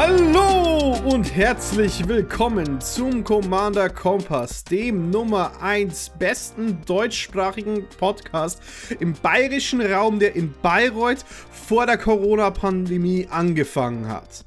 [0.00, 8.62] Hallo und herzlich willkommen zum Commander Kompass, dem Nummer 1 besten deutschsprachigen Podcast
[9.00, 14.44] im bayerischen Raum, der in Bayreuth vor der Corona-Pandemie angefangen hat.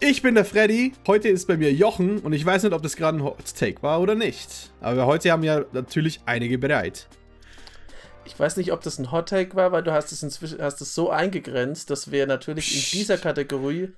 [0.00, 2.96] Ich bin der Freddy, heute ist bei mir Jochen und ich weiß nicht, ob das
[2.96, 4.72] gerade ein Hot Take war oder nicht.
[4.80, 7.06] Aber heute haben ja natürlich einige bereit.
[8.24, 10.80] Ich weiß nicht, ob das ein Hot Take war, weil du hast es inzwischen hast
[10.80, 13.92] es so eingegrenzt, dass wir natürlich in dieser Kategorie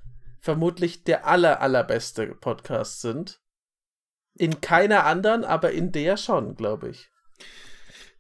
[0.47, 3.43] vermutlich der aller, allerbeste Podcast sind.
[4.39, 7.11] In keiner anderen, aber in der schon, glaube ich.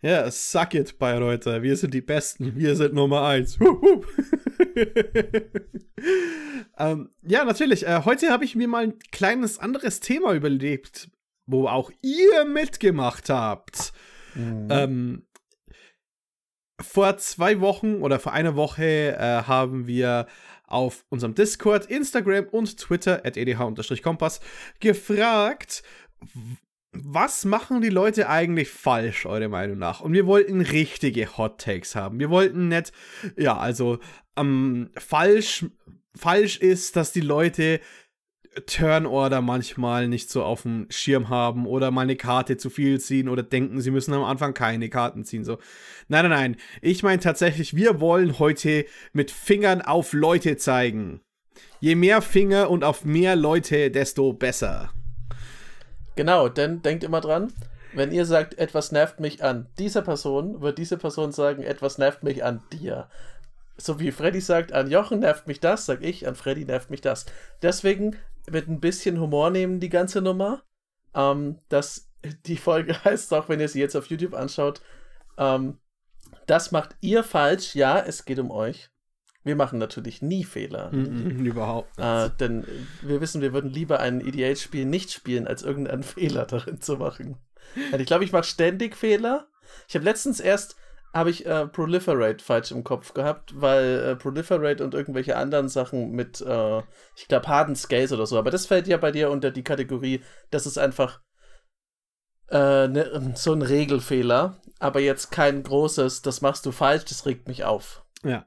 [0.02, 1.62] Ja, suck it, Bayreuther.
[1.62, 2.56] Wir sind die Besten.
[2.56, 3.58] Wir sind Nummer eins.
[6.78, 7.86] ähm, ja, natürlich.
[7.86, 11.08] Äh, heute habe ich mir mal ein kleines anderes Thema überlegt,
[11.46, 13.92] wo auch ihr mitgemacht habt.
[14.34, 14.66] Mhm.
[14.70, 15.26] Ähm,
[16.80, 20.26] vor zwei Wochen oder vor einer Woche äh, haben wir
[20.66, 24.40] auf unserem Discord, Instagram und Twitter at edh-kompass
[24.80, 25.82] gefragt,
[26.92, 30.00] was machen die Leute eigentlich falsch, eurer Meinung nach?
[30.00, 32.18] Und wir wollten richtige Hot Takes haben.
[32.18, 32.92] Wir wollten nicht,
[33.36, 33.98] ja, also
[34.36, 35.66] ähm, falsch,
[36.14, 37.80] falsch ist, dass die Leute
[38.66, 43.28] Turnorder manchmal nicht so auf dem Schirm haben oder mal eine Karte zu viel ziehen
[43.28, 45.44] oder denken, sie müssen am Anfang keine Karten ziehen.
[45.44, 45.58] So.
[46.08, 46.56] Nein, nein, nein.
[46.80, 51.20] Ich meine tatsächlich, wir wollen heute mit Fingern auf Leute zeigen.
[51.80, 54.90] Je mehr Finger und auf mehr Leute, desto besser.
[56.14, 57.52] Genau, denn denkt immer dran,
[57.92, 62.22] wenn ihr sagt, etwas nervt mich an dieser Person, wird diese Person sagen, etwas nervt
[62.22, 63.08] mich an dir.
[63.76, 67.02] So wie Freddy sagt, an Jochen nervt mich das, sag ich, an Freddy nervt mich
[67.02, 67.26] das.
[67.60, 68.16] Deswegen
[68.50, 70.62] mit ein bisschen Humor nehmen, die ganze Nummer.
[71.14, 72.10] Ähm, das,
[72.46, 74.80] die Folge heißt auch, wenn ihr sie jetzt auf YouTube anschaut,
[75.38, 75.78] ähm,
[76.46, 77.74] das macht ihr falsch.
[77.74, 78.90] Ja, es geht um euch.
[79.42, 80.90] Wir machen natürlich nie Fehler.
[80.92, 82.06] Mm, mm, überhaupt nicht.
[82.06, 82.66] Äh, denn
[83.02, 87.36] wir wissen, wir würden lieber ein EDH-Spiel nicht spielen, als irgendeinen Fehler darin zu machen.
[87.92, 89.46] Und ich glaube, ich mache ständig Fehler.
[89.88, 90.76] Ich habe letztens erst
[91.12, 96.12] habe ich äh, Proliferate falsch im Kopf gehabt, weil äh, Proliferate und irgendwelche anderen Sachen
[96.12, 96.82] mit, äh,
[97.16, 100.22] ich glaube, Harden Scales oder so, aber das fällt ja bei dir unter die Kategorie,
[100.50, 101.20] das ist einfach
[102.50, 107.48] äh, ne, so ein Regelfehler, aber jetzt kein großes, das machst du falsch, das regt
[107.48, 108.04] mich auf.
[108.22, 108.46] Ja.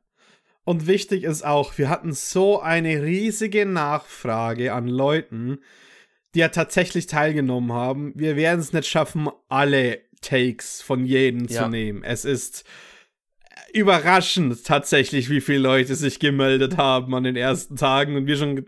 [0.63, 5.59] Und wichtig ist auch, wir hatten so eine riesige Nachfrage an Leuten,
[6.35, 8.13] die ja tatsächlich teilgenommen haben.
[8.15, 11.63] Wir werden es nicht schaffen, alle Takes von jedem ja.
[11.63, 12.03] zu nehmen.
[12.03, 12.63] Es ist
[13.73, 18.65] überraschend tatsächlich, wie viele Leute sich gemeldet haben an den ersten Tagen und wir schon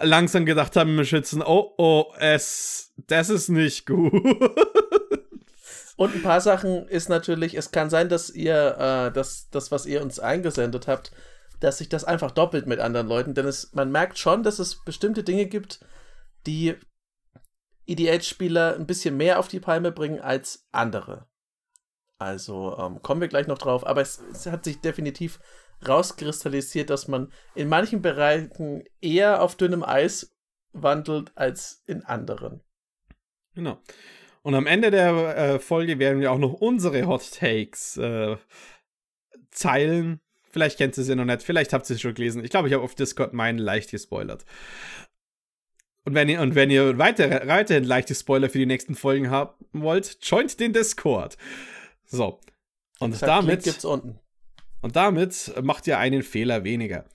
[0.00, 4.12] langsam gedacht haben im Schützen, oh, oh, es, das ist nicht gut.
[5.96, 9.86] Und ein paar Sachen ist natürlich, es kann sein, dass ihr äh, das, das, was
[9.86, 11.12] ihr uns eingesendet habt,
[11.60, 14.84] dass sich das einfach doppelt mit anderen Leuten, denn es, man merkt schon, dass es
[14.84, 15.80] bestimmte Dinge gibt,
[16.46, 16.74] die
[17.86, 21.26] EDH-Spieler ein bisschen mehr auf die Palme bringen als andere.
[22.18, 25.40] Also ähm, kommen wir gleich noch drauf, aber es, es, hat sich definitiv
[25.86, 30.34] rauskristallisiert, dass man in manchen Bereichen eher auf dünnem Eis
[30.72, 32.62] wandelt als in anderen.
[33.54, 33.78] Genau.
[34.42, 38.36] Und am Ende der äh, Folge werden wir auch noch unsere Hot Takes äh,
[39.50, 40.20] zeilen.
[40.50, 42.44] Vielleicht kennt ihr sie noch nicht, vielleicht habt ihr sie schon gelesen.
[42.44, 44.44] Ich glaube, ich habe auf Discord meinen leicht gespoilert.
[46.04, 49.54] Und wenn ihr, und wenn ihr weitere, weiterhin leichte Spoiler für die nächsten Folgen haben
[49.72, 51.38] wollt, joint den Discord.
[52.04, 52.40] So.
[52.98, 53.64] Und Exakt, damit.
[53.64, 54.18] gibt's unten.
[54.82, 57.06] Und damit macht ihr einen Fehler weniger.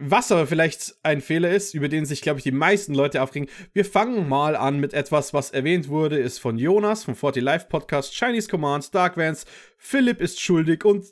[0.00, 3.48] Was aber vielleicht ein Fehler ist, über den sich, glaube ich, die meisten Leute aufregen.
[3.72, 7.68] Wir fangen mal an mit etwas, was erwähnt wurde, ist von Jonas vom 40 Live
[7.68, 9.44] Podcast, Chinese Commands, Dark Vans,
[9.76, 11.04] Philipp ist schuldig und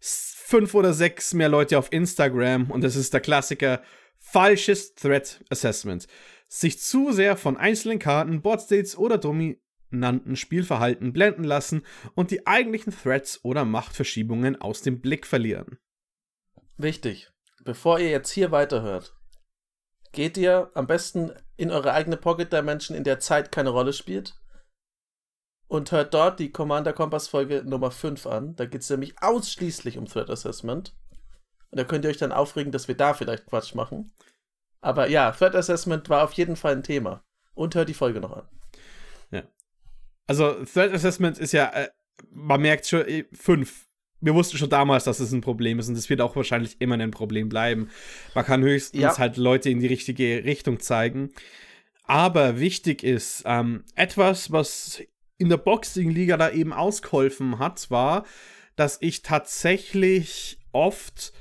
[0.00, 2.72] fünf oder sechs mehr Leute auf Instagram.
[2.72, 3.80] Und das ist der Klassiker
[4.32, 6.06] falsches Threat Assessment.
[6.48, 11.82] Sich zu sehr von einzelnen Karten, Boardstates oder dominanten Spielverhalten blenden lassen
[12.14, 15.78] und die eigentlichen Threats oder Machtverschiebungen aus dem Blick verlieren.
[16.78, 17.30] Wichtig,
[17.64, 19.14] bevor ihr jetzt hier weiterhört,
[20.12, 24.34] geht ihr am besten in eure eigene Pocket Dimension, in der Zeit keine Rolle spielt.
[25.68, 28.56] Und hört dort die Commander Kompass Folge Nummer 5 an.
[28.56, 30.94] Da geht es nämlich ausschließlich um Threat Assessment.
[31.72, 34.12] Und da könnt ihr euch dann aufregen, dass wir da vielleicht Quatsch machen.
[34.82, 37.24] Aber ja, Threat Assessment war auf jeden Fall ein Thema.
[37.54, 38.48] Und hört die Folge noch an.
[39.30, 39.42] Ja.
[40.26, 41.88] Also, Threat Assessment ist ja, äh,
[42.30, 43.86] man merkt schon, äh, fünf.
[44.20, 46.94] Wir wussten schon damals, dass es ein Problem ist und es wird auch wahrscheinlich immer
[46.94, 47.90] ein Problem bleiben.
[48.34, 49.18] Man kann höchstens ja.
[49.18, 51.32] halt Leute in die richtige Richtung zeigen.
[52.04, 55.02] Aber wichtig ist, ähm, etwas, was
[55.38, 58.24] in der Boxing-Liga da eben ausgeholfen hat, war,
[58.76, 61.32] dass ich tatsächlich oft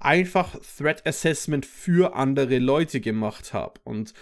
[0.00, 3.80] einfach Threat Assessment für andere Leute gemacht habe.
[3.84, 4.14] Und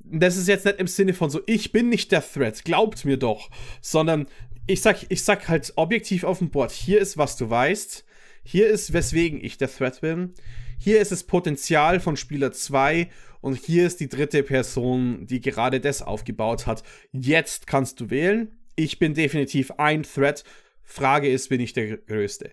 [0.00, 3.18] das ist jetzt nicht im Sinne von so, ich bin nicht der Threat, glaubt mir
[3.18, 4.26] doch, sondern
[4.66, 8.04] ich sag, ich sag halt objektiv auf dem Board, hier ist, was du weißt,
[8.42, 10.34] hier ist, weswegen ich der Threat bin,
[10.78, 13.08] hier ist das Potenzial von Spieler 2
[13.40, 16.82] und hier ist die dritte Person, die gerade das aufgebaut hat.
[17.12, 18.56] Jetzt kannst du wählen.
[18.76, 20.44] Ich bin definitiv ein Threat.
[20.82, 22.52] Frage ist, bin ich der Größte?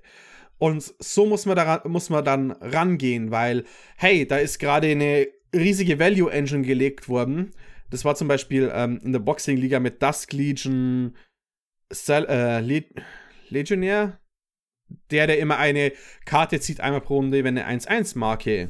[0.57, 3.66] Und so muss man, daran, muss man dann rangehen, weil,
[3.98, 7.52] hey, da ist gerade eine riesige Value Engine gelegt worden.
[7.90, 11.16] Das war zum Beispiel ähm, in der Boxing-Liga mit Dusk Legion
[11.92, 12.86] Sel äh, Le
[13.50, 14.19] Legionär.
[15.10, 15.94] Der, der immer eine
[16.25, 18.69] Karte zieht, einmal pro Runde, wenn eine 1-1-Marke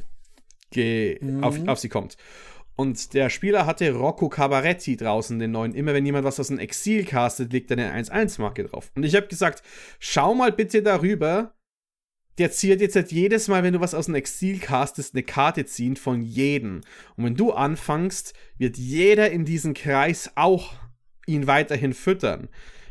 [0.74, 1.44] mhm.
[1.44, 2.16] auf, auf sie kommt.
[2.74, 5.74] Und der Spieler hatte Rocco Cabaretti draußen, den neuen.
[5.74, 8.92] Immer wenn jemand was aus dem Exil castet, liegt eine 1-1-Marke drauf.
[8.94, 9.62] Und ich habe gesagt,
[9.98, 11.54] schau mal bitte darüber,
[12.38, 15.64] der zieht jetzt halt jedes Mal, wenn du was aus dem Exil castest, eine Karte
[15.64, 16.82] ziehen von jedem.
[17.16, 20.74] Und wenn du anfängst, wird jeder in diesem Kreis auch
[21.26, 22.48] ihn weiterhin füttern.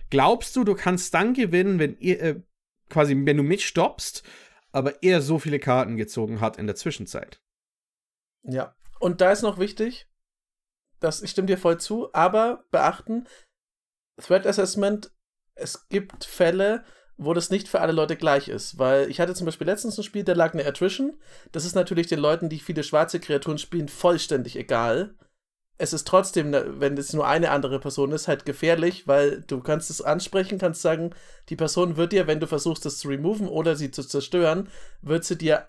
[0.09, 2.41] Glaubst du, du kannst dann gewinnen, wenn ihr äh,
[2.89, 4.23] quasi, wenn du mitstoppst,
[4.71, 7.41] aber er so viele Karten gezogen hat in der Zwischenzeit?
[8.43, 8.75] Ja.
[8.99, 10.07] Und da ist noch wichtig,
[10.99, 13.27] dass ich stimme dir voll zu, aber beachten,
[14.17, 15.11] Threat Assessment,
[15.55, 16.85] es gibt Fälle,
[17.17, 18.77] wo das nicht für alle Leute gleich ist.
[18.77, 21.13] Weil ich hatte zum Beispiel letztens ein Spiel, da lag eine Attrition.
[21.51, 25.15] Das ist natürlich den Leuten, die viele schwarze Kreaturen spielen, vollständig egal.
[25.77, 29.59] Es ist trotzdem, ne, wenn es nur eine andere Person ist, halt gefährlich, weil du
[29.59, 31.13] kannst es ansprechen, kannst sagen,
[31.49, 34.69] die Person wird dir, wenn du versuchst, das zu removen oder sie zu zerstören,
[35.01, 35.67] wird sie dir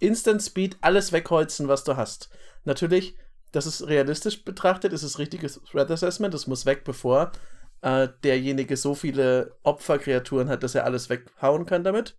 [0.00, 2.30] Instant Speed alles wegholzen, was du hast.
[2.64, 3.16] Natürlich,
[3.52, 7.32] das ist realistisch betrachtet, ist es richtiges Threat Assessment, das muss weg, bevor
[7.82, 12.18] äh, derjenige so viele Opferkreaturen hat, dass er alles weghauen kann damit.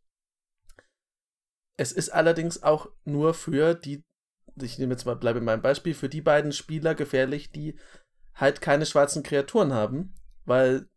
[1.77, 4.03] Es ist allerdings auch nur für die,
[4.61, 7.77] ich nehme jetzt mal, bleibe in meinem Beispiel, für die beiden Spieler gefährlich, die
[8.33, 10.13] halt keine schwarzen Kreaturen haben,
[10.45, 10.87] weil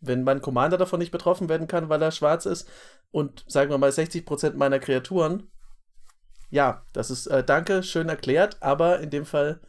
[0.00, 2.68] wenn mein Commander davon nicht betroffen werden kann, weil er schwarz ist
[3.10, 5.50] und sagen wir mal 60% meiner Kreaturen,
[6.48, 9.60] ja, das ist, äh, danke, schön erklärt, aber in dem Fall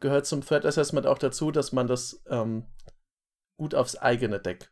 [0.00, 2.66] gehört zum Threat Assessment auch dazu, dass man das ähm,
[3.56, 4.70] gut aufs eigene Deck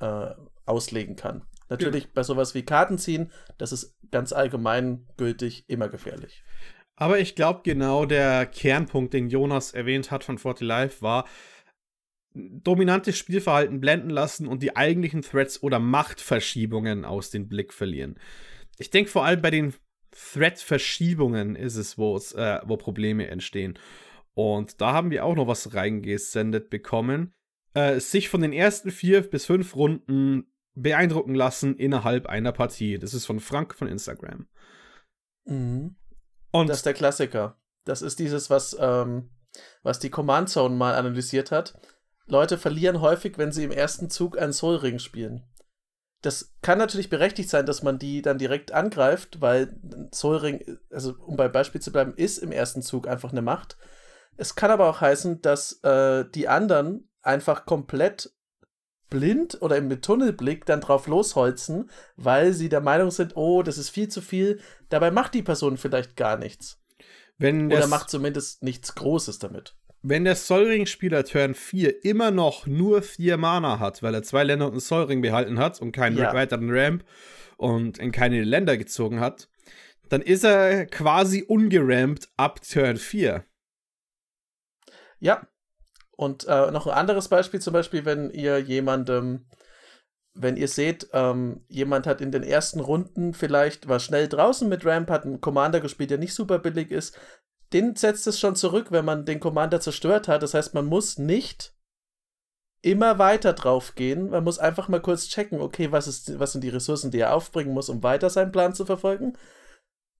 [0.00, 0.34] äh,
[0.64, 1.46] auslegen kann.
[1.68, 2.10] Natürlich ja.
[2.14, 6.42] bei sowas wie Karten ziehen, das ist ganz allgemein gültig immer gefährlich.
[6.96, 11.26] Aber ich glaube, genau der Kernpunkt, den Jonas erwähnt hat von 40 Life, war
[12.34, 18.18] dominantes Spielverhalten blenden lassen und die eigentlichen Threats oder Machtverschiebungen aus dem Blick verlieren.
[18.78, 19.74] Ich denke vor allem bei den
[20.10, 23.78] Threat-Verschiebungen ist es, äh, wo Probleme entstehen.
[24.34, 27.34] Und da haben wir auch noch was reingesendet bekommen
[27.74, 32.98] äh, sich von den ersten vier bis fünf Runden beeindrucken lassen innerhalb einer Partie.
[32.98, 34.46] Das ist von Frank von Instagram.
[35.44, 35.96] Mhm.
[36.50, 37.60] Und das ist der Klassiker.
[37.84, 39.30] Das ist dieses, was, ähm,
[39.82, 41.78] was die Command Zone mal analysiert hat.
[42.26, 45.44] Leute verlieren häufig, wenn sie im ersten Zug einen Soul Ring spielen.
[46.20, 49.78] Das kann natürlich berechtigt sein, dass man die dann direkt angreift, weil
[50.12, 53.78] Soul Ring, also um bei Beispiel zu bleiben, ist im ersten Zug einfach eine Macht.
[54.36, 58.32] Es kann aber auch heißen, dass äh, die anderen einfach komplett
[59.10, 63.90] blind oder mit Tunnelblick dann drauf losholzen, weil sie der Meinung sind, oh, das ist
[63.90, 64.60] viel zu viel.
[64.88, 66.80] Dabei macht die Person vielleicht gar nichts.
[67.38, 69.76] Wenn oder macht zumindest nichts Großes damit.
[70.02, 74.66] Wenn der Solring-Spieler Turn 4 immer noch nur vier Mana hat, weil er zwei Länder
[74.66, 76.32] und einen Solring behalten hat und keinen ja.
[76.34, 77.04] weiteren Ramp
[77.56, 79.48] und in keine Länder gezogen hat,
[80.08, 83.44] dann ist er quasi ungerampt ab Turn 4.
[85.20, 85.48] Ja,
[86.18, 89.46] und äh, noch ein anderes Beispiel, zum Beispiel, wenn ihr jemandem,
[90.34, 94.84] wenn ihr seht, ähm, jemand hat in den ersten Runden vielleicht, war schnell draußen mit
[94.84, 97.16] Ramp, hat einen Commander gespielt, der nicht super billig ist,
[97.72, 100.42] den setzt es schon zurück, wenn man den Commander zerstört hat.
[100.42, 101.72] Das heißt, man muss nicht
[102.82, 104.30] immer weiter drauf gehen.
[104.30, 107.32] Man muss einfach mal kurz checken, okay, was, ist, was sind die Ressourcen, die er
[107.32, 109.38] aufbringen muss, um weiter seinen Plan zu verfolgen?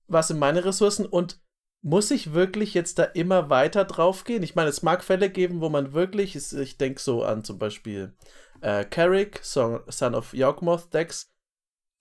[0.07, 1.05] Was sind meine Ressourcen?
[1.05, 1.41] Und
[1.81, 4.43] muss ich wirklich jetzt da immer weiter drauf gehen?
[4.43, 8.15] Ich meine, es mag Fälle geben, wo man wirklich, ich denke so an zum Beispiel
[8.61, 11.31] äh, Carrick, Son of Yorkmoth Decks,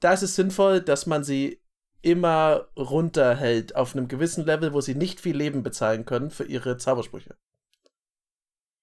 [0.01, 1.63] da ist es sinnvoll, dass man sie
[2.03, 6.77] immer runterhält auf einem gewissen Level, wo sie nicht viel Leben bezahlen können für ihre
[6.77, 7.37] Zaubersprüche.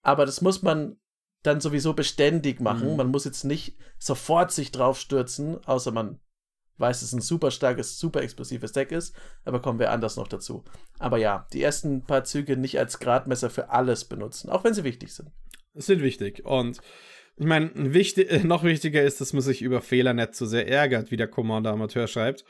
[0.01, 0.99] Aber das muss man
[1.43, 2.91] dann sowieso beständig machen.
[2.91, 2.97] Mhm.
[2.97, 6.19] Man muss jetzt nicht sofort sich drauf stürzen, außer man
[6.77, 9.15] weiß, dass es ein super starkes, super explosives Deck ist,
[9.45, 10.63] aber kommen wir anders noch dazu.
[10.99, 14.83] Aber ja, die ersten paar Züge nicht als Gradmesser für alles benutzen, auch wenn sie
[14.83, 15.31] wichtig sind.
[15.73, 16.79] Sind wichtig und
[17.37, 21.11] ich meine, wichtig, noch wichtiger ist, dass man sich über Fehler nicht so sehr ärgert,
[21.11, 22.45] wie der Commander Amateur schreibt.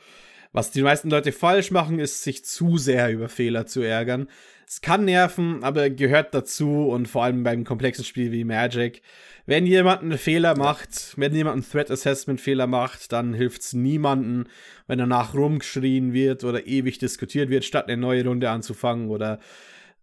[0.52, 4.28] Was die meisten Leute falsch machen, ist, sich zu sehr über Fehler zu ärgern.
[4.66, 9.02] Es kann nerven, aber gehört dazu und vor allem beim komplexen Spiel wie Magic.
[9.46, 13.72] Wenn jemand einen Fehler macht, wenn jemand einen Threat Assessment Fehler macht, dann hilft es
[13.72, 14.48] niemanden,
[14.88, 19.38] wenn danach rumgeschrien wird oder ewig diskutiert wird, statt eine neue Runde anzufangen oder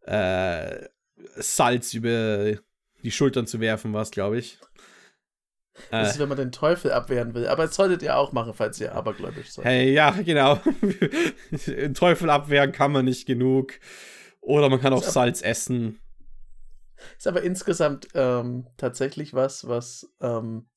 [0.06, 0.88] äh,
[1.36, 2.54] Salz über
[3.04, 4.60] die Schultern zu werfen, was glaube ich.
[5.92, 7.48] Das ist, wenn man den Teufel abwehren will.
[7.48, 9.66] Aber das solltet ihr auch machen, falls ihr abergläubisch seid.
[9.66, 10.60] Hey, ja, genau.
[11.68, 13.74] den Teufel abwehren kann man nicht genug.
[14.42, 16.00] Oder man kann auch Salz essen.
[17.18, 20.68] Ist aber insgesamt ähm, tatsächlich was, was ähm,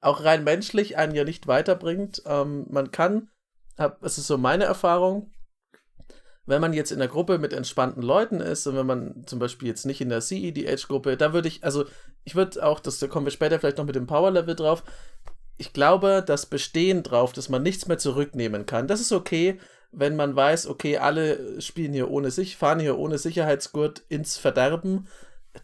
[0.00, 2.22] auch rein menschlich einen ja nicht weiterbringt.
[2.26, 3.28] Ähm, man kann,
[4.02, 5.32] es ist so meine Erfahrung,
[6.46, 9.68] wenn man jetzt in der Gruppe mit entspannten Leuten ist und wenn man zum Beispiel
[9.68, 11.84] jetzt nicht in der CEDH-Gruppe, da würde ich, also
[12.24, 14.84] ich würde auch, das, da kommen wir später vielleicht noch mit dem Power-Level drauf,
[15.58, 19.58] ich glaube, das Bestehen drauf, dass man nichts mehr zurücknehmen kann, das ist okay,
[19.90, 25.08] wenn man weiß, okay, alle spielen hier ohne sich, fahren hier ohne Sicherheitsgurt ins Verderben,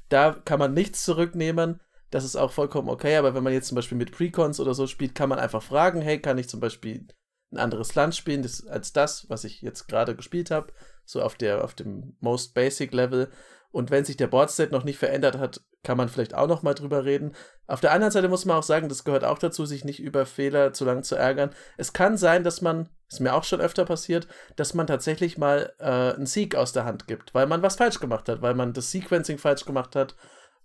[0.09, 1.81] da kann man nichts zurücknehmen,
[2.11, 4.87] das ist auch vollkommen okay, aber wenn man jetzt zum Beispiel mit Precons oder so
[4.87, 7.07] spielt, kann man einfach fragen, hey, kann ich zum Beispiel
[7.53, 10.73] ein anderes Land spielen das, als das, was ich jetzt gerade gespielt habe,
[11.05, 13.31] so auf der auf dem most basic Level.
[13.73, 16.75] Und wenn sich der Boardstate noch nicht verändert hat, kann man vielleicht auch noch mal
[16.75, 17.35] drüber reden.
[17.67, 20.27] Auf der anderen Seite muss man auch sagen, das gehört auch dazu, sich nicht über
[20.27, 21.51] Fehler zu lange zu ärgern.
[21.79, 25.73] Es kann sein, dass man, ist mir auch schon öfter passiert, dass man tatsächlich mal
[25.79, 28.75] äh, einen Sieg aus der Hand gibt, weil man was falsch gemacht hat, weil man
[28.75, 30.17] das Sequencing falsch gemacht hat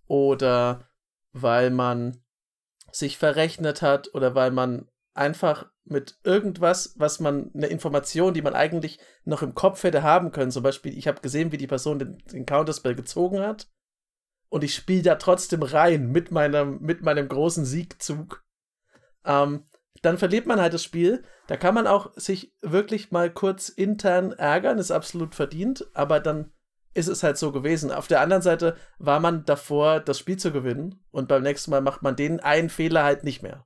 [0.07, 0.89] oder
[1.31, 2.21] weil man
[2.91, 8.53] sich verrechnet hat oder weil man einfach mit irgendwas, was man, eine Information, die man
[8.53, 10.51] eigentlich noch im Kopf hätte haben können.
[10.51, 13.67] Zum Beispiel, ich habe gesehen, wie die Person den, den Counterspell gezogen hat.
[14.49, 18.45] Und ich spiele da trotzdem rein mit, meiner, mit meinem großen Siegzug.
[19.25, 19.65] Ähm,
[20.01, 21.23] dann verliert man halt das Spiel.
[21.47, 26.51] Da kann man auch sich wirklich mal kurz intern ärgern, ist absolut verdient, aber dann
[26.93, 27.91] ist es halt so gewesen.
[27.91, 31.81] Auf der anderen Seite war man davor, das Spiel zu gewinnen und beim nächsten Mal
[31.81, 33.65] macht man den einen Fehler halt nicht mehr.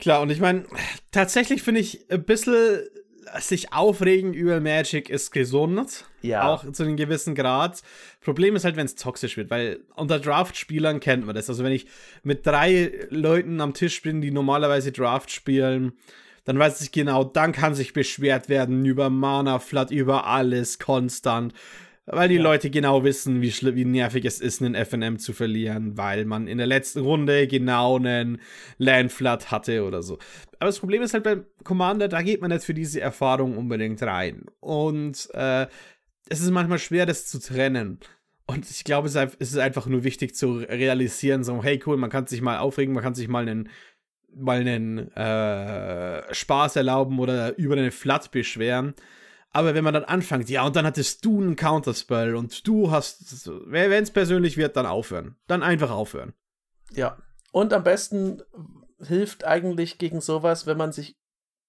[0.00, 0.64] Klar, und ich meine,
[1.12, 2.80] tatsächlich finde ich ein bisschen
[3.38, 6.06] sich aufregen über Magic ist gesund.
[6.22, 6.48] Ja.
[6.48, 7.82] Auch zu einem gewissen Grad.
[8.20, 11.48] Problem ist halt, wenn es toxisch wird, weil unter Draft-Spielern kennt man das.
[11.48, 11.86] Also, wenn ich
[12.22, 15.92] mit drei Leuten am Tisch bin, die normalerweise Draft spielen,
[16.44, 21.54] dann weiß ich genau, dann kann sich beschwert werden über Mana, Flood, über alles, konstant.
[22.12, 22.42] Weil die ja.
[22.42, 26.58] Leute genau wissen, wie, wie nervig es ist, einen FNM zu verlieren, weil man in
[26.58, 28.40] der letzten Runde genau einen
[28.78, 30.18] Landflood hatte oder so.
[30.58, 34.02] Aber das Problem ist halt beim Commander, da geht man nicht für diese Erfahrung unbedingt
[34.02, 34.46] rein.
[34.58, 35.68] Und äh,
[36.28, 38.00] es ist manchmal schwer, das zu trennen.
[38.46, 42.26] Und ich glaube, es ist einfach nur wichtig zu realisieren, so, hey cool, man kann
[42.26, 43.68] sich mal aufregen, man kann sich mal einen
[44.34, 48.94] mal einen äh, Spaß erlauben oder über eine Flat beschweren.
[49.52, 53.48] Aber wenn man dann anfängt, ja, und dann hattest du einen Counterspell und du hast,
[53.66, 55.36] wenn es persönlich wird, dann aufhören.
[55.48, 56.34] Dann einfach aufhören.
[56.92, 57.18] Ja.
[57.52, 58.42] Und am besten
[59.00, 61.16] hilft eigentlich gegen sowas, wenn man sich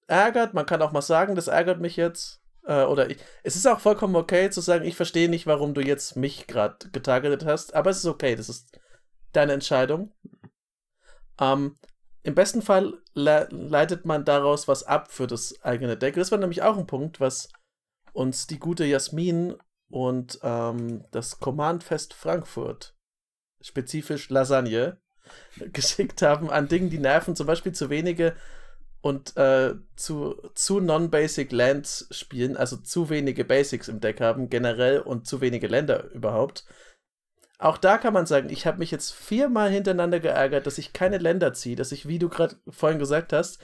[0.08, 0.54] ärgert.
[0.54, 2.40] Man kann auch mal sagen, das ärgert mich jetzt.
[2.66, 5.82] Äh, oder ich, es ist auch vollkommen okay zu sagen, ich verstehe nicht, warum du
[5.82, 7.74] jetzt mich gerade getargetet hast.
[7.74, 8.80] Aber es ist okay, das ist
[9.32, 10.14] deine Entscheidung.
[11.40, 11.78] Ähm,
[12.22, 16.14] Im besten Fall le leitet man daraus was ab für das eigene Deck.
[16.14, 17.50] Das war nämlich auch ein Punkt, was
[18.14, 19.56] uns die gute Jasmin
[19.90, 22.96] und ähm, das Command-Fest Frankfurt,
[23.62, 24.98] spezifisch Lasagne,
[25.58, 28.36] geschickt haben an Dingen, die nerven, zum Beispiel zu wenige
[29.02, 35.00] und äh, zu, zu non-basic Lands spielen, also zu wenige Basics im Deck haben, generell
[35.00, 36.66] und zu wenige Länder überhaupt.
[37.58, 41.20] Auch da kann man sagen, ich habe mich jetzt viermal hintereinander geärgert, dass ich keine
[41.20, 43.62] Länder ziehe, dass ich, wie du gerade vorhin gesagt hast,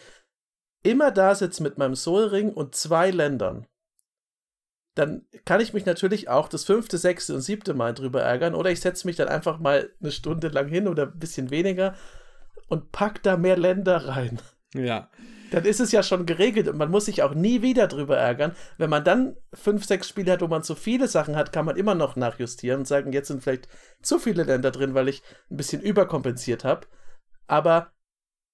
[0.83, 3.65] immer da sitze mit meinem Soul Ring und zwei Ländern
[4.97, 8.55] dann kann ich mich natürlich auch das fünfte, sechste und siebte Mal drüber ärgern.
[8.55, 11.95] Oder ich setze mich dann einfach mal eine Stunde lang hin oder ein bisschen weniger
[12.67, 14.39] und pack da mehr Länder rein.
[14.73, 15.09] Ja.
[15.51, 18.53] Dann ist es ja schon geregelt und man muss sich auch nie wieder drüber ärgern.
[18.77, 21.77] Wenn man dann fünf, sechs Spiele hat, wo man zu viele Sachen hat, kann man
[21.77, 23.69] immer noch nachjustieren und sagen, jetzt sind vielleicht
[24.01, 26.87] zu viele Länder drin, weil ich ein bisschen überkompensiert habe.
[27.47, 27.93] Aber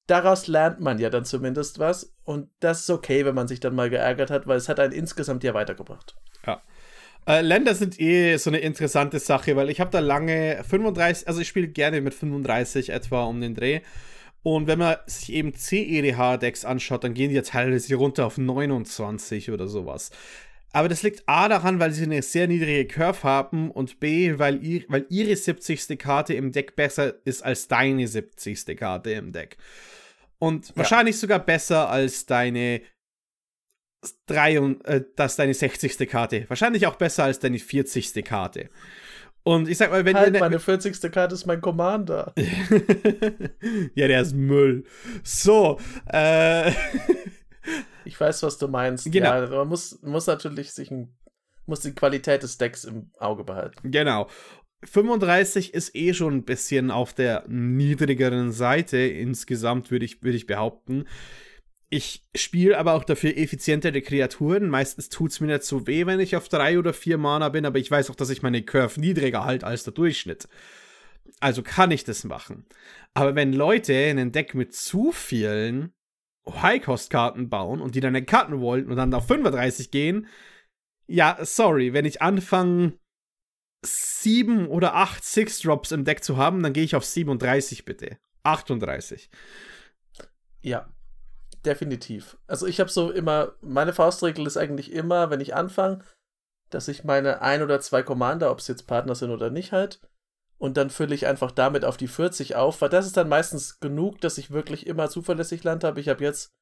[0.08, 2.14] daraus lernt man ja dann zumindest was.
[2.24, 4.94] Und das ist okay, wenn man sich dann mal geärgert hat, weil es hat einen
[4.94, 6.16] insgesamt ja weitergebracht.
[6.46, 6.62] Ja.
[7.28, 11.42] Äh, Länder sind eh so eine interessante Sache, weil ich habe da lange 35, also
[11.42, 13.82] ich spiele gerne mit 35 etwa um den Dreh.
[14.44, 19.52] Und wenn man sich eben CEDH-Decks anschaut, dann gehen die ja teilweise runter auf 29
[19.52, 20.12] oder sowas.
[20.74, 24.64] Aber das liegt A daran, weil sie eine sehr niedrige Curve haben und B, weil,
[24.64, 26.00] ihr, weil ihre 70.
[26.00, 28.76] Karte im Deck besser ist als deine 70.
[28.76, 29.58] Karte im Deck.
[30.40, 30.78] Und ja.
[30.78, 32.82] wahrscheinlich sogar besser als deine
[34.26, 36.10] drei, äh, das deine 60.
[36.10, 36.46] Karte.
[36.50, 38.26] Wahrscheinlich auch besser als deine 40.
[38.26, 38.70] Karte.
[39.44, 41.00] Und ich sag mal, wenn halt, meine 40.
[41.12, 42.34] Karte ist mein Commander.
[43.94, 44.86] ja, der ist Müll.
[45.24, 45.80] So,
[46.12, 46.72] äh.
[48.06, 49.12] ich weiß, was du meinst.
[49.12, 49.42] Genau.
[49.42, 51.16] Ja, man muss, muss natürlich sich ein,
[51.66, 53.92] muss die Qualität des Decks im Auge behalten.
[53.92, 54.28] Genau.
[54.86, 60.46] 35 ist eh schon ein bisschen auf der niedrigeren Seite insgesamt, würde ich, würd ich
[60.46, 61.06] behaupten.
[61.90, 64.68] Ich spiele aber auch dafür effizientere Kreaturen.
[64.68, 67.66] Meistens tut es mir nicht so weh, wenn ich auf drei oder vier Mana bin,
[67.66, 70.48] aber ich weiß auch, dass ich meine Curve niedriger halte als der Durchschnitt.
[71.40, 72.66] Also kann ich das machen.
[73.14, 75.94] Aber wenn Leute ein Deck mit zu vielen
[76.50, 80.28] High-Cost-Karten bauen und die dann in Karten wollen und dann auf 35 gehen,
[81.08, 82.94] ja, sorry, wenn ich anfange,
[83.86, 88.18] sieben oder acht Six-Drops im Deck zu haben, dann gehe ich auf 37 bitte.
[88.44, 89.30] 38.
[90.62, 90.90] Ja,
[91.66, 92.38] definitiv.
[92.48, 96.04] Also ich habe so immer, meine Faustregel ist eigentlich immer, wenn ich anfange,
[96.70, 100.00] dass ich meine ein oder zwei Commander, ob es jetzt Partner sind oder nicht halt,
[100.64, 103.82] und dann fülle ich einfach damit auf die 40 auf, weil das ist dann meistens
[103.82, 106.00] genug, dass ich wirklich immer zuverlässig Land habe.
[106.00, 106.54] Ich habe jetzt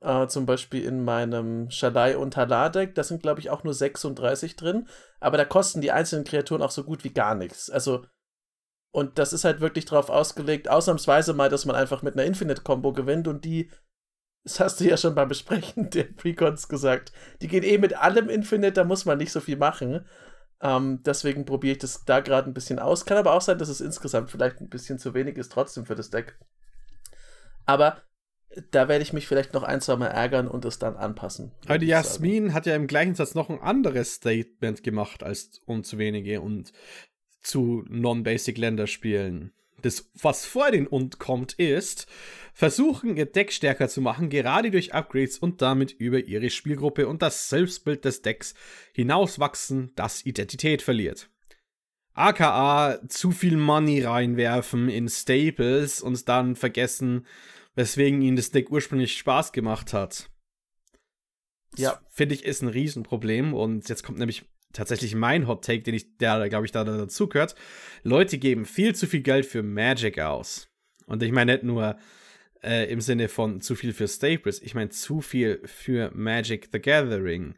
[0.00, 4.56] äh, zum Beispiel in meinem Shalai und Halar-Deck, da sind glaube ich auch nur 36
[4.56, 4.88] drin,
[5.20, 7.70] aber da kosten die einzelnen Kreaturen auch so gut wie gar nichts.
[7.70, 8.04] Also
[8.90, 12.92] und das ist halt wirklich darauf ausgelegt, ausnahmsweise mal, dass man einfach mit einer Infinite-Combo
[12.92, 13.70] gewinnt und die
[14.42, 17.12] das hast du ja schon beim Besprechen der Precons gesagt.
[17.40, 20.06] Die geht eh mit allem Infinite, da muss man nicht so viel machen.
[20.60, 23.04] Ähm, deswegen probiere ich das da gerade ein bisschen aus.
[23.04, 25.94] Kann aber auch sein, dass es insgesamt vielleicht ein bisschen zu wenig ist, trotzdem für
[25.94, 26.36] das Deck.
[27.64, 28.02] Aber
[28.70, 31.52] da werde ich mich vielleicht noch ein, zwei Mal ärgern und es dann anpassen.
[31.66, 35.84] Aber die Jasmin hat ja im gleichen Satz noch ein anderes Statement gemacht als um
[35.84, 36.72] zu wenige und
[37.40, 42.06] zu Non-Basic-Länderspielen das, was vor den und kommt, ist,
[42.52, 47.22] versuchen ihr Deck stärker zu machen, gerade durch Upgrades und damit über ihre Spielgruppe und
[47.22, 48.54] das Selbstbild des Decks
[48.92, 51.30] hinauswachsen, das Identität verliert.
[52.14, 57.26] AKA zu viel Money reinwerfen in Staples und dann vergessen,
[57.76, 60.28] weswegen ihnen das Deck ursprünglich Spaß gemacht hat.
[61.76, 62.00] Ja.
[62.10, 63.54] Finde ich, ist ein Riesenproblem.
[63.54, 67.28] Und jetzt kommt nämlich tatsächlich mein Hot Take, den ich, der, glaube ich, da dazu
[67.28, 67.54] gehört.
[68.02, 70.68] Leute geben viel zu viel Geld für Magic aus.
[71.06, 71.96] Und ich meine nicht nur
[72.62, 76.80] äh, im Sinne von zu viel für Staples, ich meine zu viel für Magic the
[76.80, 77.54] Gathering.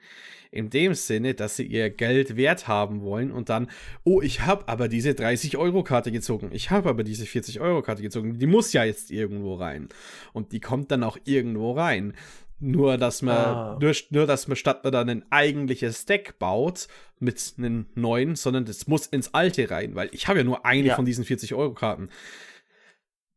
[0.52, 3.70] In dem Sinne, dass sie ihr Geld wert haben wollen und dann,
[4.02, 6.50] oh, ich habe aber diese 30-Euro-Karte gezogen.
[6.52, 8.36] Ich habe aber diese 40-Euro-Karte gezogen.
[8.36, 9.88] Die muss ja jetzt irgendwo rein.
[10.32, 12.14] Und die kommt dann auch irgendwo rein.
[12.62, 13.78] Nur, dass man, ah.
[13.80, 18.66] nur, nur, dass man statt man dann ein eigentliches Deck baut mit einem neuen, sondern
[18.66, 20.94] das muss ins alte rein, weil ich habe ja nur eine ja.
[20.94, 22.10] von diesen 40-Euro-Karten.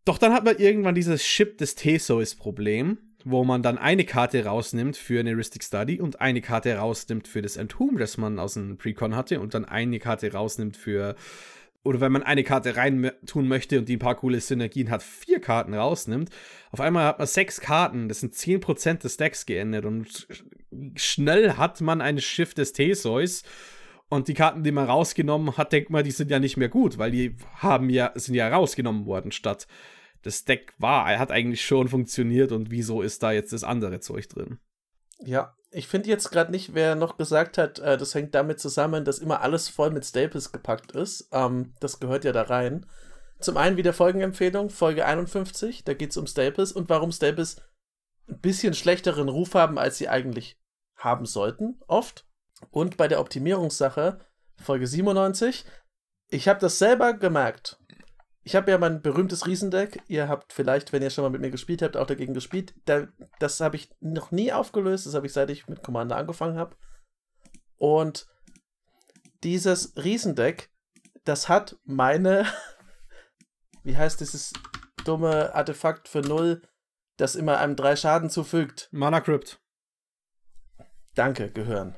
[0.03, 4.97] Doch dann hat man irgendwann dieses Ship des Theseus-Problem, wo man dann eine Karte rausnimmt
[4.97, 8.77] für eine Heuristic Study und eine Karte rausnimmt für das Entomb, das man aus dem
[8.77, 11.15] Precon hatte und dann eine Karte rausnimmt für
[11.83, 15.03] oder wenn man eine Karte rein tun möchte und die ein paar coole Synergien hat,
[15.03, 16.29] vier Karten rausnimmt,
[16.71, 20.27] auf einmal hat man sechs Karten, das sind 10% des Decks geändert und
[20.95, 23.43] schnell hat man ein Schiff des Theseus
[24.09, 26.97] und die Karten, die man rausgenommen hat, denkt man, die sind ja nicht mehr gut,
[26.97, 29.67] weil die haben ja, sind ja rausgenommen worden, statt
[30.21, 33.99] das Deck war, er hat eigentlich schon funktioniert und wieso ist da jetzt das andere
[33.99, 34.57] Zeug drin?
[35.25, 39.05] Ja, ich finde jetzt gerade nicht, wer noch gesagt hat, äh, das hängt damit zusammen,
[39.05, 41.29] dass immer alles voll mit Staples gepackt ist.
[41.31, 42.85] Ähm, das gehört ja da rein.
[43.39, 47.61] Zum einen wieder Folgenempfehlung, Folge 51, da geht es um Staples und warum Staples
[48.29, 50.59] ein bisschen schlechteren Ruf haben, als sie eigentlich
[50.95, 52.25] haben sollten, oft.
[52.69, 54.19] Und bei der Optimierungssache,
[54.55, 55.65] Folge 97,
[56.29, 57.82] ich habe das selber gemerkt
[58.45, 60.01] ich habe ja mein berühmtes Riesendeck.
[60.07, 62.75] Ihr habt vielleicht, wenn ihr schon mal mit mir gespielt habt, auch dagegen gespielt.
[62.85, 63.07] Da,
[63.39, 65.05] das habe ich noch nie aufgelöst.
[65.05, 66.75] Das habe ich seit ich mit Commander angefangen habe.
[67.77, 68.27] Und
[69.43, 70.69] dieses Riesendeck,
[71.23, 72.45] das hat meine,
[73.83, 74.51] wie heißt dieses
[75.05, 76.61] dumme Artefakt für null,
[77.17, 78.89] das immer einem drei Schaden zufügt?
[78.91, 79.61] Mana Crypt.
[81.15, 81.95] Danke, gehören.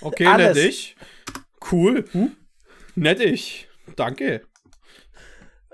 [0.00, 0.96] Okay, nett ich.
[1.70, 2.04] Cool.
[2.12, 2.36] Hm?
[2.94, 3.68] Nett ich.
[3.96, 4.46] Danke.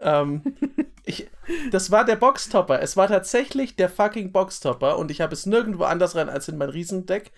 [0.02, 0.56] Ähm,
[1.04, 1.30] ich,
[1.70, 2.80] das war der Boxtopper.
[2.80, 6.58] Es war tatsächlich der fucking Boxtopper und ich habe es nirgendwo anders rein als in
[6.58, 7.32] mein Riesendeck.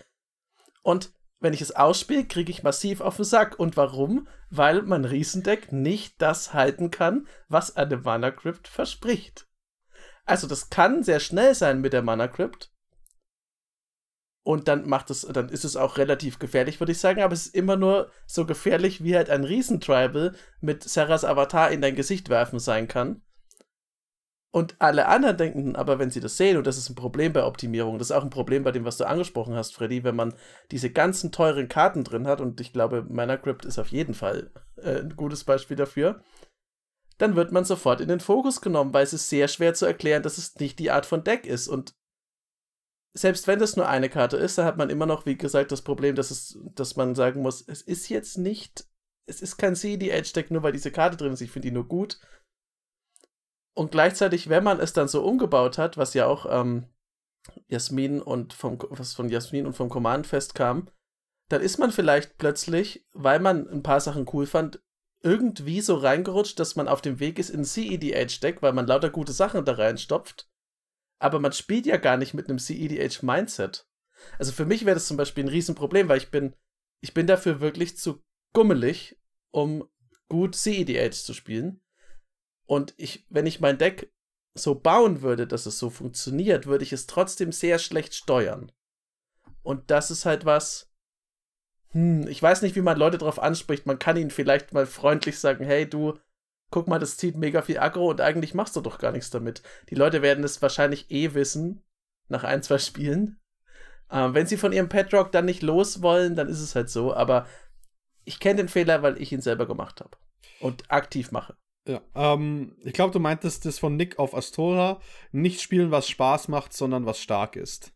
[0.83, 3.59] Und wenn ich es ausspiele, kriege ich massiv auf den Sack.
[3.59, 4.27] Und warum?
[4.49, 9.47] Weil mein Riesendeck nicht das halten kann, was eine Mana Crypt verspricht.
[10.25, 12.71] Also das kann sehr schnell sein mit der Mana Crypt,
[14.45, 17.47] und dann macht es, dann ist es auch relativ gefährlich, würde ich sagen, aber es
[17.47, 22.29] ist immer nur so gefährlich, wie halt ein Riesentribal mit Sarahs Avatar in dein Gesicht
[22.29, 23.23] werfen sein kann.
[24.51, 27.43] Und alle anderen denken, aber wenn sie das sehen, und das ist ein Problem bei
[27.43, 30.35] Optimierung, das ist auch ein Problem bei dem, was du angesprochen hast, Freddy, wenn man
[30.69, 34.51] diese ganzen teuren Karten drin hat, und ich glaube, Mana Crypt ist auf jeden Fall
[34.77, 36.21] äh, ein gutes Beispiel dafür,
[37.17, 40.21] dann wird man sofort in den Fokus genommen, weil es ist sehr schwer zu erklären,
[40.21, 41.67] dass es nicht die Art von Deck ist.
[41.67, 41.95] Und
[43.17, 45.81] selbst wenn das nur eine Karte ist, dann hat man immer noch, wie gesagt, das
[45.81, 48.87] Problem, dass, es, dass man sagen muss, es ist jetzt nicht,
[49.25, 52.19] es ist kein CED-Edge-Deck, nur weil diese Karte drin ist, ich finde die nur gut.
[53.73, 56.87] Und gleichzeitig, wenn man es dann so umgebaut hat, was ja auch ähm,
[57.67, 60.89] Jasmin und vom, was von Jasmin und vom Command festkam,
[61.49, 64.81] dann ist man vielleicht plötzlich, weil man ein paar Sachen cool fand,
[65.21, 69.31] irgendwie so reingerutscht, dass man auf dem Weg ist in CEDH-Deck, weil man lauter gute
[69.31, 70.49] Sachen da reinstopft.
[71.19, 73.87] Aber man spielt ja gar nicht mit einem CEDH-Mindset.
[74.37, 76.55] Also für mich wäre das zum Beispiel ein Riesenproblem, weil ich bin,
[77.01, 78.23] ich bin dafür wirklich zu
[78.53, 79.17] gummelig,
[79.51, 79.87] um
[80.29, 81.81] gut CEDH zu spielen.
[82.65, 84.11] Und ich, wenn ich mein Deck
[84.55, 88.71] so bauen würde, dass es so funktioniert, würde ich es trotzdem sehr schlecht steuern.
[89.61, 90.93] Und das ist halt was,
[91.89, 93.85] hm, ich weiß nicht, wie man Leute darauf anspricht.
[93.85, 96.17] Man kann ihnen vielleicht mal freundlich sagen, hey, du,
[96.71, 99.61] guck mal, das zieht mega viel Aggro und eigentlich machst du doch gar nichts damit.
[99.89, 101.83] Die Leute werden es wahrscheinlich eh wissen,
[102.27, 103.39] nach ein, zwei Spielen.
[104.11, 107.13] Ähm, wenn sie von ihrem Petrock dann nicht los wollen, dann ist es halt so.
[107.13, 107.47] Aber
[108.23, 110.17] ich kenne den Fehler, weil ich ihn selber gemacht habe
[110.59, 111.55] und aktiv mache.
[111.87, 114.99] Ja, ähm, ich glaube, du meintest das von Nick auf Astora.
[115.31, 117.93] Nicht spielen, was Spaß macht, sondern was stark ist.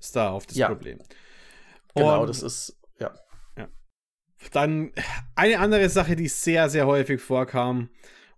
[0.00, 0.68] Ist da auf das ja.
[0.68, 0.98] Problem.
[1.94, 2.78] Genau, und, das ist.
[4.50, 4.92] Dann
[5.34, 7.88] eine andere Sache, die sehr, sehr häufig vorkam,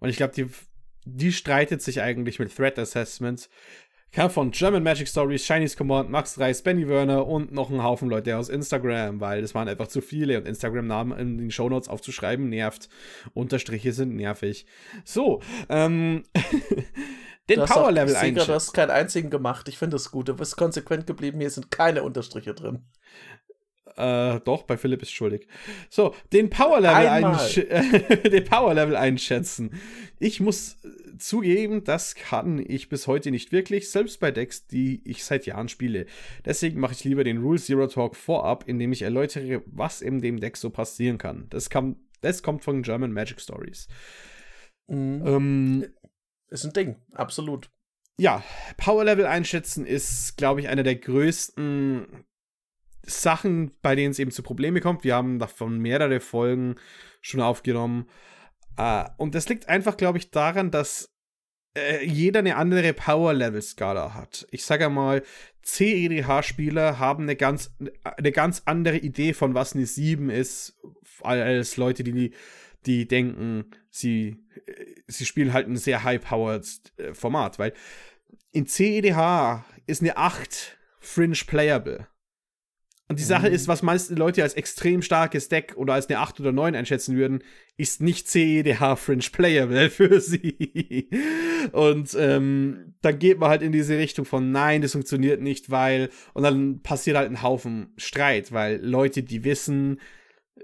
[0.00, 0.46] und ich glaube, die,
[1.04, 3.48] die streitet sich eigentlich mit Threat Assessments,
[4.14, 8.08] kam von German Magic Stories, Chinese Command, Max Reis, Benny Werner und noch ein Haufen
[8.08, 12.48] Leute aus Instagram, weil das waren einfach zu viele und Instagram-Namen in den Shownotes aufzuschreiben
[12.48, 12.88] nervt.
[13.32, 14.66] Unterstriche sind nervig.
[15.04, 16.22] So, ähm.
[17.48, 18.46] den Power Level einschätzen.
[18.46, 19.68] Du hast keinen einzigen gemacht.
[19.68, 20.28] Ich finde das gut.
[20.28, 21.40] Du bist konsequent geblieben.
[21.40, 22.84] Hier sind keine Unterstriche drin.
[23.97, 25.47] Äh, doch, bei Philipp ist schuldig.
[25.88, 27.55] So, den Power Level, einsch
[28.25, 29.79] den Power Level einschätzen.
[30.18, 30.79] Ich muss
[31.18, 35.68] zugeben, das kann ich bis heute nicht wirklich, selbst bei Decks, die ich seit Jahren
[35.68, 36.07] spiele.
[36.44, 40.40] Deswegen mache ich lieber den Rule Zero Talk vorab, indem ich erläutere, was in dem
[40.40, 41.47] Deck so passieren kann.
[41.51, 43.87] Das, kam, das kommt von German Magic Stories.
[44.88, 45.23] Mhm.
[45.27, 45.87] Ähm,
[46.49, 47.70] ist ein Ding, absolut.
[48.18, 48.42] Ja,
[48.77, 52.25] Power Level einschätzen ist, glaube ich, einer der größten
[53.06, 55.04] Sachen, bei denen es eben zu Problemen kommt.
[55.04, 56.76] Wir haben davon mehrere Folgen
[57.20, 58.08] schon aufgenommen.
[58.78, 61.14] Uh, und das liegt einfach, glaube ich, daran, dass
[61.76, 64.46] äh, jeder eine andere Power-Level-Skala hat.
[64.50, 65.22] Ich sage mal,
[65.62, 70.76] CEDH-Spieler haben eine ganz, eine ganz andere Idee von was eine 7 ist,
[71.22, 72.32] als Leute, die,
[72.86, 74.44] die denken, sie,
[75.06, 77.72] sie spielen halt ein sehr high-powered äh, Format, weil
[78.52, 82.06] in CEDH ist eine 8 Fringe playable.
[83.14, 83.55] Und die Sache mhm.
[83.55, 87.16] ist, was meiste Leute als extrem starkes Deck oder als eine 8 oder 9 einschätzen
[87.16, 87.44] würden,
[87.77, 91.09] ist nicht CEDH Fringe Playable für sie.
[91.70, 96.11] Und ähm, dann geht man halt in diese Richtung von nein, das funktioniert nicht, weil
[96.33, 100.00] und dann passiert halt ein Haufen Streit, weil Leute, die wissen,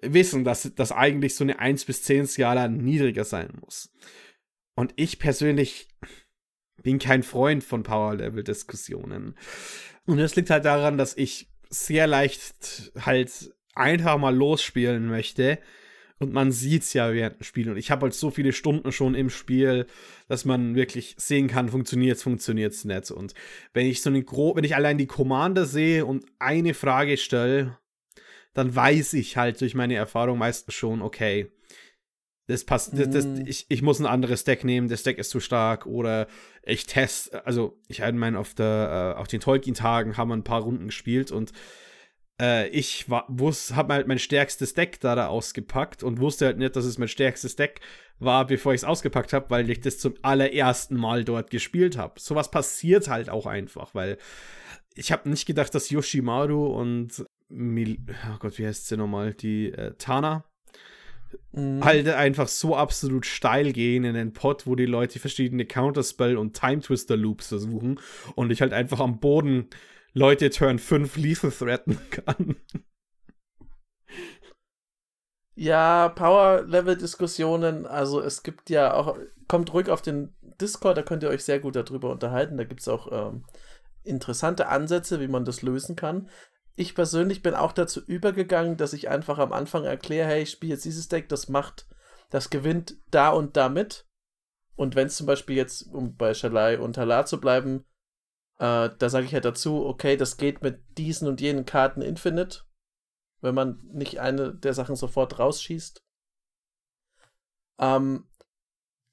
[0.03, 3.93] wissen, dass das eigentlich so eine 1 bis 10 Skala niedriger sein muss.
[4.75, 5.87] Und ich persönlich
[6.83, 9.37] bin kein Freund von Power Level Diskussionen.
[10.05, 15.59] Und das liegt halt daran, dass ich sehr leicht halt einfach mal losspielen möchte.
[16.19, 17.71] Und man sieht es ja während dem Spiel.
[17.71, 19.87] Und ich habe halt so viele Stunden schon im Spiel,
[20.29, 23.11] dass man wirklich sehen kann, funktioniert es, funktioniert es nicht.
[23.11, 23.33] Und
[23.73, 27.79] wenn ich so eine Gro wenn ich allein die Commander sehe und eine Frage stelle,
[28.53, 31.51] dann weiß ich halt durch meine Erfahrung meistens schon, okay,
[32.51, 33.47] das passt, das, das, mhm.
[33.47, 36.27] ich, ich muss ein anderes Deck nehmen, das Deck ist zu stark oder
[36.63, 40.63] ich teste, also ich meine, auf, der, äh, auf den Tolkien-Tagen haben wir ein paar
[40.63, 41.53] Runden gespielt und
[42.41, 46.85] äh, ich habe halt mein stärkstes Deck da, da ausgepackt und wusste halt nicht, dass
[46.85, 47.81] es mein stärkstes Deck
[48.19, 52.19] war, bevor ich es ausgepackt habe, weil ich das zum allerersten Mal dort gespielt habe.
[52.19, 54.19] Sowas passiert halt auch einfach, weil
[54.95, 57.99] ich habe nicht gedacht, dass Yoshimaru und Mil
[58.33, 59.35] oh Gott, wie heißt sie nochmal?
[59.35, 60.45] Die äh, Tana
[61.53, 61.85] mhm.
[61.85, 66.59] halt einfach so absolut steil gehen in den Pot, wo die Leute verschiedene Counterspell und
[66.59, 68.01] Time Twister Loops versuchen
[68.35, 69.69] und ich halt einfach am Boden
[70.13, 72.57] Leute Turn 5 Lethal threaten kann.
[75.55, 81.29] Ja, Power-Level-Diskussionen, also es gibt ja auch, kommt ruhig auf den Discord, da könnt ihr
[81.29, 82.57] euch sehr gut darüber unterhalten.
[82.57, 83.45] Da gibt es auch ähm,
[84.03, 86.29] interessante Ansätze, wie man das lösen kann
[86.77, 90.75] ich persönlich bin auch dazu übergegangen, dass ich einfach am Anfang erkläre, hey, ich spiele
[90.75, 91.87] jetzt dieses Deck, das macht,
[92.31, 94.07] das gewinnt da und damit.
[94.77, 97.85] Und wenn es zum Beispiel jetzt, um bei Shalai und Talar zu bleiben,
[98.59, 102.61] äh, da sage ich halt dazu, okay, das geht mit diesen und jenen Karten Infinite,
[103.41, 106.03] wenn man nicht eine der Sachen sofort rausschießt.
[107.79, 108.30] Ähm,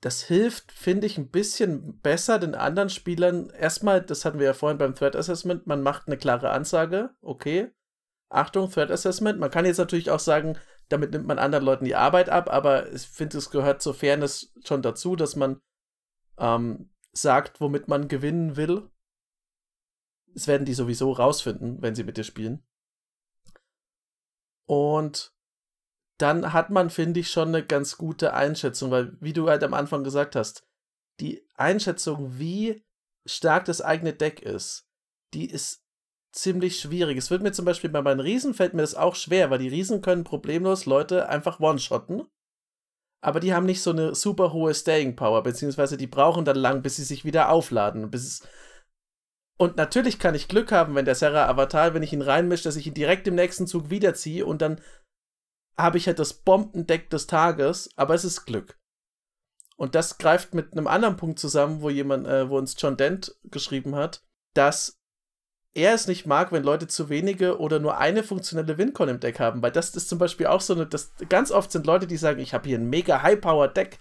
[0.02, 3.50] das hilft, finde ich, ein bisschen besser den anderen Spielern.
[3.50, 7.72] Erstmal, das hatten wir ja vorhin beim Threat Assessment, man macht eine klare Ansage, okay.
[8.30, 9.40] Achtung, Threat Assessment.
[9.40, 10.58] Man kann jetzt natürlich auch sagen,
[10.90, 14.54] damit nimmt man anderen Leuten die Arbeit ab, aber ich finde, es gehört zur Fairness
[14.66, 15.62] schon dazu, dass man
[16.38, 18.90] ähm, sagt, womit man gewinnen will.
[20.34, 22.64] Das werden die sowieso rausfinden, wenn sie mit dir spielen.
[24.66, 25.34] Und
[26.18, 29.74] dann hat man, finde ich, schon eine ganz gute Einschätzung, weil, wie du halt am
[29.74, 30.66] Anfang gesagt hast,
[31.20, 32.84] die Einschätzung, wie
[33.26, 34.88] stark das eigene Deck ist,
[35.34, 35.84] die ist
[36.32, 37.18] ziemlich schwierig.
[37.18, 39.68] Es wird mir zum Beispiel bei meinen Riesen fällt mir das auch schwer, weil die
[39.68, 42.28] Riesen können problemlos Leute einfach one-shotten.
[43.22, 46.82] Aber die haben nicht so eine super hohe Staying Power, beziehungsweise die brauchen dann lang,
[46.84, 48.12] bis sie sich wieder aufladen.
[49.58, 52.76] Und natürlich kann ich Glück haben, wenn der Serra Avatar, wenn ich ihn reinmische, dass
[52.76, 54.80] ich ihn direkt im nächsten Zug wiederziehe und dann
[55.78, 58.80] habe ich halt das Bombendeck des Tages, aber es ist Glück.
[59.76, 63.36] Und das greift mit einem anderen Punkt zusammen, wo jemand, äh, wo uns John Dent
[63.44, 64.24] geschrieben hat,
[64.56, 65.00] dass
[65.76, 69.40] er es nicht mag, wenn Leute zu wenige oder nur eine funktionelle Wincon im Deck
[69.40, 72.18] haben, weil das ist zum Beispiel auch so eine, das, ganz oft sind Leute, die
[72.18, 74.00] sagen, ich habe hier ein mega High-Power-Deck,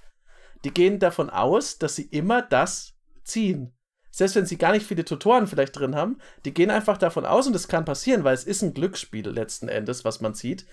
[0.65, 3.75] die gehen davon aus, dass sie immer das ziehen.
[4.11, 7.47] Selbst wenn sie gar nicht viele Tutoren vielleicht drin haben, die gehen einfach davon aus,
[7.47, 10.65] und das kann passieren, weil es ist ein Glücksspiel letzten Endes, was man sieht,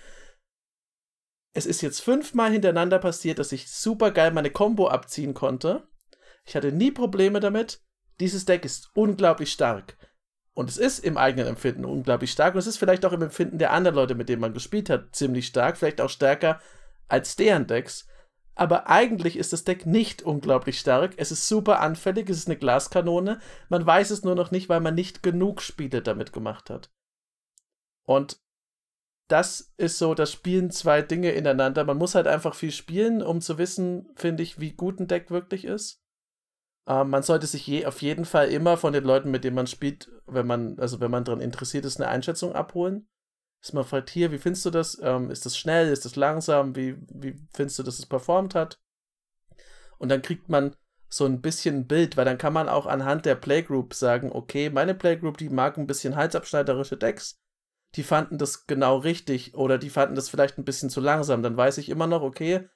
[1.54, 5.86] es ist jetzt fünfmal hintereinander passiert, dass ich super geil meine Combo abziehen konnte.
[6.44, 7.80] Ich hatte nie Probleme damit.
[8.20, 9.96] Dieses Deck ist unglaublich stark.
[10.52, 12.54] Und es ist im eigenen Empfinden unglaublich stark.
[12.54, 15.14] Und es ist vielleicht auch im Empfinden der anderen Leute, mit denen man gespielt hat,
[15.14, 15.76] ziemlich stark.
[15.76, 16.60] Vielleicht auch stärker
[17.08, 18.08] als deren Decks.
[18.56, 21.14] Aber eigentlich ist das Deck nicht unglaublich stark.
[21.16, 22.28] Es ist super anfällig.
[22.28, 23.40] Es ist eine Glaskanone.
[23.68, 26.90] Man weiß es nur noch nicht, weil man nicht genug Spiele damit gemacht hat.
[28.04, 28.43] Und
[29.28, 31.84] das ist so, das spielen zwei Dinge ineinander.
[31.84, 35.30] Man muss halt einfach viel spielen, um zu wissen, finde ich, wie gut ein Deck
[35.30, 36.02] wirklich ist.
[36.86, 39.66] Ähm, man sollte sich je, auf jeden Fall immer von den Leuten, mit denen man
[39.66, 43.08] spielt, wenn man, also wenn man daran interessiert ist, eine Einschätzung abholen.
[43.62, 44.98] Ist man fragt, hier, wie findest du das?
[45.02, 45.90] Ähm, ist das schnell?
[45.90, 46.76] Ist das langsam?
[46.76, 48.78] Wie, wie findest du, dass es performt hat?
[49.96, 50.76] Und dann kriegt man
[51.08, 54.68] so ein bisschen ein Bild, weil dann kann man auch anhand der Playgroup sagen, okay,
[54.68, 57.40] meine Playgroup, die mag ein bisschen halsabschneiderische Decks
[57.96, 61.42] die fanden das genau richtig oder die fanden das vielleicht ein bisschen zu langsam.
[61.42, 62.68] Dann weiß ich immer noch, okay,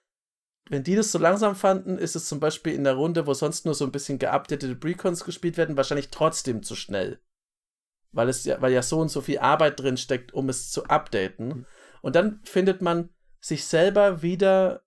[0.68, 3.64] wenn die das zu langsam fanden, ist es zum Beispiel in der Runde, wo sonst
[3.64, 7.20] nur so ein bisschen geupdatete Precons gespielt werden, wahrscheinlich trotzdem zu schnell.
[8.12, 10.85] Weil es ja, weil ja so und so viel Arbeit drin steckt, um es zu
[10.85, 11.48] updaten.
[11.48, 11.66] Mhm.
[12.02, 14.83] Und dann findet man sich selber wieder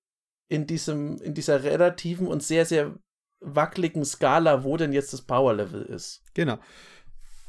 [0.48, 2.96] in diesem, in dieser relativen und sehr, sehr
[3.40, 6.24] wackeligen Skala, wo denn jetzt das Power Level ist.
[6.34, 6.60] Genau.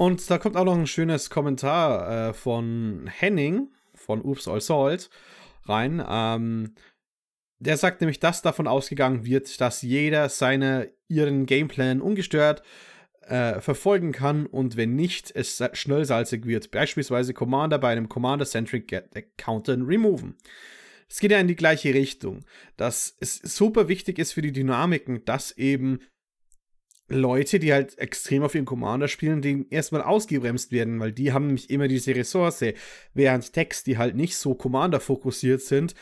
[0.03, 5.11] Und da kommt auch noch ein schönes Kommentar äh, von Henning von Oops All Salt
[5.67, 6.05] rein.
[6.05, 6.75] Ähm,
[7.61, 12.65] der sagt nämlich, dass davon ausgegangen wird, dass jeder seine ihren Gameplan ungestört
[13.21, 16.73] äh, verfolgen kann und wenn nicht, es schnellsalzig wird.
[16.73, 20.35] Beispielsweise Commander bei einem Commander-Centric Counter removen.
[21.09, 22.45] Es geht ja in die gleiche Richtung,
[22.77, 26.01] dass es super wichtig ist für die Dynamiken, dass eben
[27.13, 31.47] Leute, die halt extrem auf ihren Commander spielen, die erstmal ausgebremst werden, weil die haben
[31.47, 32.65] nämlich immer diese Ressource,
[33.15, 35.95] während Decks, die halt nicht so Commander-fokussiert sind,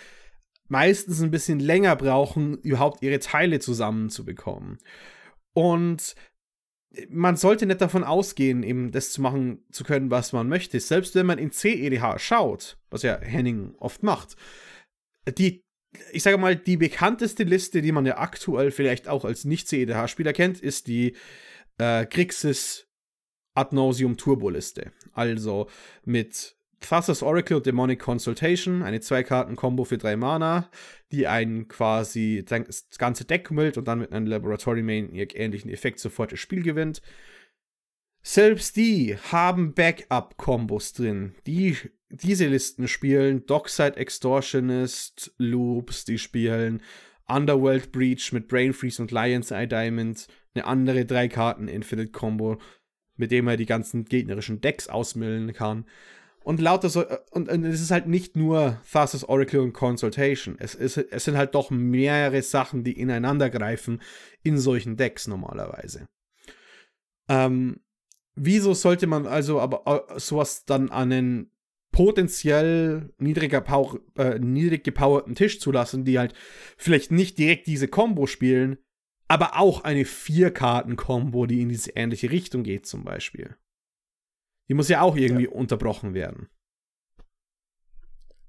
[0.68, 4.79] meistens ein bisschen länger brauchen, überhaupt ihre Teile zusammenzubekommen.
[5.53, 6.14] Und
[7.09, 10.81] man sollte nicht davon ausgehen, eben das zu machen zu können, was man möchte.
[10.81, 14.37] Selbst wenn man in CEDH schaut, was ja Henning oft macht,
[15.38, 15.62] die
[16.12, 20.61] ich sage mal, die bekannteste Liste, die man ja aktuell vielleicht auch als Nicht-CEDH-Spieler kennt,
[20.61, 21.16] ist die
[21.79, 22.87] äh, Grixis
[23.55, 24.92] Ad Nauseum Turbo-Liste.
[25.12, 25.68] Also
[26.05, 30.70] mit Thassa's Oracle und Demonic Consultation, eine Zwei-Karten-Kombo für drei Mana,
[31.12, 36.00] die einen quasi das ganze Deck müllt und dann mit einem Laboratory Main ähnlichen Effekt
[36.00, 37.03] sofort das Spiel gewinnt.
[38.22, 41.35] Selbst die haben Backup-Kombos drin.
[41.46, 41.76] Die,
[42.11, 46.83] diese Listen spielen Dockside Extortionist, Loops, die spielen
[47.27, 52.61] Underworld Breach mit Brain Freeze und Lion's Eye Diamond, eine andere drei Karten Infinite Combo,
[53.16, 55.87] mit dem er die ganzen gegnerischen Decks ausmüllen kann.
[56.42, 60.57] Und lauter so, und, und es ist halt nicht nur Thassa's Oracle und Consultation.
[60.59, 64.01] Es, ist, es sind halt doch mehrere Sachen, die ineinander greifen
[64.42, 66.09] in solchen Decks normalerweise.
[67.29, 67.81] Ähm,
[68.35, 71.51] wieso sollte man also aber äh, sowas dann an einen
[71.92, 76.35] potenziell niedriger Power, äh, niedrig gepowerten Tisch zulassen, die halt
[76.76, 78.79] vielleicht nicht direkt diese Combo spielen,
[79.29, 83.57] aber auch eine Vier-Karten-Kombo, die in diese ähnliche Richtung geht, zum Beispiel.
[84.68, 85.50] Die muss ja auch irgendwie ja.
[85.50, 86.48] unterbrochen werden.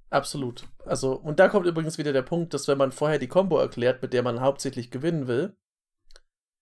[0.09, 0.67] Absolut.
[0.85, 4.01] Also, und da kommt übrigens wieder der Punkt, dass wenn man vorher die Combo erklärt,
[4.01, 5.55] mit der man hauptsächlich gewinnen will,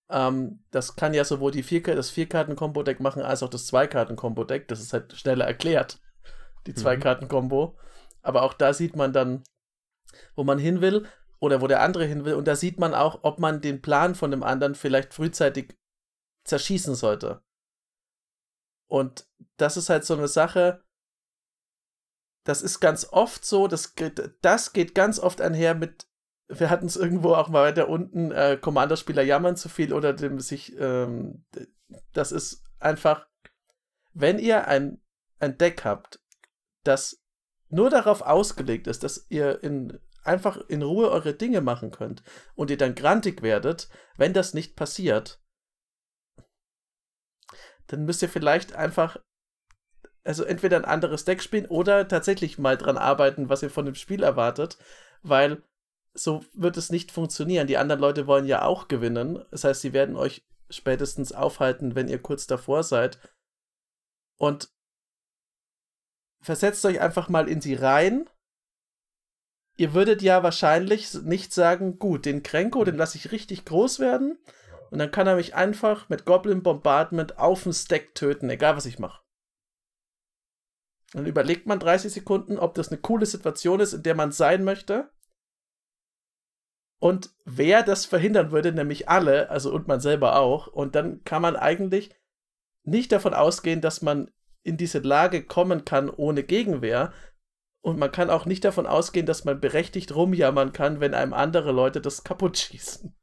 [0.09, 4.67] ähm, das kann ja sowohl die vier, das Vier-Karten-Kombo-Deck machen, als auch das Zwei-Karten-Kombo-Deck.
[4.67, 5.99] Das ist halt schneller erklärt,
[6.69, 6.83] die mhm.
[6.83, 7.77] Zwei-Karten-Kombo.
[8.21, 9.43] Aber auch da sieht man dann,
[10.35, 11.07] wo man hin will
[11.39, 12.35] oder wo der andere hin will.
[12.35, 15.77] Und da sieht man auch, ob man den Plan von dem anderen vielleicht frühzeitig
[16.45, 17.41] zerschießen sollte.
[18.87, 19.27] Und
[19.57, 20.83] das ist halt so eine Sache,
[22.43, 23.93] das ist ganz oft so, das,
[24.41, 26.07] das geht ganz oft einher mit,
[26.47, 30.39] wir hatten es irgendwo auch mal weiter unten, äh, Commanderspieler jammern zu viel oder dem
[30.39, 31.45] sich, ähm,
[32.13, 33.27] das ist einfach,
[34.13, 34.99] wenn ihr ein,
[35.39, 36.18] ein Deck habt,
[36.83, 37.21] das
[37.69, 42.23] nur darauf ausgelegt ist, dass ihr in, einfach in Ruhe eure Dinge machen könnt
[42.55, 45.41] und ihr dann grantig werdet, wenn das nicht passiert,
[47.87, 49.17] dann müsst ihr vielleicht einfach
[50.23, 53.95] also entweder ein anderes Deck spielen oder tatsächlich mal dran arbeiten, was ihr von dem
[53.95, 54.77] Spiel erwartet,
[55.23, 55.63] weil
[56.13, 57.67] so wird es nicht funktionieren.
[57.67, 59.43] Die anderen Leute wollen ja auch gewinnen.
[59.51, 63.19] Das heißt, sie werden euch spätestens aufhalten, wenn ihr kurz davor seid.
[64.37, 64.69] Und
[66.41, 68.29] versetzt euch einfach mal in sie rein.
[69.77, 74.37] Ihr würdet ja wahrscheinlich nicht sagen, gut, den Krenko, den lasse ich richtig groß werden.
[74.91, 78.85] Und dann kann er mich einfach mit Goblin Bombardment auf den Stack töten, egal was
[78.85, 79.21] ich mache.
[81.13, 84.63] Dann überlegt man 30 Sekunden, ob das eine coole Situation ist, in der man sein
[84.63, 85.09] möchte.
[86.99, 90.67] Und wer das verhindern würde, nämlich alle, also und man selber auch.
[90.67, 92.13] Und dann kann man eigentlich
[92.83, 94.31] nicht davon ausgehen, dass man
[94.69, 97.11] in diese Lage kommen kann ohne Gegenwehr.
[97.81, 101.71] Und man kann auch nicht davon ausgehen, dass man berechtigt rumjammern kann, wenn einem andere
[101.71, 103.15] Leute das kaputt schießen.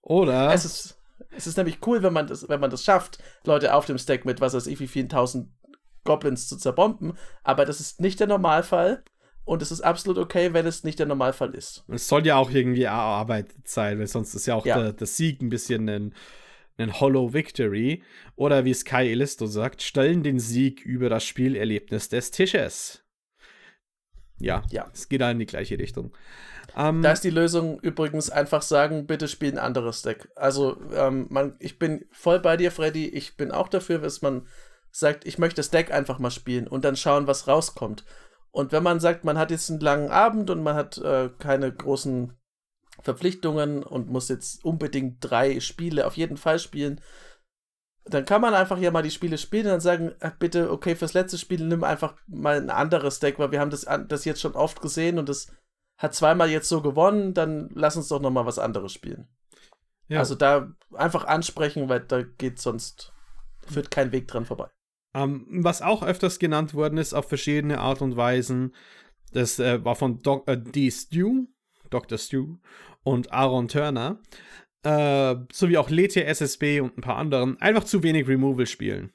[0.00, 0.52] Oder?
[0.52, 3.84] Es ist, es ist nämlich cool, wenn man das, wenn man das schafft, Leute auf
[3.84, 5.50] dem Stack mit was weiß ich wie vielen tausend
[6.04, 9.02] Goblins zu zerbomben, aber das ist nicht der Normalfall.
[9.44, 11.84] Und es ist absolut okay, wenn es nicht der Normalfall ist.
[11.86, 14.76] Es soll ja auch irgendwie erarbeitet sein, weil sonst ist ja auch ja.
[14.76, 16.14] Der, der, Sieg ein bisschen ein,
[16.78, 18.02] ein Hollow Victory.
[18.34, 23.02] Oder wie Sky Elisto sagt, stellen den Sieg über das Spielerlebnis des Tisches.
[24.38, 24.90] Ja, ja.
[24.92, 26.12] es geht da in die gleiche Richtung.
[26.76, 30.28] Ähm, da ist die Lösung übrigens einfach sagen, bitte spiel ein anderes Deck.
[30.36, 33.06] Also, ähm, man, ich bin voll bei dir, Freddy.
[33.08, 34.46] Ich bin auch dafür, dass man
[34.90, 38.04] sagt, ich möchte das Deck einfach mal spielen und dann schauen, was rauskommt.
[38.50, 41.72] Und wenn man sagt, man hat jetzt einen langen Abend und man hat äh, keine
[41.72, 42.32] großen
[43.02, 47.00] Verpflichtungen und muss jetzt unbedingt drei Spiele auf jeden Fall spielen,
[48.04, 50.94] dann kann man einfach ja mal die Spiele spielen und dann sagen, ach, bitte, okay,
[50.94, 54.40] fürs letzte Spiel nimm einfach mal ein anderes Deck, weil wir haben das, das jetzt
[54.40, 55.52] schon oft gesehen und das
[55.98, 59.28] hat zweimal jetzt so gewonnen, dann lass uns doch noch mal was anderes spielen.
[60.08, 60.20] Ja.
[60.20, 63.12] Also da einfach ansprechen, weil da geht sonst,
[63.66, 64.70] führt kein Weg dran vorbei.
[65.14, 68.74] Ähm, was auch öfters genannt worden ist auf verschiedene Art und Weisen,
[69.32, 70.90] das äh, war von Doc, äh, D.
[70.90, 71.46] Stew,
[71.90, 72.18] Dr.
[72.18, 72.56] Stew
[73.02, 74.20] und Aaron Turner,
[74.82, 79.12] äh, sowie auch Lete SSB und ein paar anderen, einfach zu wenig Removal spielen.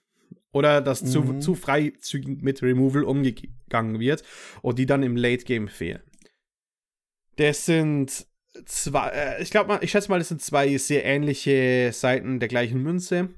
[0.53, 1.07] Oder dass mhm.
[1.07, 4.23] zu, zu freizügig mit Removal umgegangen wird
[4.61, 6.01] und die dann im Late Game fehlen.
[7.37, 8.27] Das sind
[8.65, 12.49] zwei, äh, ich glaube mal, ich schätze mal, das sind zwei sehr ähnliche Seiten der
[12.49, 13.29] gleichen Münze.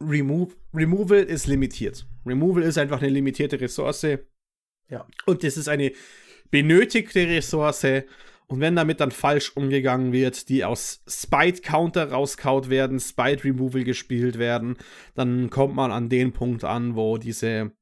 [0.00, 2.06] Remove, Removal ist limitiert.
[2.24, 4.06] Removal ist einfach eine limitierte Ressource.
[4.88, 5.06] Ja.
[5.26, 5.92] Und das ist eine
[6.50, 7.86] benötigte Ressource.
[8.48, 13.82] Und wenn damit dann falsch umgegangen wird, die aus Spite Counter rauskaut werden, Spite Removal
[13.82, 14.76] gespielt werden,
[15.14, 17.72] dann kommt man an den Punkt an, wo diese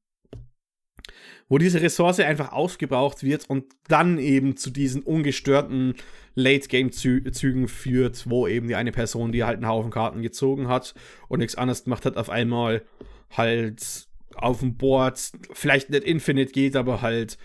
[1.47, 5.93] wo diese Ressource einfach aufgebraucht wird und dann eben zu diesen ungestörten
[6.33, 10.95] Late-Game-Zügen führt, wo eben die eine Person, die halt einen Haufen Karten gezogen hat
[11.27, 12.81] und nichts anderes gemacht hat, auf einmal
[13.29, 17.37] halt auf dem Board vielleicht nicht Infinite geht, aber halt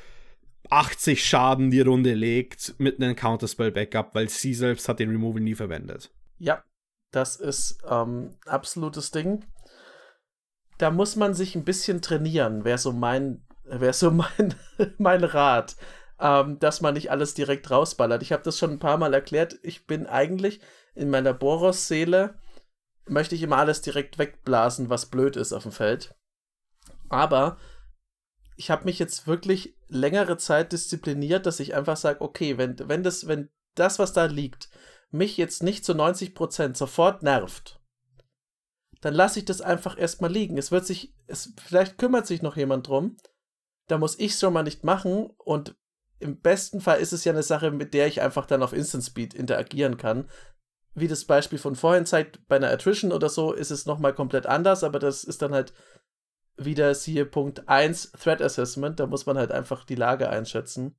[0.70, 5.54] 80 Schaden die Runde legt mit einem Counterspell-Backup, weil sie selbst hat den Removal nie
[5.54, 6.10] verwendet.
[6.38, 6.64] Ja,
[7.10, 9.44] das ist ähm, absolutes Ding.
[10.78, 14.54] Da muss man sich ein bisschen trainieren, wäre so mein, wäre so mein,
[14.98, 15.76] mein Rat
[16.20, 18.22] ähm, dass man nicht alles direkt rausballert.
[18.22, 19.58] Ich habe das schon ein paar Mal erklärt.
[19.62, 20.60] Ich bin eigentlich
[20.94, 22.34] in meiner Boros-Seele,
[23.06, 26.14] möchte ich immer alles direkt wegblasen, was blöd ist auf dem Feld.
[27.08, 27.56] Aber
[28.60, 33.02] ich habe mich jetzt wirklich längere Zeit diszipliniert, dass ich einfach sage, okay, wenn, wenn,
[33.02, 34.68] das, wenn das, was da liegt,
[35.10, 37.80] mich jetzt nicht zu 90% sofort nervt,
[39.00, 40.58] dann lasse ich das einfach erstmal liegen.
[40.58, 43.16] Es wird sich, es, vielleicht kümmert sich noch jemand drum.
[43.88, 45.30] Da muss ich es schon mal nicht machen.
[45.38, 45.74] Und
[46.18, 49.04] im besten Fall ist es ja eine Sache, mit der ich einfach dann auf Instant
[49.04, 50.28] Speed interagieren kann.
[50.92, 54.44] wie das Beispiel von vorhin zeigt, bei einer Attrition oder so ist es nochmal komplett
[54.44, 55.72] anders, aber das ist dann halt
[56.64, 60.96] wieder siehe Punkt 1 Threat Assessment, da muss man halt einfach die Lage einschätzen.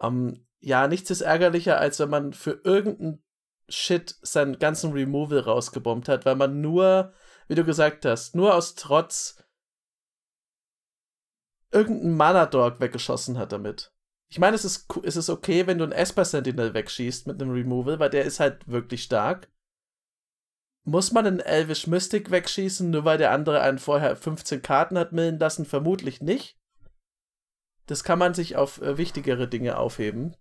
[0.00, 3.22] Ähm, ja, nichts ist ärgerlicher, als wenn man für irgendeinen
[3.68, 7.12] Shit seinen ganzen Removal rausgebombt hat, weil man nur,
[7.48, 9.42] wie du gesagt hast, nur aus Trotz
[11.72, 13.92] irgendeinen Mana-Dog weggeschossen hat damit.
[14.28, 17.52] Ich meine, es ist, es ist okay, wenn du einen Esper Sentinel wegschießt mit einem
[17.52, 19.48] Removal, weil der ist halt wirklich stark.
[20.88, 25.10] Muss man einen Elvish Mystic wegschießen, nur weil der andere einen vorher 15 Karten hat
[25.10, 25.64] millen lassen?
[25.64, 26.56] Vermutlich nicht.
[27.86, 30.36] Das kann man sich auf äh, wichtigere Dinge aufheben.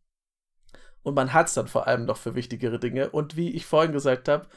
[1.01, 3.09] Und man hat es dann vor allem noch für wichtigere Dinge.
[3.09, 4.47] Und wie ich vorhin gesagt habe,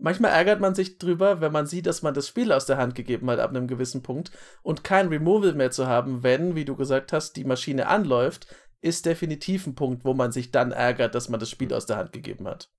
[0.00, 2.94] Manchmal ärgert man sich drüber, wenn man sieht, dass man das Spiel aus der Hand
[2.94, 4.30] gegeben hat ab einem gewissen Punkt
[4.62, 8.46] und kein Removal mehr zu haben, wenn, wie du gesagt hast, die Maschine anläuft,
[8.80, 11.96] ist definitiv ein Punkt, wo man sich dann ärgert, dass man das Spiel aus der
[11.96, 12.70] Hand gegeben hat.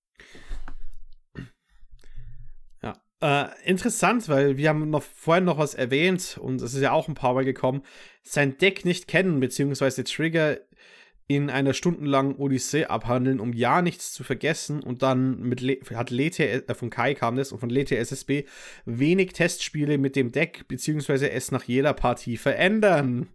[3.21, 7.09] Äh, interessant, weil wir haben noch vorhin noch was erwähnt und es ist ja auch
[7.09, 7.83] ein paar Mal gekommen,
[8.23, 10.57] sein Deck nicht kennen, beziehungsweise Trigger
[11.27, 14.81] in einer stundenlangen Odyssee abhandeln, um ja nichts zu vergessen.
[14.81, 18.45] Und dann mit Le hat Lete, äh, von Kai kam das und von Lete SSB
[18.85, 23.27] wenig Testspiele mit dem Deck, beziehungsweise es nach jeder Partie verändern.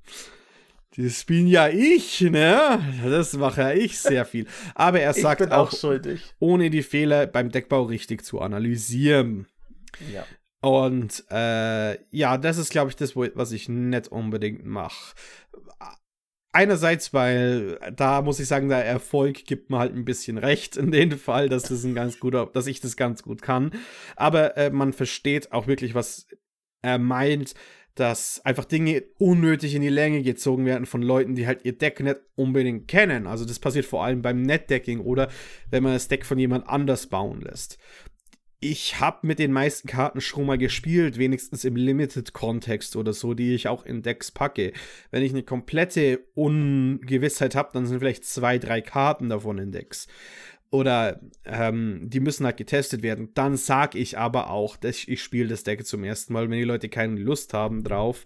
[0.96, 2.80] Das bin ja ich, ne?
[3.04, 4.46] Das mache ja ich sehr viel.
[4.74, 5.94] Aber er sagt auch, auch
[6.40, 9.46] ohne die Fehler beim Deckbau richtig zu analysieren.
[10.12, 10.26] Ja.
[10.60, 15.14] Und äh, ja, das ist, glaube ich, das, was ich nicht unbedingt mache
[16.54, 20.92] einerseits, weil da muss ich sagen, der Erfolg gibt mir halt ein bisschen recht in
[20.92, 23.72] dem Fall, dass das ein ganz guter, dass ich das ganz gut kann.
[24.16, 26.28] Aber äh, man versteht auch wirklich, was
[26.80, 27.54] er meint,
[27.96, 32.00] dass einfach Dinge unnötig in die Länge gezogen werden von Leuten, die halt ihr Deck
[32.00, 33.26] nicht unbedingt kennen.
[33.26, 35.28] Also das passiert vor allem beim Netdecking oder
[35.70, 37.78] wenn man das Deck von jemand anders bauen lässt
[38.60, 43.54] ich habe mit den meisten Karten schon mal gespielt, wenigstens im Limited-Kontext oder so, die
[43.54, 44.72] ich auch in Decks packe.
[45.10, 50.08] Wenn ich eine komplette Ungewissheit habe, dann sind vielleicht zwei, drei Karten davon in Decks.
[50.70, 53.30] Oder ähm, die müssen halt getestet werden.
[53.34, 56.50] Dann sage ich aber auch, dass ich spiele das Deck zum ersten Mal.
[56.50, 58.24] Wenn die Leute keine Lust haben drauf,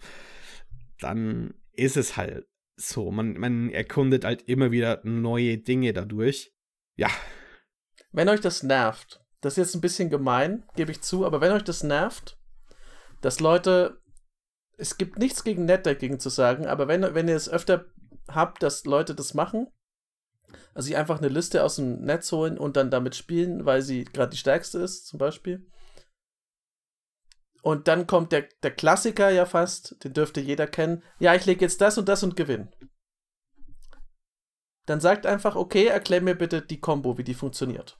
[1.01, 3.11] dann ist es halt so.
[3.11, 6.55] Man, man erkundet halt immer wieder neue Dinge dadurch.
[6.97, 7.11] Ja.
[8.13, 11.53] Wenn euch das nervt, das ist jetzt ein bisschen gemein, gebe ich zu, aber wenn
[11.53, 12.39] euch das nervt,
[13.21, 14.01] dass Leute,
[14.77, 17.87] es gibt nichts gegen Netdecking zu sagen, aber wenn, wenn ihr es öfter
[18.29, 19.69] habt, dass Leute das machen,
[20.75, 24.05] also sich einfach eine Liste aus dem Netz holen und dann damit spielen, weil sie
[24.05, 25.67] gerade die stärkste ist, zum Beispiel.
[27.63, 31.03] Und dann kommt der, der Klassiker ja fast, den dürfte jeder kennen.
[31.19, 32.71] Ja, ich lege jetzt das und das und gewinne.
[34.87, 37.98] Dann sagt einfach, okay, erklär mir bitte die Combo, wie die funktioniert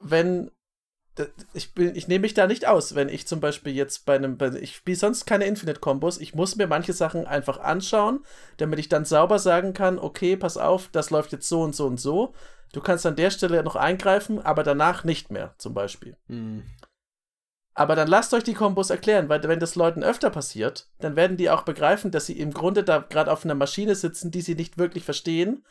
[0.00, 0.50] wenn
[1.52, 4.38] ich, bin, ich nehme mich da nicht aus, wenn ich zum Beispiel jetzt bei einem,
[4.60, 8.24] ich spiele sonst keine Infinite-Kombos, ich muss mir manche Sachen einfach anschauen,
[8.58, 11.86] damit ich dann sauber sagen kann, okay, pass auf, das läuft jetzt so und so
[11.86, 12.34] und so.
[12.72, 16.16] Du kannst an der Stelle noch eingreifen, aber danach nicht mehr, zum Beispiel.
[16.28, 16.62] Hm.
[17.74, 21.36] Aber dann lasst euch die Kombos erklären, weil wenn das Leuten öfter passiert, dann werden
[21.36, 24.56] die auch begreifen, dass sie im Grunde da gerade auf einer Maschine sitzen, die sie
[24.56, 25.64] nicht wirklich verstehen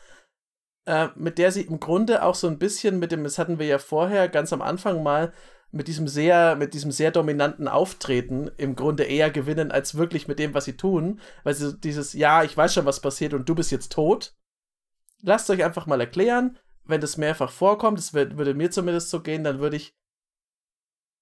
[0.88, 3.66] äh, mit der sie im Grunde auch so ein bisschen mit dem, das hatten wir
[3.66, 5.32] ja vorher ganz am Anfang mal,
[5.70, 10.38] mit diesem sehr, mit diesem sehr dominanten Auftreten im Grunde eher gewinnen, als wirklich mit
[10.38, 11.20] dem, was sie tun.
[11.44, 14.34] Weil sie dieses, ja, ich weiß schon, was passiert und du bist jetzt tot.
[15.20, 19.44] Lasst euch einfach mal erklären, wenn das mehrfach vorkommt, das würde mir zumindest so gehen,
[19.44, 19.94] dann würde ich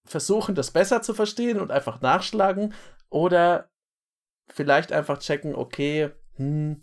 [0.04, 2.72] versuchen, das besser zu verstehen und einfach nachschlagen
[3.10, 3.68] oder
[4.46, 6.80] vielleicht einfach checken, okay, hm,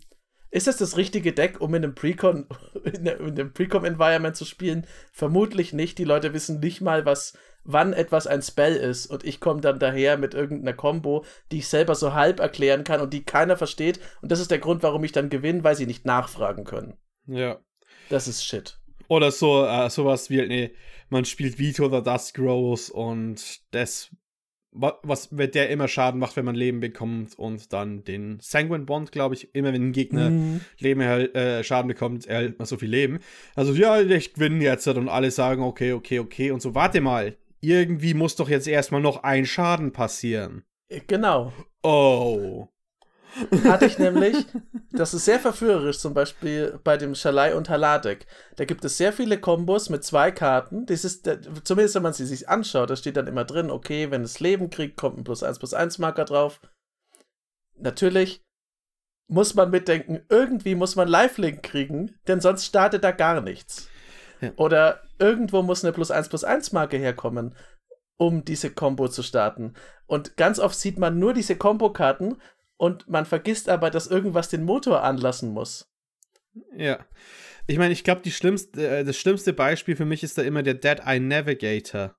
[0.54, 2.46] ist das das richtige Deck, um in einem Precon,
[2.84, 4.86] in einem Precon-Environment zu spielen?
[5.12, 5.98] Vermutlich nicht.
[5.98, 9.06] Die Leute wissen nicht mal, was, wann etwas ein Spell ist.
[9.06, 13.00] Und ich komme dann daher mit irgendeiner Combo, die ich selber so halb erklären kann
[13.00, 13.98] und die keiner versteht.
[14.22, 16.96] Und das ist der Grund, warum ich dann gewinne, weil sie nicht nachfragen können.
[17.26, 17.58] Ja.
[18.08, 18.78] Das ist Shit.
[19.08, 20.72] Oder so, äh, sowas wie, nee,
[21.08, 24.14] man spielt Vito the Dust Grows und das
[24.74, 29.34] was der immer Schaden macht, wenn man Leben bekommt und dann den Sanguine Bond, glaube
[29.34, 30.60] ich, immer wenn ein Gegner mhm.
[30.78, 33.20] Leben äh, Schaden bekommt, erhält man so viel Leben.
[33.54, 37.36] Also ja, ich gewinne jetzt und alle sagen okay, okay, okay und so warte mal,
[37.60, 40.64] irgendwie muss doch jetzt erstmal noch ein Schaden passieren.
[41.06, 41.52] Genau.
[41.82, 42.68] Oh
[43.64, 44.46] hatte ich nämlich,
[44.92, 48.26] das ist sehr verführerisch, zum Beispiel bei dem Schalai und Haladek.
[48.56, 50.86] Da gibt es sehr viele Kombos mit zwei Karten.
[50.86, 51.28] Das ist,
[51.64, 54.70] zumindest wenn man sie sich anschaut, da steht dann immer drin, okay, wenn es Leben
[54.70, 56.60] kriegt, kommt ein plus 1 plus 1 Marker drauf.
[57.76, 58.44] Natürlich
[59.26, 63.88] muss man mitdenken, irgendwie muss man Lifelink kriegen, denn sonst startet da gar nichts.
[64.40, 64.52] Ja.
[64.56, 67.56] Oder irgendwo muss eine plus 1 plus 1 Marke herkommen,
[68.16, 69.74] um diese Combo zu starten.
[70.06, 72.36] Und ganz oft sieht man nur diese Combo-Karten
[72.76, 75.90] und man vergisst aber, dass irgendwas den Motor anlassen muss.
[76.76, 77.04] Ja.
[77.66, 80.74] Ich meine, ich glaube, schlimmste, äh, das schlimmste Beispiel für mich ist da immer der
[80.74, 82.14] Dead Eye Navigator.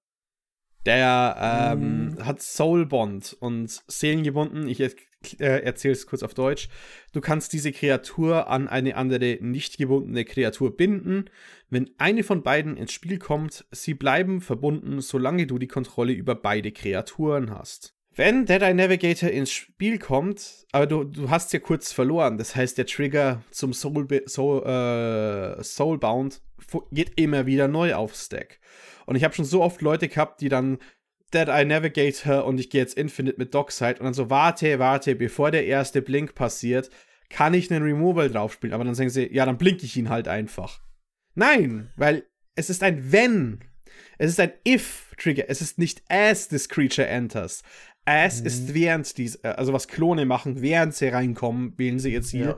[0.86, 2.26] Der ähm, mm.
[2.26, 4.68] hat Soulbond und Seelengebunden.
[4.68, 6.70] Ich äh, erzähle es kurz auf Deutsch.
[7.12, 11.26] Du kannst diese Kreatur an eine andere nicht gebundene Kreatur binden.
[11.70, 16.36] Wenn eine von beiden ins Spiel kommt, sie bleiben verbunden, solange du die Kontrolle über
[16.36, 17.95] beide Kreaturen hast.
[18.18, 22.56] Wenn Dead Eye Navigator ins Spiel kommt, aber du, du hast ja kurz verloren, das
[22.56, 26.42] heißt, der Trigger zum Soul, Soul, äh, Soulbound
[26.94, 28.60] geht immer wieder neu auf Stack.
[29.06, 30.78] Und ich habe schon so oft Leute gehabt, die dann
[31.34, 35.16] Dead Eye Navigator und ich gehe jetzt Infinite mit Dockside und dann so, warte, warte,
[35.16, 36.90] bevor der erste Blink passiert,
[37.30, 38.74] kann ich einen Removal draufspielen.
[38.74, 40.80] Aber dann sagen sie, ja, dann blinke ich ihn halt einfach.
[41.34, 42.24] Nein, weil
[42.56, 43.60] es ist ein Wenn.
[44.18, 45.50] Es ist ein If-Trigger.
[45.50, 47.62] Es ist nicht as this creature enters.
[48.06, 48.48] As mhm.
[48.48, 52.46] ist während dies, äh, also was Klone machen, während sie reinkommen, wählen sie ihr Ziel.
[52.46, 52.58] Ja.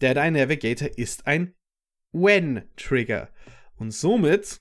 [0.00, 1.54] Der Dein Navigator ist ein
[2.12, 3.28] When-Trigger.
[3.76, 4.60] Und somit,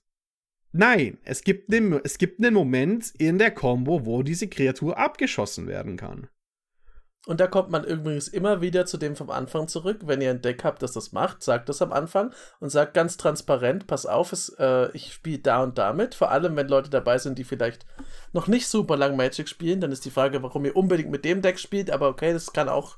[0.72, 5.68] nein, es gibt, einen, es gibt einen Moment in der Combo, wo diese Kreatur abgeschossen
[5.68, 6.28] werden kann.
[7.26, 10.02] Und da kommt man übrigens immer wieder zu dem vom Anfang zurück.
[10.04, 13.18] Wenn ihr ein Deck habt, das das macht, sagt das am Anfang und sagt ganz
[13.18, 16.14] transparent, pass auf, es, äh, ich spiele da und damit.
[16.14, 17.88] Vor allem, wenn Leute dabei sind, die vielleicht
[18.32, 21.42] noch nicht super lang Magic spielen, dann ist die Frage, warum ihr unbedingt mit dem
[21.42, 21.90] Deck spielt.
[21.90, 22.98] Aber okay, das kann auch,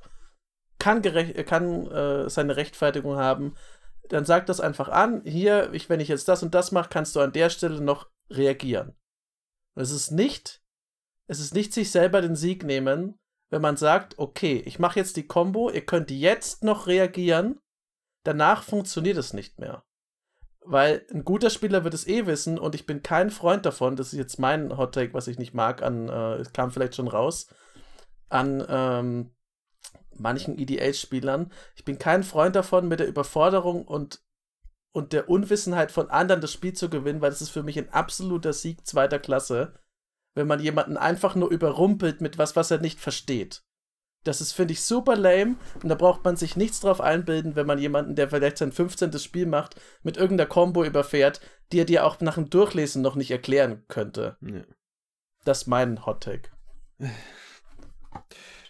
[0.78, 3.56] kann, kann äh, seine Rechtfertigung haben.
[4.10, 5.22] Dann sagt das einfach an.
[5.24, 8.10] Hier, ich, wenn ich jetzt das und das mache, kannst du an der Stelle noch
[8.30, 8.94] reagieren.
[9.76, 10.62] Und es ist nicht,
[11.28, 13.18] es ist nicht sich selber den Sieg nehmen,
[13.50, 17.60] wenn man sagt, okay, ich mache jetzt die Combo, ihr könnt jetzt noch reagieren,
[18.24, 19.84] danach funktioniert es nicht mehr.
[20.62, 24.12] Weil ein guter Spieler wird es eh wissen und ich bin kein Freund davon, das
[24.12, 27.48] ist jetzt mein Hot Take, was ich nicht mag, an, äh, kam vielleicht schon raus,
[28.28, 29.32] an ähm,
[30.14, 31.54] manchen EDH-Spielern.
[31.76, 34.22] Ich bin kein Freund davon, mit der Überforderung und,
[34.92, 37.94] und der Unwissenheit von anderen das Spiel zu gewinnen, weil das ist für mich ein
[37.94, 39.80] absoluter Sieg zweiter Klasse
[40.38, 43.64] wenn man jemanden einfach nur überrumpelt mit was, was er nicht versteht.
[44.24, 47.66] Das ist, finde ich, super lame und da braucht man sich nichts drauf einbilden, wenn
[47.66, 49.18] man jemanden, der vielleicht sein 15.
[49.20, 53.32] Spiel macht, mit irgendeiner Combo überfährt, die er dir auch nach dem Durchlesen noch nicht
[53.32, 54.38] erklären könnte.
[54.42, 54.62] Ja.
[55.44, 56.50] Das ist mein Hot Take.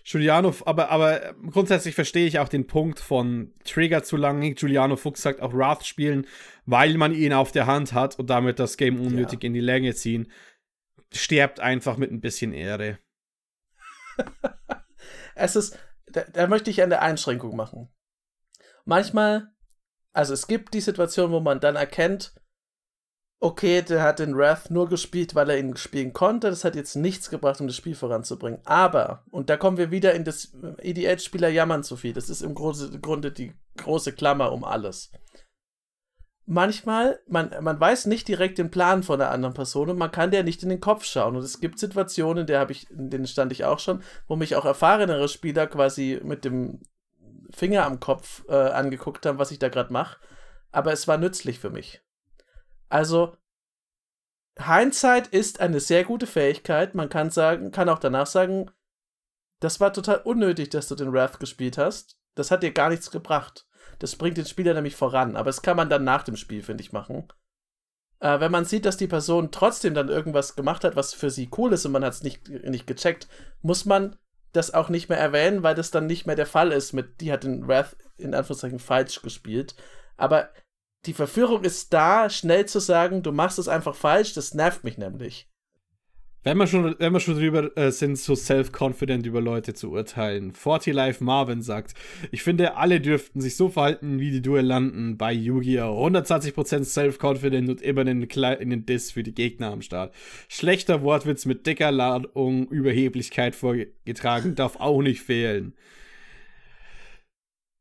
[0.06, 4.56] Giuliano, aber, aber grundsätzlich verstehe ich auch den Punkt von Trigger zu lang.
[4.56, 6.28] Giuliano Fuchs sagt auch Wrath spielen,
[6.66, 9.48] weil man ihn auf der Hand hat und damit das Game unnötig ja.
[9.48, 10.30] in die Länge ziehen
[11.14, 13.00] sterbt einfach mit ein bisschen Ehre.
[15.36, 15.78] es ist,
[16.08, 17.90] da, da, möchte ich eine Einschränkung machen.
[18.86, 19.50] Manchmal,
[20.14, 22.34] also es gibt die Situation, wo man dann erkennt,
[23.40, 26.50] okay, der hat den Wrath nur gespielt, weil er ihn spielen konnte.
[26.50, 28.62] Das hat jetzt nichts gebracht, um das Spiel voranzubringen.
[28.66, 32.14] Aber, und da kommen wir wieder in das EDH-Spieler jammern zu viel.
[32.14, 35.12] Das ist im Grunde die große Klammer um alles
[36.48, 40.32] manchmal, man, man weiß nicht direkt den Plan von der anderen Person und man kann
[40.32, 41.36] der nicht in den Kopf schauen.
[41.36, 44.56] Und es gibt Situationen, in der ich, in denen stand ich auch schon, wo mich
[44.56, 46.82] auch erfahrenere Spieler quasi mit dem
[47.52, 50.18] Finger am Kopf äh, angeguckt haben, was ich da gerade mache.
[50.72, 52.02] Aber es war nützlich für mich.
[52.90, 53.36] Also,
[54.58, 56.96] Hindsight ist eine sehr gute Fähigkeit.
[56.96, 58.72] Man kann sagen, kann auch danach sagen,
[59.60, 62.18] das war total unnötig, dass du den Wrath gespielt hast.
[62.36, 63.67] Das hat dir gar nichts gebracht.
[64.00, 65.36] Das bringt den Spieler nämlich voran.
[65.36, 67.28] Aber das kann man dann nach dem Spiel, finde ich, machen.
[68.20, 71.50] Äh, wenn man sieht, dass die Person trotzdem dann irgendwas gemacht hat, was für sie
[71.58, 73.28] cool ist und man hat es nicht, nicht gecheckt,
[73.62, 74.16] muss man
[74.54, 77.32] das auch nicht mehr erwähnen, weil das dann nicht mehr der Fall ist mit, die
[77.32, 79.76] hat den Wrath in Anführungszeichen falsch gespielt.
[80.16, 80.50] Aber
[81.06, 84.98] die Verführung ist da, schnell zu sagen, du machst es einfach falsch, das nervt mich
[84.98, 85.50] nämlich.
[86.48, 90.54] Wenn wir schon, wenn wir schon drüber äh, sind, so self-confident über Leute zu urteilen.
[90.54, 91.94] 40 Life Marvin sagt,
[92.32, 96.08] ich finde, alle dürften sich so verhalten wie die Duellanten bei Yu-Gi-Oh!
[96.08, 100.16] 120% self-confident und immer einen kleinen Diss für die Gegner am Start.
[100.48, 105.74] Schlechter Wortwitz mit dicker Ladung Überheblichkeit vorgetragen darf auch nicht fehlen.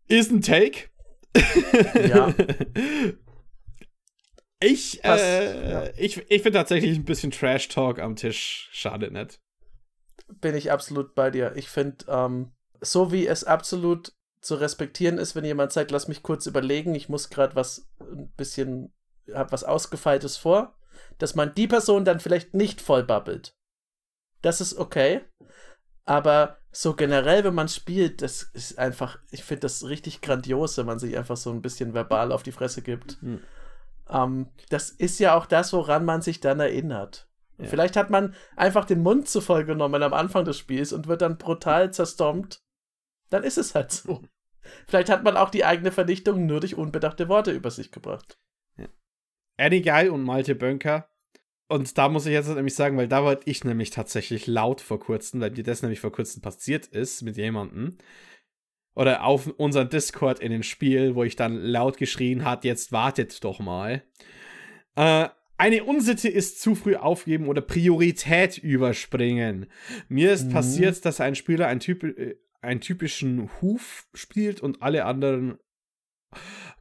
[0.09, 0.89] Ist ein Take.
[2.09, 2.35] Ja.
[4.61, 5.85] Ich, Passt, äh, ja.
[5.97, 9.39] ich, ich finde tatsächlich ein bisschen Trash-Talk am Tisch schade nicht.
[10.41, 11.53] Bin ich absolut bei dir.
[11.57, 16.23] Ich finde, ähm, so wie es absolut zu respektieren ist, wenn jemand sagt, lass mich
[16.23, 18.93] kurz überlegen, ich muss gerade was ein bisschen,
[19.33, 20.79] hab was Ausgefeiltes vor,
[21.19, 23.55] dass man die Person dann vielleicht nicht voll babbelt.
[24.43, 25.23] Das ist okay.
[26.05, 30.87] Aber so generell, wenn man spielt, das ist einfach, ich finde das richtig grandios, wenn
[30.87, 33.21] man sich einfach so ein bisschen verbal auf die Fresse gibt.
[33.21, 33.43] Hm.
[34.09, 37.29] Ähm, das ist ja auch das, woran man sich dann erinnert.
[37.59, 37.67] Ja.
[37.67, 41.23] Vielleicht hat man einfach den Mund zu voll genommen am Anfang des Spiels und wird
[41.23, 42.63] dann brutal zerstompt.
[43.31, 44.23] Dann ist es halt so.
[44.87, 48.39] Vielleicht hat man auch die eigene Vernichtung nur durch unbedachte Worte über sich gebracht.
[48.77, 48.89] Ja.
[49.57, 51.09] Eddie Guy und Malte Bönker.
[51.69, 55.01] Und da muss ich jetzt nämlich sagen, weil da war ich nämlich tatsächlich laut vor
[55.01, 57.97] kurzem, weil dir das nämlich vor kurzem passiert ist mit jemandem.
[58.97, 63.45] Oder auf unseren Discord in dem Spiel, wo ich dann laut geschrien hat, jetzt wartet
[63.45, 64.03] doch mal.
[64.97, 65.29] Äh,
[65.59, 69.67] eine Unsitte ist zu früh aufgeben oder Priorität überspringen.
[70.09, 70.53] Mir ist mhm.
[70.53, 75.59] passiert, dass ein Spieler ein typ, äh, einen typischen Huf spielt und alle anderen.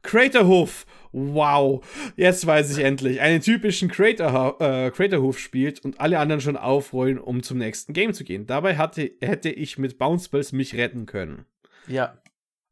[0.02, 0.86] Craterhof!
[1.12, 1.84] Wow,
[2.16, 3.20] jetzt weiß ich endlich.
[3.20, 8.12] Einen typischen Crater, äh, Craterhof spielt und alle anderen schon aufrollen, um zum nächsten Game
[8.12, 8.46] zu gehen.
[8.46, 11.46] Dabei hatte, hätte ich mit Bounce Balls mich retten können.
[11.86, 12.18] Ja.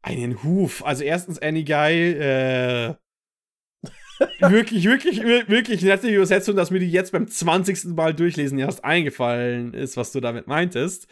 [0.01, 0.85] Einen Huf.
[0.85, 2.95] Also erstens Any Guy, äh,
[4.39, 7.95] wirklich, wirklich, wirklich nette Übersetzung, dass mir die jetzt beim 20.
[7.95, 11.07] Mal durchlesen erst eingefallen ist, was du damit meintest.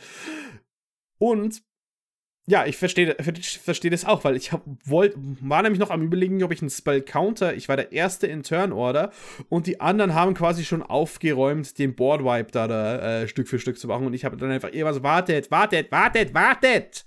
[1.17, 1.63] Und
[2.45, 6.43] ja, ich verstehe versteh das auch, weil ich hab, wollt, war nämlich noch am überlegen,
[6.43, 7.55] ob ich einen Spell counter.
[7.55, 9.11] Ich war der Erste in Turn Order
[9.47, 13.59] und die anderen haben quasi schon aufgeräumt, den Board Wipe da, da äh, Stück für
[13.59, 17.05] Stück zu machen und ich habe dann einfach irgendwas, wartet, wartet, wartet, wartet!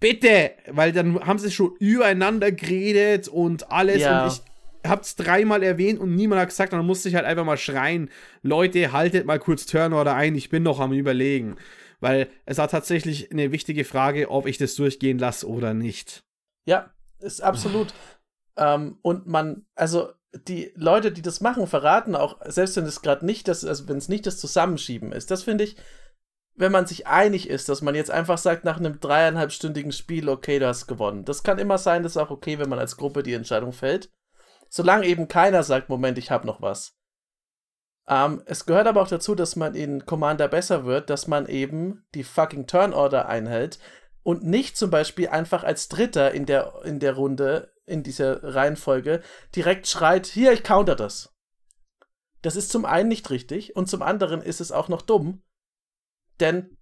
[0.00, 0.52] Bitte!
[0.68, 4.24] Weil dann haben sie schon übereinander geredet und alles ja.
[4.24, 7.58] und ich hab's dreimal erwähnt und niemand hat gesagt dann musste ich halt einfach mal
[7.58, 8.10] schreien,
[8.42, 11.56] Leute, haltet mal kurz Turn Order ein, ich bin noch am überlegen
[12.00, 16.24] weil es war tatsächlich eine wichtige Frage, ob ich das durchgehen lasse oder nicht.
[16.66, 17.94] Ja, ist absolut.
[18.56, 20.10] ähm, und man, also
[20.46, 23.98] die Leute, die das machen, verraten auch, selbst wenn es gerade nicht das, also wenn
[23.98, 25.76] es nicht das Zusammenschieben ist, das finde ich,
[26.60, 30.58] wenn man sich einig ist, dass man jetzt einfach sagt, nach einem dreieinhalbstündigen Spiel, okay,
[30.58, 31.24] du hast gewonnen.
[31.24, 34.10] Das kann immer sein, das ist auch okay, wenn man als Gruppe die Entscheidung fällt.
[34.68, 36.98] Solange eben keiner sagt, Moment, ich habe noch was.
[38.06, 42.04] Ähm, es gehört aber auch dazu, dass man in Commander besser wird, dass man eben
[42.14, 43.78] die fucking Turn Order einhält
[44.22, 49.22] und nicht zum Beispiel einfach als Dritter in der, in der Runde, in dieser Reihenfolge,
[49.56, 51.34] direkt schreit, hier, ich counter das.
[52.42, 55.42] Das ist zum einen nicht richtig und zum anderen ist es auch noch dumm.
[56.40, 56.76] Denn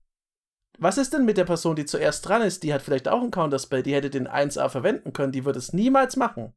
[0.78, 2.62] was ist denn mit der Person, die zuerst dran ist?
[2.62, 5.72] Die hat vielleicht auch einen Counterspell, die hätte den 1A verwenden können, die würde es
[5.72, 6.54] niemals machen.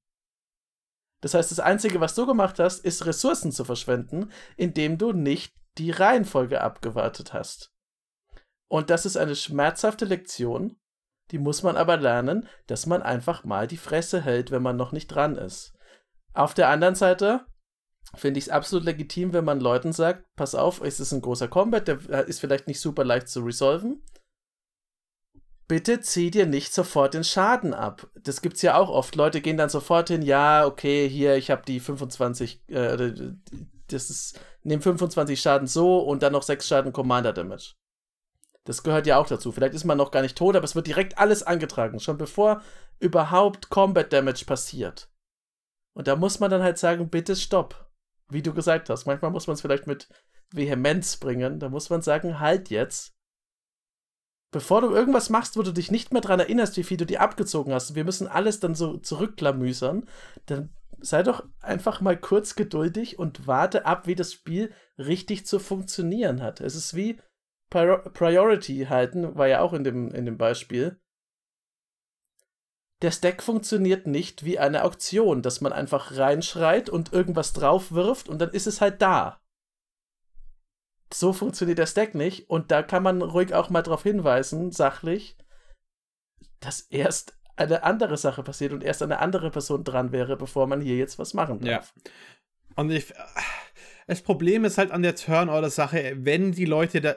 [1.21, 5.55] Das heißt, das Einzige, was du gemacht hast, ist Ressourcen zu verschwenden, indem du nicht
[5.77, 7.71] die Reihenfolge abgewartet hast.
[8.67, 10.79] Und das ist eine schmerzhafte Lektion,
[11.31, 14.91] die muss man aber lernen, dass man einfach mal die Fresse hält, wenn man noch
[14.91, 15.73] nicht dran ist.
[16.33, 17.45] Auf der anderen Seite
[18.15, 21.47] finde ich es absolut legitim, wenn man Leuten sagt, pass auf, es ist ein großer
[21.47, 24.03] Combat, der ist vielleicht nicht super leicht zu resolven,
[25.67, 28.09] bitte zieh dir nicht sofort den Schaden ab.
[28.15, 29.15] Das gibt's ja auch oft.
[29.15, 33.13] Leute gehen dann sofort hin, ja, okay, hier, ich habe die 25, äh,
[33.87, 37.75] das ist, nehm 25 Schaden so und dann noch 6 Schaden Commander Damage.
[38.65, 39.53] Das gehört ja auch dazu.
[39.53, 42.61] Vielleicht ist man noch gar nicht tot, aber es wird direkt alles angetragen, schon bevor
[42.99, 45.09] überhaupt Combat Damage passiert.
[45.93, 47.90] Und da muss man dann halt sagen, bitte stopp.
[48.31, 50.07] Wie du gesagt hast, manchmal muss man es vielleicht mit
[50.51, 51.59] Vehemenz bringen.
[51.59, 53.13] Da muss man sagen, halt jetzt
[54.51, 57.21] bevor du irgendwas machst, wo du dich nicht mehr dran erinnerst, wie viel du dir
[57.21, 60.07] abgezogen hast, wir müssen alles dann so zurückklamüsern,
[60.45, 65.57] dann sei doch einfach mal kurz geduldig und warte ab, wie das Spiel richtig zu
[65.57, 66.61] funktionieren hat.
[66.61, 67.19] Es ist wie
[67.69, 70.99] Priority halten, war ja auch in dem, in dem Beispiel.
[73.01, 78.29] Der Stack funktioniert nicht wie eine Auktion, dass man einfach reinschreit und irgendwas drauf wirft
[78.29, 79.41] und dann ist es halt da
[81.13, 82.49] so funktioniert der Stack nicht.
[82.49, 85.35] Und da kann man ruhig auch mal darauf hinweisen, sachlich,
[86.59, 90.81] dass erst eine andere Sache passiert und erst eine andere Person dran wäre, bevor man
[90.81, 91.93] hier jetzt was machen darf.
[91.95, 92.11] Ja.
[92.75, 93.13] Und ich,
[94.07, 97.15] das Problem ist halt an der Turn-Order-Sache, wenn die Leute da.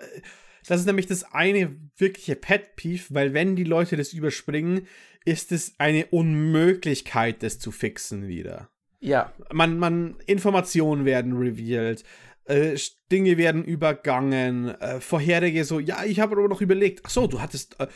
[0.67, 4.87] Das ist nämlich das eine wirkliche Pet-Peeve, weil wenn die Leute das überspringen,
[5.25, 8.69] ist es eine Unmöglichkeit, das zu fixen wieder.
[9.01, 9.33] Ja.
[9.53, 12.05] Man, man, Informationen werden revealed
[12.47, 12.77] äh,
[13.11, 17.41] Dinge werden übergangen, äh, vorherige so, ja, ich habe aber noch überlegt, ach so, du
[17.41, 17.87] hattest, äh,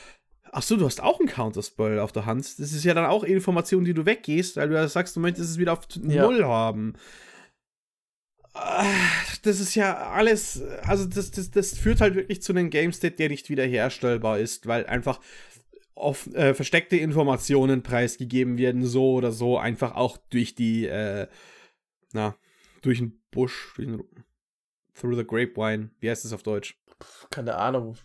[0.53, 2.59] ach so, du hast auch einen Counterspell auf der Hand.
[2.59, 5.51] Das ist ja dann auch Information, die du weggehst, weil du ja sagst, du möchtest
[5.51, 6.23] es wieder auf ja.
[6.23, 6.95] Null haben.
[8.55, 8.87] Ah,
[9.43, 13.17] das ist ja alles, also das, das, das führt halt wirklich zu einem Game State,
[13.17, 15.21] der nicht wiederherstellbar ist, weil einfach
[15.99, 21.27] auf, äh, versteckte Informationen preisgegeben werden, so oder so, einfach auch durch die, äh,
[22.13, 22.37] na,
[22.83, 24.03] durch den Busch, durch den
[24.95, 25.91] Through the Grapevine.
[26.01, 26.77] Wie heißt es auf Deutsch?
[27.31, 27.97] Keine Ahnung.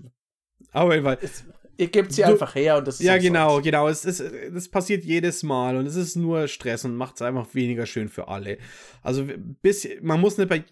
[0.72, 1.24] Aber jedenfalls.
[1.24, 1.46] Ist,
[1.78, 3.28] ihr gebt sie Du- einfach her und das ist Ja, umsonst.
[3.28, 3.88] genau, genau.
[3.88, 4.24] Es ist,
[4.54, 8.10] das passiert jedes Mal und es ist nur Stress und macht es einfach weniger schön
[8.10, 8.60] für alle.
[9.02, 9.28] Also
[9.64, 10.64] bis man muss nicht bei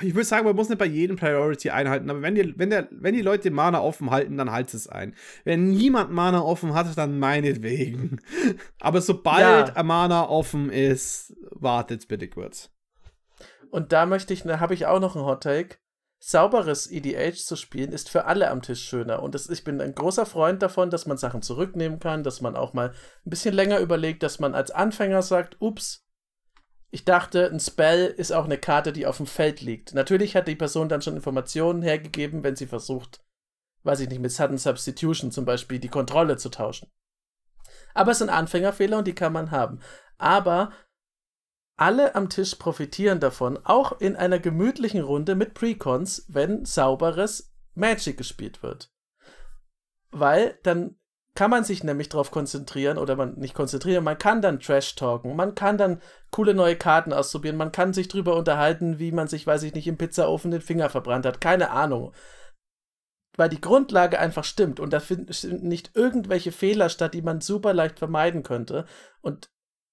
[0.00, 2.88] ich würde sagen, man muss nicht bei jedem Priority einhalten, aber wenn die, wenn der,
[2.90, 5.14] wenn die Leute Mana offen halten, dann halt es ein.
[5.44, 8.20] Wenn niemand Mana offen hat, dann meinetwegen.
[8.80, 9.74] Aber sobald Ja.
[9.74, 12.70] ein Mana offen ist, wartet bitte kurz.
[13.70, 15.76] Und da möchte ich, da habe ich auch noch einen Hot Take.
[16.18, 19.22] Sauberes EDH zu spielen ist für alle am Tisch schöner.
[19.22, 22.56] Und das, ich bin ein großer Freund davon, dass man Sachen zurücknehmen kann, dass man
[22.56, 26.05] auch mal ein bisschen länger überlegt, dass man als Anfänger sagt, ups,
[26.96, 29.92] ich dachte, ein Spell ist auch eine Karte, die auf dem Feld liegt.
[29.92, 33.22] Natürlich hat die Person dann schon Informationen hergegeben, wenn sie versucht,
[33.82, 36.90] weiß ich nicht, mit Sudden Substitution zum Beispiel die Kontrolle zu tauschen.
[37.92, 39.80] Aber es sind Anfängerfehler und die kann man haben.
[40.16, 40.72] Aber
[41.76, 48.16] alle am Tisch profitieren davon, auch in einer gemütlichen Runde mit Precons, wenn sauberes Magic
[48.16, 48.90] gespielt wird.
[50.12, 50.96] Weil dann
[51.36, 55.36] kann man sich nämlich darauf konzentrieren oder man nicht konzentrieren, man kann dann Trash talken,
[55.36, 59.46] man kann dann coole neue Karten ausprobieren, man kann sich drüber unterhalten, wie man sich,
[59.46, 62.12] weiß ich nicht, im Pizzaofen den Finger verbrannt hat, keine Ahnung.
[63.36, 67.72] Weil die Grundlage einfach stimmt und da finden nicht irgendwelche Fehler statt, die man super
[67.72, 68.86] leicht vermeiden könnte.
[69.20, 69.50] Und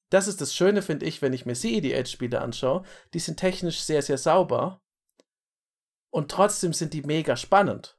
[0.10, 2.84] das ist das Schöne, finde ich, wenn ich mir CEDH-Spiele anschaue.
[3.14, 4.82] Die sind technisch sehr, sehr sauber.
[6.10, 7.98] Und trotzdem sind die mega spannend.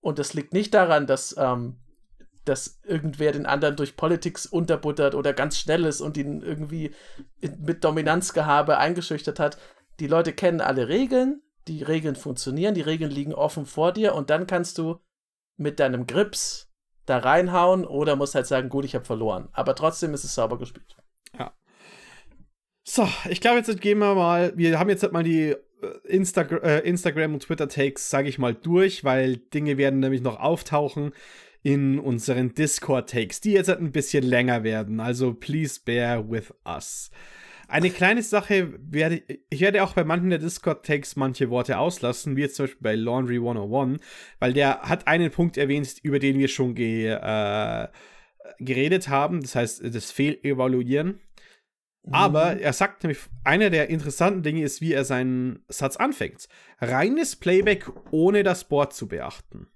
[0.00, 1.80] Und das liegt nicht daran, dass, ähm,
[2.48, 6.94] dass irgendwer den anderen durch Politics unterbuttert oder ganz schnell ist und ihn irgendwie
[7.58, 9.58] mit Dominanzgehabe eingeschüchtert hat.
[10.00, 14.30] Die Leute kennen alle Regeln, die Regeln funktionieren, die Regeln liegen offen vor dir und
[14.30, 15.00] dann kannst du
[15.56, 16.70] mit deinem Grips
[17.04, 19.48] da reinhauen oder musst halt sagen, gut, ich habe verloren.
[19.52, 20.96] Aber trotzdem ist es sauber gespielt.
[22.88, 24.56] So, ich glaube, jetzt gehen wir mal.
[24.56, 25.56] Wir haben jetzt halt mal die äh,
[26.04, 31.12] Instag äh, Instagram und Twitter-Takes, sage ich mal, durch, weil Dinge werden nämlich noch auftauchen
[31.66, 35.00] in unseren Discord-Takes, die jetzt halt ein bisschen länger werden.
[35.00, 37.10] Also, please bear with us.
[37.66, 42.42] Eine kleine Sache werde ich werde auch bei manchen der Discord-Takes manche Worte auslassen, wie
[42.42, 44.00] jetzt zum Beispiel bei Laundry 101,
[44.38, 47.88] weil der hat einen Punkt erwähnt, über den wir schon ge, äh,
[48.60, 51.18] geredet haben, das heißt das Fehlevaluieren.
[52.12, 56.46] Aber er sagt nämlich, einer der interessanten Dinge ist, wie er seinen Satz anfängt.
[56.80, 59.66] Reines Playback ohne das Board zu beachten.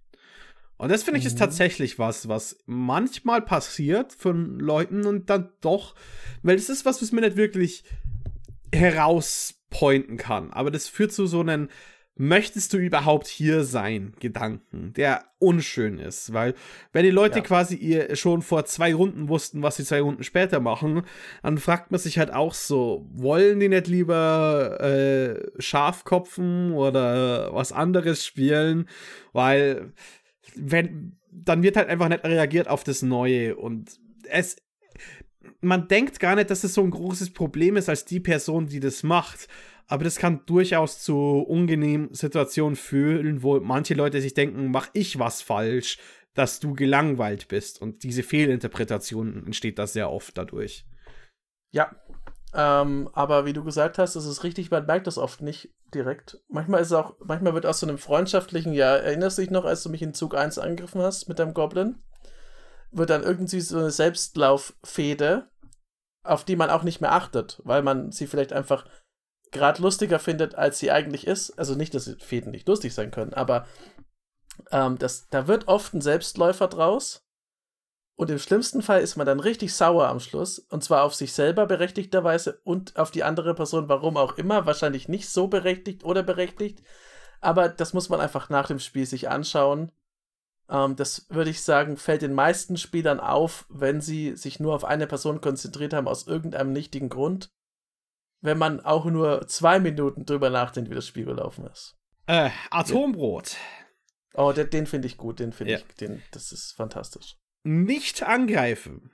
[0.80, 1.40] Und das finde ich ist Mhm.
[1.40, 5.94] tatsächlich was, was manchmal passiert von Leuten und dann doch,
[6.42, 7.84] weil das ist was, was man nicht wirklich
[8.72, 10.50] herauspointen kann.
[10.52, 11.68] Aber das führt zu so einem
[12.16, 14.12] Möchtest du überhaupt hier sein?
[14.20, 16.52] Gedanken, der unschön ist, weil
[16.92, 17.44] wenn die Leute Ja.
[17.44, 21.04] quasi ihr schon vor zwei Runden wussten, was sie zwei Runden später machen,
[21.42, 27.72] dann fragt man sich halt auch so, wollen die nicht lieber äh, Schafkopfen oder was
[27.72, 28.86] anderes spielen?
[29.32, 29.94] Weil
[30.54, 33.98] wenn, dann wird halt einfach nicht reagiert auf das Neue und
[34.28, 34.56] es,
[35.60, 38.80] man denkt gar nicht, dass es so ein großes Problem ist als die Person, die
[38.80, 39.48] das macht.
[39.86, 45.18] Aber das kann durchaus zu unangenehmen Situationen führen, wo manche Leute sich denken, mach ich
[45.18, 45.98] was falsch,
[46.34, 47.82] dass du gelangweilt bist.
[47.82, 50.84] Und diese Fehlinterpretation entsteht da sehr oft dadurch.
[51.72, 51.96] Ja.
[52.52, 56.40] Ähm, aber wie du gesagt hast, es ist richtig, man merkt das oft nicht direkt.
[56.48, 59.64] Manchmal ist es auch, manchmal wird aus so einem freundschaftlichen, ja, erinnerst du dich noch,
[59.64, 62.02] als du mich in Zug 1 angegriffen hast mit deinem Goblin?
[62.90, 65.48] Wird dann irgendwie so eine Selbstlauffehde,
[66.24, 68.84] auf die man auch nicht mehr achtet, weil man sie vielleicht einfach
[69.52, 71.56] gerade lustiger findet, als sie eigentlich ist.
[71.58, 73.66] Also nicht, dass Fäden nicht lustig sein können, aber
[74.70, 77.26] ähm, das, da wird oft ein Selbstläufer draus.
[78.20, 80.58] Und im schlimmsten Fall ist man dann richtig sauer am Schluss.
[80.58, 84.66] Und zwar auf sich selber berechtigterweise und auf die andere Person, warum auch immer.
[84.66, 86.82] Wahrscheinlich nicht so berechtigt oder berechtigt.
[87.40, 89.90] Aber das muss man einfach nach dem Spiel sich anschauen.
[90.68, 94.84] Ähm, das würde ich sagen, fällt den meisten Spielern auf, wenn sie sich nur auf
[94.84, 97.50] eine Person konzentriert haben, aus irgendeinem nichtigen Grund.
[98.42, 101.96] Wenn man auch nur zwei Minuten drüber nachdenkt, wie das Spiel gelaufen ist.
[102.26, 103.56] Äh, Atombrot.
[104.34, 105.78] Oh, den, den finde ich gut, den finde Ja.
[105.78, 107.39] ich, den, das ist fantastisch.
[107.62, 109.10] Nicht angreifen.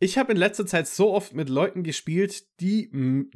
[0.00, 2.88] Ich habe in letzter Zeit so oft mit Leuten gespielt, die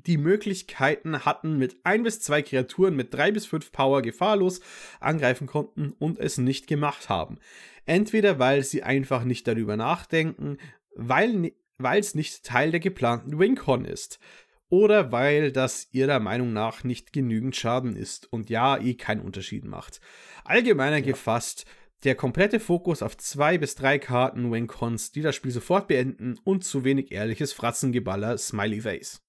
[0.07, 4.61] die Möglichkeiten hatten, mit ein bis zwei Kreaturen mit drei bis fünf Power gefahrlos
[5.01, 7.39] angreifen konnten und es nicht gemacht haben.
[7.85, 10.59] Entweder weil sie einfach nicht darüber nachdenken,
[10.95, 14.21] weil es nicht Teil der geplanten WinCon ist.
[14.69, 19.65] Oder weil das ihrer Meinung nach nicht genügend Schaden ist und ja eh keinen Unterschied
[19.65, 20.01] macht.
[20.45, 21.67] Allgemeiner gefasst,
[22.05, 26.65] der komplette Fokus auf zwei bis drei Karten Wincons, die das Spiel sofort beenden und
[26.65, 29.23] zu wenig ehrliches Fratzengeballer Smiley Face.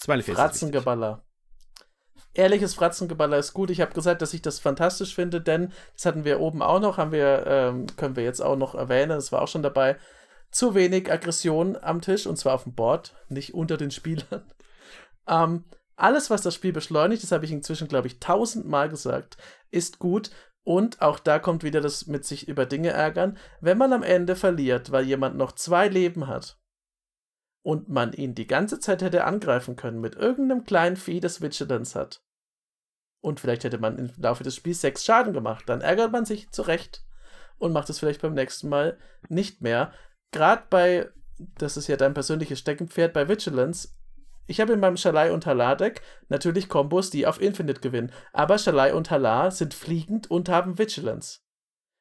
[0.00, 0.36] Smiley Face.
[0.36, 1.24] Fratzengeballer.
[2.34, 3.70] ehrliches Fratzengeballer ist gut.
[3.70, 6.98] Ich habe gesagt, dass ich das fantastisch finde, denn das hatten wir oben auch noch,
[6.98, 9.96] haben wir, ähm, können wir jetzt auch noch erwähnen, das war auch schon dabei.
[10.50, 14.50] Zu wenig Aggression am Tisch und zwar auf dem Board, nicht unter den Spielern.
[15.26, 15.64] Ähm,
[15.96, 19.38] alles, was das Spiel beschleunigt, das habe ich inzwischen, glaube ich, tausendmal gesagt,
[19.70, 20.30] ist gut.
[20.64, 23.36] Und auch da kommt wieder das mit sich über Dinge ärgern.
[23.60, 26.58] Wenn man am Ende verliert, weil jemand noch zwei Leben hat
[27.62, 31.98] und man ihn die ganze Zeit hätte angreifen können mit irgendeinem kleinen Vieh, das Vigilance
[31.98, 32.22] hat.
[33.22, 35.64] Und vielleicht hätte man im Laufe des Spiels sechs Schaden gemacht.
[35.66, 37.04] Dann ärgert man sich zurecht
[37.58, 38.98] und macht es vielleicht beim nächsten Mal
[39.28, 39.92] nicht mehr.
[40.32, 41.10] Gerade bei,
[41.58, 43.88] das ist ja dein persönliches Steckenpferd, bei Vigilance
[44.46, 48.12] ich habe in meinem Shalai und Halar-Deck natürlich Kombos, die auf Infinite gewinnen.
[48.32, 51.40] Aber Shalai und Halar sind fliegend und haben Vigilance.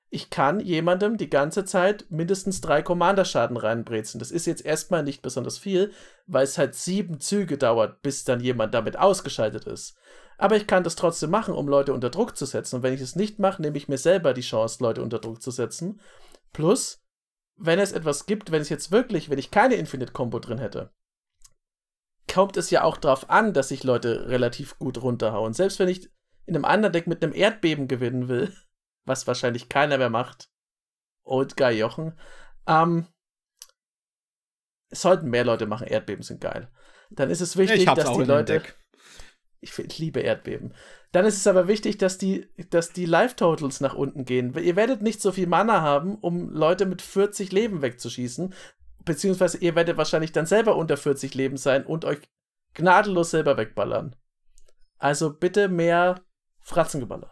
[0.09, 4.19] Ich kann jemandem die ganze Zeit mindestens drei Commander-Schaden reinbrezen.
[4.19, 5.91] Das ist jetzt erstmal nicht besonders viel,
[6.27, 9.97] weil es halt sieben Züge dauert, bis dann jemand damit ausgeschaltet ist.
[10.37, 12.75] Aber ich kann das trotzdem machen, um Leute unter Druck zu setzen.
[12.75, 15.41] Und wenn ich es nicht mache, nehme ich mir selber die Chance, Leute unter Druck
[15.41, 15.99] zu setzen.
[16.51, 17.01] Plus,
[17.55, 20.91] wenn es etwas gibt, wenn es jetzt wirklich, wenn ich keine Infinite-Combo drin hätte,
[22.34, 25.53] kommt es ja auch darauf an, dass ich Leute relativ gut runterhauen.
[25.53, 26.09] Selbst wenn ich
[26.47, 28.51] in einem anderen Deck mit einem Erdbeben gewinnen will,
[29.05, 30.49] was wahrscheinlich keiner mehr macht.
[31.23, 32.19] Old Guy Jochen.
[32.67, 33.07] Ähm,
[34.89, 35.88] es sollten mehr Leute machen.
[35.88, 36.71] Erdbeben sind geil.
[37.11, 38.63] Dann ist es wichtig, dass die Leute.
[39.61, 40.73] Ich, ich, liebe Erdbeben.
[41.11, 44.53] Dann ist es aber wichtig, dass die, dass die Life-Totals nach unten gehen.
[44.57, 48.53] Ihr werdet nicht so viel Mana haben, um Leute mit 40 Leben wegzuschießen
[49.06, 52.20] beziehungsweise ihr werdet wahrscheinlich dann selber unter 40 Leben sein und euch
[52.74, 54.16] gnadenlos selber wegballern.
[54.97, 56.22] Also bitte mehr
[56.60, 57.30] Fratzengeballer.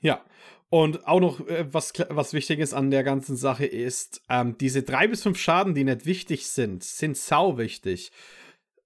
[0.00, 0.24] Ja.
[0.70, 4.82] Und auch noch, äh, was, was wichtig ist an der ganzen Sache ist, ähm, diese
[4.82, 8.10] drei bis fünf Schaden, die nicht wichtig sind, sind sau wichtig.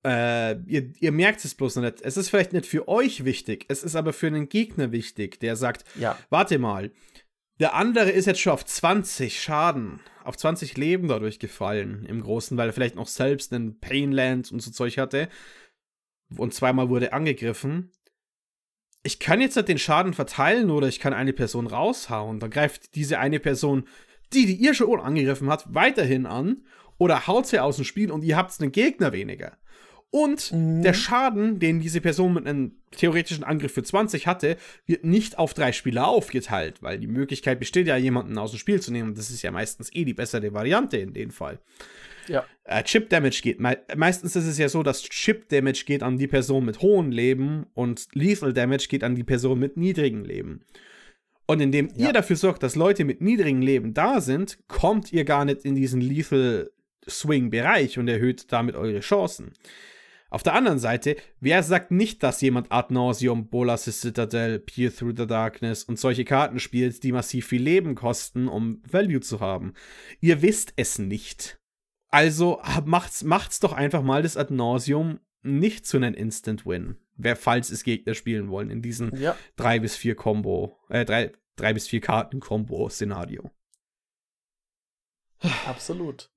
[0.05, 2.01] Äh, ihr, ihr, merkt es bloß noch nicht.
[2.03, 5.57] Es ist vielleicht nicht für euch wichtig, es ist aber für einen Gegner wichtig, der
[5.57, 6.17] sagt, ja.
[6.31, 6.93] warte mal,
[7.59, 12.57] der andere ist jetzt schon auf 20 Schaden, auf 20 Leben dadurch gefallen im Großen,
[12.57, 15.29] weil er vielleicht noch selbst einen Painland und so Zeug hatte.
[16.37, 17.91] Und zweimal wurde angegriffen.
[19.03, 22.41] Ich kann jetzt nicht den Schaden verteilen oder ich kann eine Person raushauen.
[22.41, 23.89] Dann greift diese eine Person,
[24.33, 26.65] die, die ihr schon angegriffen hat, weiterhin an
[26.99, 29.57] oder haut sie aus dem Spiel und ihr habt einen Gegner weniger.
[30.11, 30.83] Und mhm.
[30.83, 34.57] der Schaden, den diese Person mit einem theoretischen Angriff für 20 hatte,
[34.87, 38.81] wird nicht auf drei Spieler aufgeteilt, weil die Möglichkeit besteht ja, jemanden aus dem Spiel
[38.81, 39.15] zu nehmen.
[39.15, 41.59] Das ist ja meistens eh die bessere Variante in dem Fall.
[42.27, 42.45] Ja.
[42.65, 43.61] Äh, Chip Damage geht.
[43.61, 47.11] Me meistens ist es ja so, dass Chip Damage geht an die Person mit hohem
[47.11, 50.63] Leben und Lethal Damage geht an die Person mit niedrigem Leben.
[51.47, 52.09] Und indem ja.
[52.09, 55.75] ihr dafür sorgt, dass Leute mit niedrigem Leben da sind, kommt ihr gar nicht in
[55.75, 56.71] diesen Lethal
[57.09, 59.53] Swing-Bereich und erhöht damit eure Chancen.
[60.31, 65.15] Auf der anderen Seite, wer sagt nicht, dass jemand Ad Nauseum, Bolas' Citadel, Peer Through
[65.17, 69.73] the Darkness und solche Karten spielt, die massiv viel Leben kosten, um Value zu haben?
[70.21, 71.59] Ihr wisst es nicht.
[72.11, 76.97] Also macht's, macht's doch einfach mal das Ad Nauseum nicht zu einem Instant Win.
[77.17, 79.37] Wer, falls es Gegner spielen wollen, in diesem ja.
[79.57, 83.51] 3 bis 4 Combo, äh, 3, 3 bis 4 Karten Combo-Szenario.
[85.67, 86.31] Absolut.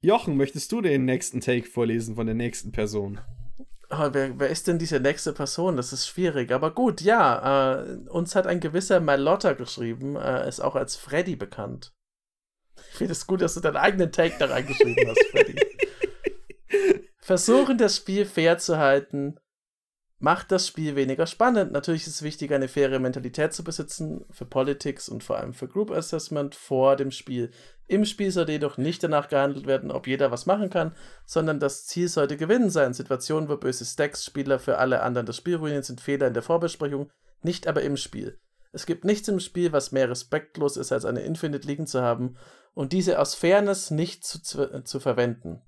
[0.00, 3.20] Jochen, möchtest du den nächsten Take vorlesen von der nächsten Person?
[3.90, 5.76] Aber wer, wer ist denn diese nächste Person?
[5.76, 6.52] Das ist schwierig.
[6.52, 7.80] Aber gut, ja.
[7.80, 11.94] Äh, uns hat ein gewisser Malotta geschrieben, äh, ist auch als Freddy bekannt.
[12.90, 15.56] Ich finde es gut, dass du deinen eigenen Take da reingeschrieben hast, Freddy.
[17.20, 19.38] Versuchen, das Spiel fair zu halten,
[20.18, 21.72] macht das Spiel weniger spannend.
[21.72, 25.68] Natürlich ist es wichtig, eine faire Mentalität zu besitzen für Politics und vor allem für
[25.68, 27.50] Group Assessment vor dem Spiel.
[27.88, 31.86] Im Spiel sollte jedoch nicht danach gehandelt werden, ob jeder was machen kann, sondern das
[31.86, 32.92] Ziel sollte gewinnen sein.
[32.92, 36.42] Situationen, wo böse Stacks Spieler für alle anderen das Spiel ruinieren, sind Fehler in der
[36.42, 37.10] Vorbesprechung,
[37.42, 38.38] nicht aber im Spiel.
[38.72, 42.36] Es gibt nichts im Spiel, was mehr respektlos ist, als eine Infinite liegen zu haben
[42.74, 45.62] und diese aus Fairness nicht zu, zu, zu verwenden.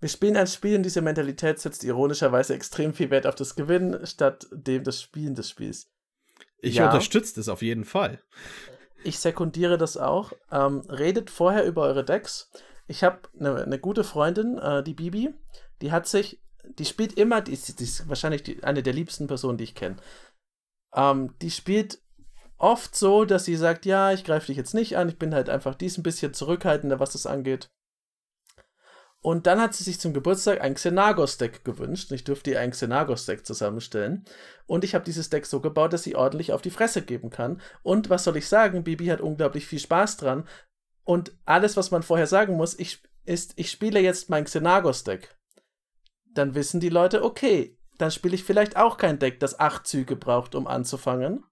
[0.00, 4.06] Wir spielen ein Spiel und diese Mentalität setzt ironischerweise extrem viel Wert auf das Gewinnen
[4.06, 5.90] statt dem des Spielen des Spiels.
[6.62, 8.22] Ich ja, unterstütze das auf jeden Fall.
[9.02, 10.32] Ich sekundiere das auch.
[10.50, 12.50] Ähm, redet vorher über eure Decks.
[12.86, 15.32] Ich habe eine ne gute Freundin, äh, die Bibi,
[15.80, 19.26] die hat sich, die spielt immer, die ist, die ist wahrscheinlich die, eine der liebsten
[19.26, 19.96] Personen, die ich kenne.
[20.94, 22.00] Ähm, die spielt
[22.58, 25.48] oft so, dass sie sagt, ja, ich greife dich jetzt nicht an, ich bin halt
[25.48, 27.70] einfach dies ein bisschen zurückhaltender, was das angeht.
[29.22, 32.10] Und dann hat sie sich zum Geburtstag ein Xenagos-Deck gewünscht.
[32.10, 34.24] Ich durfte ihr ein Xenagos-Deck zusammenstellen.
[34.66, 37.60] Und ich habe dieses Deck so gebaut, dass sie ordentlich auf die Fresse geben kann.
[37.82, 38.82] Und was soll ich sagen?
[38.82, 40.48] Bibi hat unglaublich viel Spaß dran.
[41.04, 45.36] Und alles, was man vorher sagen muss, ich, ist, ich spiele jetzt mein Xenagos-Deck.
[46.32, 50.16] Dann wissen die Leute, okay, dann spiele ich vielleicht auch kein Deck, das acht Züge
[50.16, 51.44] braucht, um anzufangen.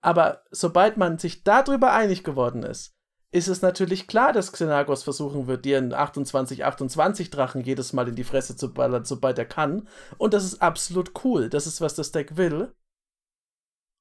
[0.00, 2.95] Aber sobald man sich darüber einig geworden ist,
[3.36, 8.16] ist es natürlich klar, dass Xenagos versuchen wird, dir einen 28-28 Drachen jedes Mal in
[8.16, 9.88] die Fresse zu ballern, sobald er kann.
[10.16, 11.50] Und das ist absolut cool.
[11.50, 12.72] Das ist, was das Deck will.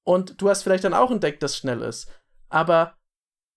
[0.05, 2.09] Und du hast vielleicht dann auch ein Deck, das schnell ist.
[2.47, 2.95] Aber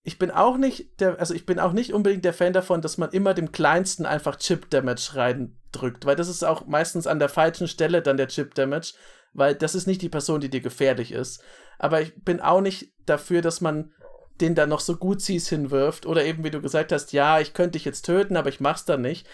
[0.03, 2.97] ich bin auch nicht der, also ich bin auch nicht unbedingt der Fan davon, dass
[2.97, 7.29] man immer dem kleinsten einfach Chip Damage reindrückt, weil das ist auch meistens an der
[7.29, 8.93] falschen Stelle dann der Chip Damage,
[9.33, 11.41] weil das ist nicht die Person, die dir gefährlich ist.
[11.77, 13.93] Aber ich bin auch nicht dafür, dass man
[14.41, 17.53] den dann noch so gut siehst hinwirft oder eben wie du gesagt hast, ja, ich
[17.53, 19.27] könnte dich jetzt töten, aber ich mach's dann nicht.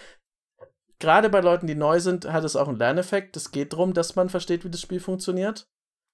[0.99, 3.35] Gerade bei Leuten, die neu sind, hat es auch einen Lerneffekt.
[3.35, 5.67] Es geht darum, dass man versteht, wie das Spiel funktioniert.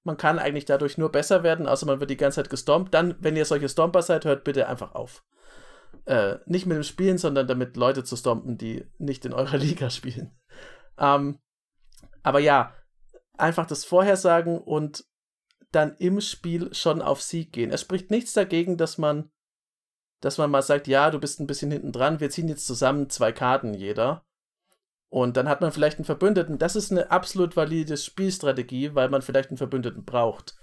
[0.03, 2.93] Man kann eigentlich dadurch nur besser werden, außer man wird die ganze Zeit gestompt.
[2.93, 5.23] Dann, wenn ihr solche Stomper seid, hört bitte einfach auf.
[6.05, 9.91] Äh, nicht mit dem Spielen, sondern damit Leute zu stompen, die nicht in eurer Liga
[9.91, 10.31] spielen.
[10.97, 11.37] Ähm,
[12.23, 12.73] aber ja,
[13.37, 15.05] einfach das Vorhersagen und
[15.71, 17.71] dann im Spiel schon auf Sieg gehen.
[17.71, 19.29] Es spricht nichts dagegen, dass man,
[20.19, 23.09] dass man mal sagt, ja, du bist ein bisschen hinten dran, wir ziehen jetzt zusammen
[23.09, 24.25] zwei Karten jeder.
[25.09, 26.57] Und dann hat man vielleicht einen Verbündeten.
[26.57, 30.55] Das ist eine absolut valide Spielstrategie, weil man vielleicht einen Verbündeten braucht.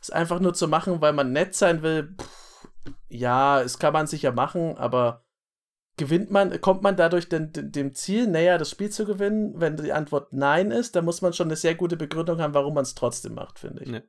[0.00, 2.68] Es einfach nur zu machen, weil man nett sein will, pff,
[3.08, 5.25] ja, es kann man sicher machen, aber
[5.96, 9.54] gewinnt man, kommt man dadurch denn, dem Ziel näher, das Spiel zu gewinnen?
[9.56, 12.74] Wenn die Antwort Nein ist, dann muss man schon eine sehr gute Begründung haben, warum
[12.74, 13.90] man es trotzdem macht, finde ich.
[13.90, 14.00] Ja.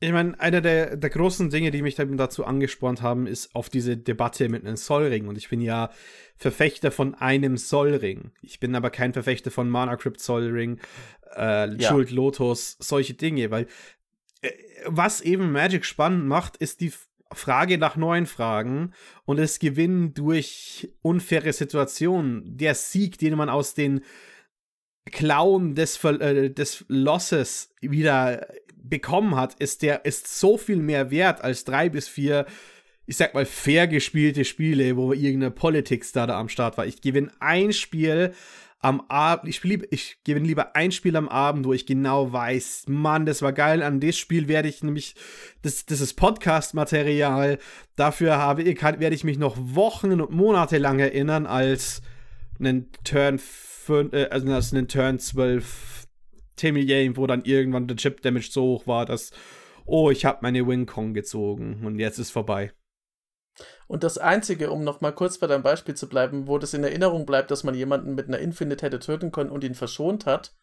[0.00, 3.96] Ich meine, einer der, der großen Dinge, die mich dazu angespornt haben, ist auf diese
[3.96, 5.28] Debatte mit einem Sollring.
[5.28, 5.90] Und ich bin ja
[6.36, 8.32] Verfechter von einem Sollring.
[8.42, 10.80] Ich bin aber kein Verfechter von Mana Crypt Sollring,
[11.36, 11.88] äh, ja.
[11.88, 13.68] Schuld Lotus, solche Dinge, weil
[14.40, 14.50] äh,
[14.86, 16.92] was eben Magic spannend macht, ist die
[17.34, 18.92] Frage nach neuen Fragen
[19.24, 22.56] und das Gewinnen durch unfaire Situationen.
[22.56, 24.02] Der Sieg, den man aus den
[25.10, 31.42] Klauen des, äh, des Losses wieder bekommen hat, ist der ist so viel mehr wert
[31.42, 32.46] als drei bis vier,
[33.06, 36.86] ich sag mal, fair gespielte Spiele, wo irgendeine Politics da, da am Start war.
[36.86, 38.34] Ich gewinne ein Spiel
[38.82, 42.86] am Abend, ich, spiele, ich gewinne lieber ein Spiel am Abend, wo ich genau weiß,
[42.88, 45.14] Mann, das war geil, an das Spiel werde ich nämlich,
[45.62, 47.58] das, das ist Podcast-Material,
[47.94, 52.02] dafür habe, werde ich mich noch Wochen und Monate lang erinnern, als
[52.58, 56.08] einen Turn 5, äh, also als einen Turn 12
[56.56, 59.30] Timmy Game, wo dann irgendwann der Chip Damage so hoch war, dass,
[59.86, 62.72] oh, ich habe meine Wing Kong gezogen und jetzt ist vorbei.
[63.92, 66.82] Und das Einzige, um noch mal kurz bei deinem Beispiel zu bleiben, wo das in
[66.82, 70.54] Erinnerung bleibt, dass man jemanden mit einer Infinite hätte töten können und ihn verschont hat,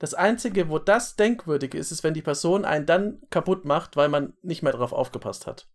[0.00, 4.08] das Einzige, wo das denkwürdig ist, ist, wenn die Person einen dann kaputt macht, weil
[4.08, 5.68] man nicht mehr drauf aufgepasst hat.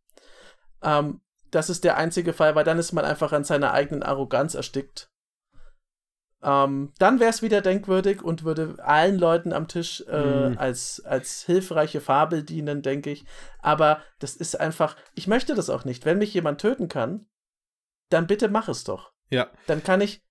[0.84, 1.22] Ähm,
[1.52, 5.10] das ist der einzige Fall, weil dann ist man einfach an seiner eigenen Arroganz erstickt
[6.42, 10.58] ähm, dann wäre es wieder denkwürdig und würde allen Leuten am Tisch äh, mhm.
[10.58, 13.26] als, als hilfreiche Fabel dienen, denke ich.
[13.62, 16.06] Aber das ist einfach, ich möchte das auch nicht.
[16.06, 17.26] Wenn mich jemand töten kann,
[18.10, 19.12] dann bitte mach es doch.
[19.30, 19.50] Ja.
[19.68, 20.24] Dann kann ich,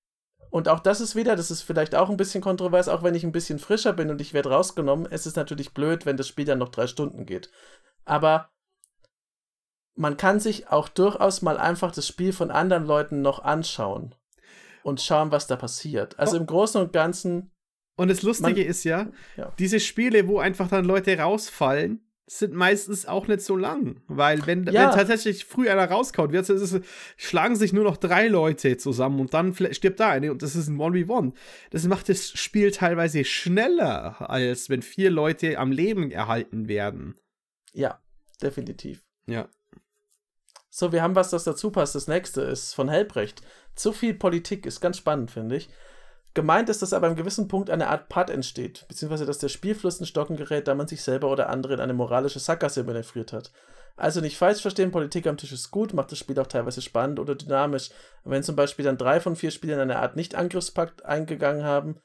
[0.51, 3.25] und auch das ist wieder, das ist vielleicht auch ein bisschen kontrovers, auch wenn ich
[3.25, 5.07] ein bisschen frischer bin und ich werde rausgenommen.
[5.11, 7.51] Es ist natürlich blöd, wenn das Spiel dann noch drei Stunden geht.
[8.07, 8.51] Aber
[9.95, 14.15] man kann sich auch durchaus mal einfach das Spiel von anderen Leuten noch anschauen
[14.89, 16.19] und schauen, was da passiert.
[16.19, 16.41] Also oh.
[16.41, 17.51] im Großen und Ganzen.
[17.97, 22.53] Und das Lustige man, ist ja, ja, diese Spiele, wo einfach dann Leute rausfallen, sind
[22.53, 24.03] meistens auch nicht so lang.
[24.07, 24.89] Weil wenn, ja.
[24.89, 26.81] wenn tatsächlich früh einer rauskaut, wird, es,
[27.17, 30.69] schlagen sich nur noch drei Leute zusammen und dann stirbt da eine und das ist
[30.69, 31.33] ein 1v1.
[31.71, 37.15] Das macht das Spiel teilweise schneller, als wenn vier Leute am Leben erhalten werden.
[37.73, 38.01] Ja,
[38.43, 39.05] definitiv.
[39.27, 39.49] Ja.
[40.71, 41.95] So, wir haben was, das dazu passt.
[41.95, 43.43] Das nächste ist von Helbrecht.
[43.75, 45.69] Zu viel Politik ist ganz spannend, finde ich.
[46.35, 49.99] Gemeint ist, dass aber einem gewissen Punkt eine Art Putt entsteht, beziehungsweise dass der Spielfluss
[49.99, 53.51] in Stocken gerät, da man sich selber oder andere in eine moralische Sackgasse manövriert hat.
[53.97, 57.19] Also nicht falsch verstehen, Politik am Tisch ist gut, macht das Spiel auch teilweise spannend
[57.19, 57.91] oder dynamisch.
[58.23, 62.01] Wenn zum Beispiel dann drei von vier Spielern eine Art Nicht-Angriffspakt eingegangen haben,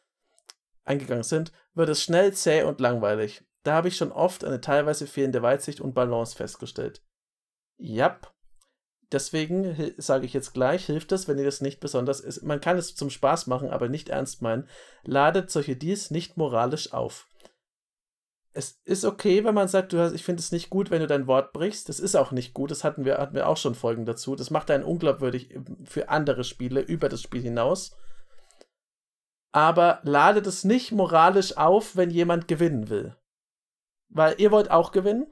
[0.86, 3.45] eingegangen sind, wird es schnell zäh und langweilig.
[3.61, 7.03] Da habe ich schon oft eine teilweise fehlende Weitsicht und Balance festgestellt.
[7.78, 8.34] Jap,
[9.14, 12.41] Deswegen sage ich jetzt gleich, hilft es, wenn ihr das nicht besonders ist.
[12.41, 14.68] Man kann es zum Spaß machen, aber nicht ernst meinen.
[15.03, 17.28] Ladet solche Deals nicht moralisch auf.
[18.53, 21.07] Es ist okay, wenn man sagt, du hast, ich finde es nicht gut, wenn du
[21.07, 21.89] dein Wort brichst.
[21.89, 22.72] Das ist auch nicht gut.
[22.72, 24.36] Das hatten wir, hatten wir auch schon Folgen dazu.
[24.36, 27.95] Das macht einen unglaubwürdig für andere Spiele über das Spiel hinaus.
[29.51, 33.16] Aber ladet es nicht moralisch auf, wenn jemand gewinnen will.
[34.09, 35.32] Weil ihr wollt auch gewinnen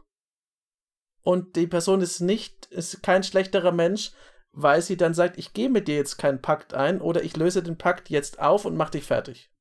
[1.23, 4.11] und die Person ist nicht, ist kein schlechterer Mensch,
[4.51, 7.63] weil sie dann sagt, ich gehe mit dir jetzt keinen Pakt ein oder ich löse
[7.63, 9.51] den Pakt jetzt auf und mach dich fertig.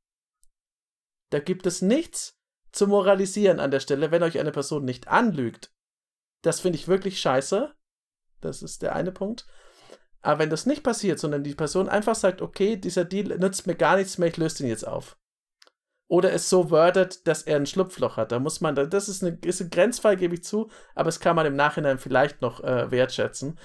[1.30, 2.40] Da gibt es nichts,
[2.72, 5.72] zu moralisieren an der Stelle, wenn euch eine Person nicht anlügt.
[6.42, 7.74] Das finde ich wirklich scheiße.
[8.40, 9.46] Das ist der eine Punkt.
[10.22, 13.74] Aber wenn das nicht passiert, sondern die Person einfach sagt, okay, dieser Deal nützt mir
[13.74, 15.18] gar nichts mehr, ich löse den jetzt auf.
[16.10, 18.32] Oder es so wordet, dass er ein Schlupfloch hat.
[18.32, 21.36] Da muss man, das ist, eine, ist ein Grenzfall, gebe ich zu, aber es kann
[21.36, 23.56] man im Nachhinein vielleicht noch äh, wertschätzen.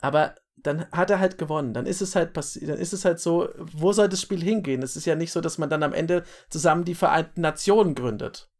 [0.00, 1.72] Aber dann hat er halt gewonnen.
[1.72, 4.82] Dann ist es halt passiert, dann ist es halt so, wo soll das Spiel hingehen?
[4.82, 8.50] Es ist ja nicht so, dass man dann am Ende zusammen die Vereinten Nationen gründet.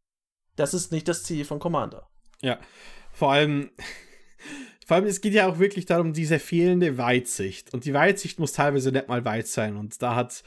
[0.55, 2.09] Das ist nicht das Ziel von Commander.
[2.41, 2.57] Ja,
[3.11, 3.71] vor allem,
[4.87, 7.73] vor allem, es geht ja auch wirklich darum, diese fehlende Weitsicht.
[7.73, 9.75] Und die Weitsicht muss teilweise nicht mal weit sein.
[9.75, 10.41] Und da hat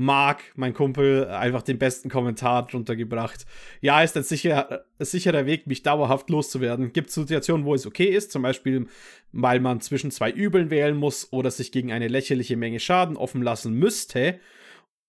[0.00, 3.44] Marc, mein Kumpel, einfach den besten Kommentar drunter gebracht.
[3.82, 6.94] Ja, ist ein sicher, sicherer Weg, mich dauerhaft loszuwerden.
[6.94, 8.86] Gibt Situationen, wo es okay ist, zum Beispiel,
[9.32, 13.42] weil man zwischen zwei Übeln wählen muss oder sich gegen eine lächerliche Menge Schaden offen
[13.42, 14.40] lassen müsste.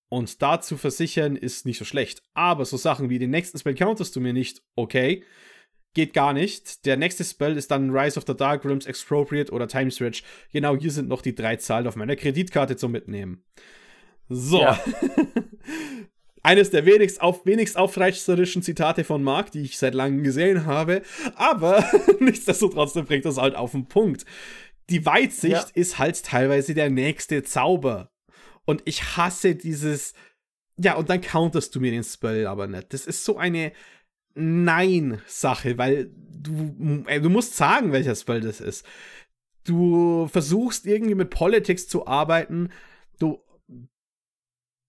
[0.09, 2.21] Und dazu versichern ist nicht so schlecht.
[2.33, 5.23] Aber so Sachen wie den nächsten Spell counterst du mir nicht, okay
[5.93, 6.85] geht gar nicht.
[6.85, 10.23] Der nächste Spell ist dann Rise of the Dark Realms Expropriate oder Time Stretch.
[10.53, 13.43] Genau hier sind noch die drei Zahlen auf meiner Kreditkarte zum Mitnehmen.
[14.31, 14.61] So.
[14.61, 14.79] Ja.
[16.43, 21.03] Eines der wenigst, auf, wenigst aufreißerischen Zitate von Mark, die ich seit langem gesehen habe.
[21.35, 21.85] Aber
[22.19, 24.25] nichtsdestotrotz bringt das halt auf den Punkt.
[24.89, 25.65] Die Weitsicht ja.
[25.75, 28.09] ist halt teilweise der nächste Zauber.
[28.65, 30.13] Und ich hasse dieses.
[30.77, 32.91] Ja, und dann counterst du mir den Spell aber nicht.
[32.93, 33.71] Das ist so eine
[34.33, 38.85] Nein-Sache, weil du, du musst sagen, welcher Spell das ist.
[39.63, 42.69] Du versuchst irgendwie mit Politics zu arbeiten.
[43.19, 43.43] Du,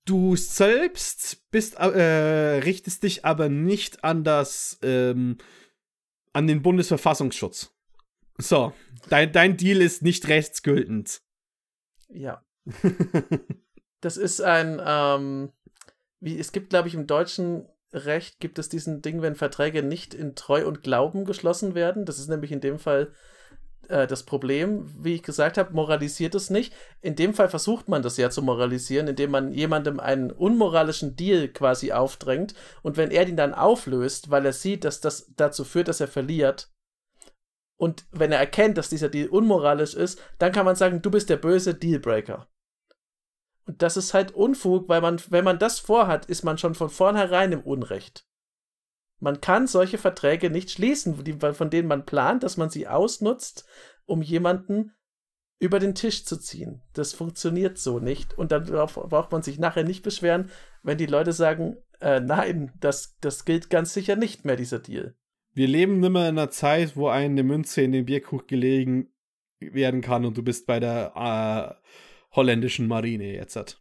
[0.04, 5.38] du selbst bist, äh, richtest dich aber nicht an das, ähm,
[6.32, 7.72] an den Bundesverfassungsschutz.
[8.38, 8.72] So,
[9.08, 11.22] dein, dein Deal ist nicht rechtsgültend.
[12.08, 12.44] Ja.
[14.00, 15.52] das ist ein, ähm,
[16.20, 20.14] wie, es gibt, glaube ich, im Deutschen Recht gibt es diesen Ding, wenn Verträge nicht
[20.14, 22.06] in Treu und Glauben geschlossen werden.
[22.06, 23.12] Das ist nämlich in dem Fall
[23.92, 24.90] äh, das Problem.
[24.98, 26.72] Wie ich gesagt habe, moralisiert es nicht.
[27.00, 31.48] In dem Fall versucht man das ja zu moralisieren, indem man jemandem einen unmoralischen Deal
[31.48, 32.54] quasi aufdrängt.
[32.82, 36.08] Und wenn er den dann auflöst, weil er sieht, dass das dazu führt, dass er
[36.08, 36.70] verliert,
[37.76, 41.28] und wenn er erkennt, dass dieser Deal unmoralisch ist, dann kann man sagen, du bist
[41.28, 42.48] der böse Dealbreaker.
[43.66, 46.90] Und das ist halt Unfug, weil man, wenn man das vorhat, ist man schon von
[46.90, 48.24] vornherein im Unrecht.
[49.22, 53.64] Man kann solche Verträge nicht schließen, die, von denen man plant, dass man sie ausnutzt,
[54.04, 54.96] um jemanden
[55.60, 56.82] über den Tisch zu ziehen.
[56.92, 58.36] Das funktioniert so nicht.
[58.36, 60.50] Und dann braucht man sich nachher nicht beschweren,
[60.82, 65.14] wenn die Leute sagen, äh, nein, das, das gilt ganz sicher nicht mehr, dieser Deal.
[65.54, 69.12] Wir leben nimmer in einer Zeit, wo eine Münze in den Bierkuch gelegen
[69.60, 73.80] werden kann und du bist bei der äh, holländischen Marine jetzt.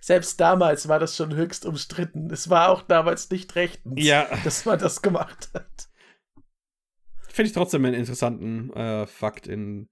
[0.00, 2.30] Selbst damals war das schon höchst umstritten.
[2.30, 4.28] Es war auch damals nicht rechtens, ja.
[4.44, 5.88] dass man das gemacht hat.
[7.28, 9.88] Finde ich trotzdem einen interessanten äh, Fakt in.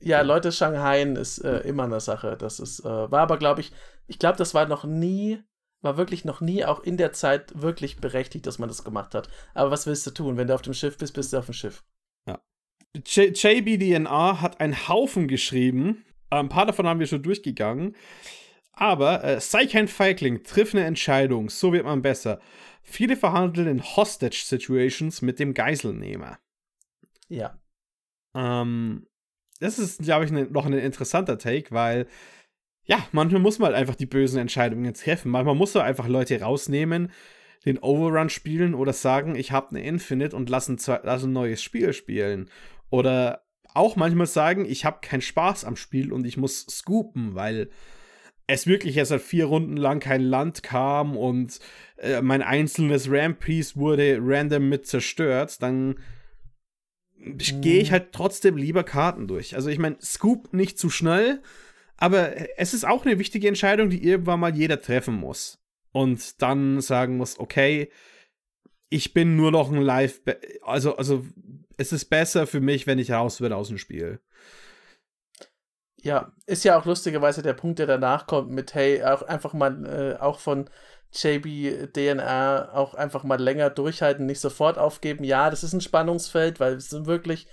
[0.00, 2.36] Ja, Leute, Shanghai ist äh, immer eine Sache.
[2.36, 3.72] Das ist, äh, war aber, glaube ich,
[4.06, 5.42] ich glaube, das war noch nie,
[5.80, 9.28] war wirklich noch nie auch in der Zeit wirklich berechtigt, dass man das gemacht hat.
[9.54, 10.36] Aber was willst du tun?
[10.36, 11.82] Wenn du auf dem Schiff bist, bist du auf dem Schiff.
[12.28, 12.40] Ja.
[12.94, 17.96] JBDNR hat einen Haufen geschrieben ein paar davon haben wir schon durchgegangen.
[18.80, 22.40] Aber äh, sei kein Feigling, triff eine Entscheidung, so wird man besser.
[22.80, 26.38] Viele verhandeln in Hostage-Situations mit dem Geiselnehmer.
[27.26, 27.58] Ja.
[28.36, 29.08] Ähm,
[29.58, 32.06] das ist, glaube ich, ne, noch ein interessanter Take, weil,
[32.84, 35.32] ja, manchmal muss man halt einfach die bösen Entscheidungen treffen.
[35.32, 37.10] Manchmal muss man einfach Leute rausnehmen,
[37.64, 41.60] den Overrun spielen oder sagen, ich habe eine Infinite und lass ein, lass ein neues
[41.60, 42.48] Spiel spielen.
[42.90, 43.44] Oder
[43.74, 47.70] auch manchmal sagen, ich habe keinen Spaß am Spiel und ich muss scoopen, weil
[48.48, 51.60] es wirklich erst seit vier Runden lang kein Land kam und
[51.98, 55.98] äh, mein einzelnes Rampiece wurde random mit zerstört, dann
[57.18, 57.38] mhm.
[57.60, 59.54] gehe ich halt trotzdem lieber Karten durch.
[59.54, 61.42] Also ich meine, Scoop nicht zu schnell,
[61.98, 65.62] aber es ist auch eine wichtige Entscheidung, die irgendwann mal jeder treffen muss.
[65.92, 67.90] Und dann sagen muss, okay,
[68.88, 70.22] ich bin nur noch ein Live,
[70.62, 71.26] also, also
[71.76, 74.20] es ist besser für mich, wenn ich raus werde aus dem Spiel.
[76.02, 79.84] Ja, ist ja auch lustigerweise der Punkt, der danach kommt mit, hey, auch einfach mal,
[79.86, 80.70] äh, auch von
[81.12, 85.24] JB DNA auch einfach mal länger durchhalten, nicht sofort aufgeben.
[85.24, 87.48] Ja, das ist ein Spannungsfeld, weil es sind wirklich,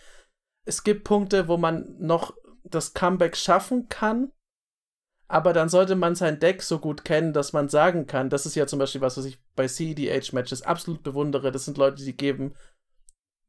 [0.65, 4.31] es gibt Punkte, wo man noch das Comeback schaffen kann,
[5.27, 8.55] aber dann sollte man sein Deck so gut kennen, dass man sagen kann, das ist
[8.55, 11.51] ja zum Beispiel was, was ich bei CDH-Matches absolut bewundere.
[11.51, 12.53] Das sind Leute, die geben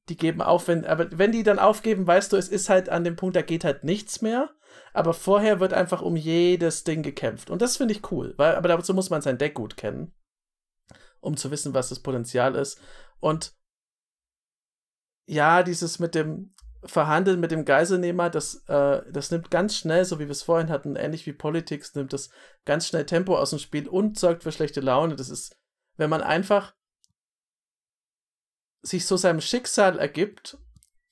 [0.09, 3.05] die geben auf, wenn, aber wenn die dann aufgeben, weißt du, es ist halt an
[3.05, 4.51] dem Punkt, da geht halt nichts mehr.
[4.93, 7.51] Aber vorher wird einfach um jedes Ding gekämpft.
[7.51, 10.13] Und das finde ich cool, weil, aber dazu muss man sein Deck gut kennen.
[11.21, 12.81] um zu wissen, was das Potenzial ist.
[13.21, 13.55] Und
[15.27, 16.55] ja, dieses mit dem
[16.85, 20.69] Verhandeln mit dem Geiselnehmer, das, äh, das nimmt ganz schnell, so wie wir es vorhin
[20.69, 22.31] hatten, ähnlich wie Politics, nimmt das
[22.65, 25.17] ganz schnell Tempo aus dem Spiel und sorgt für schlechte Laune.
[25.17, 25.59] Das ist,
[25.97, 26.76] wenn man einfach
[28.87, 30.59] sich so seinem Schicksal ergibt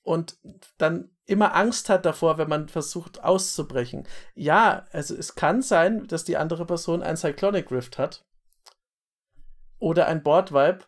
[0.01, 0.37] und
[0.77, 4.07] dann immer Angst hat davor, wenn man versucht auszubrechen.
[4.35, 8.25] Ja, also es kann sein, dass die andere Person ein Cyclonic Rift hat
[9.79, 10.85] oder ein Board Vibe.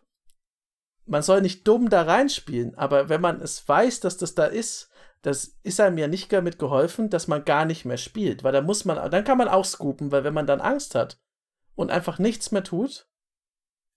[1.06, 4.90] Man soll nicht dumm da reinspielen, aber wenn man es weiß, dass das da ist,
[5.22, 8.60] das ist einem ja nicht damit geholfen, dass man gar nicht mehr spielt, weil da
[8.60, 11.18] muss man, dann kann man auch scoopen, weil wenn man dann Angst hat
[11.74, 13.08] und einfach nichts mehr tut,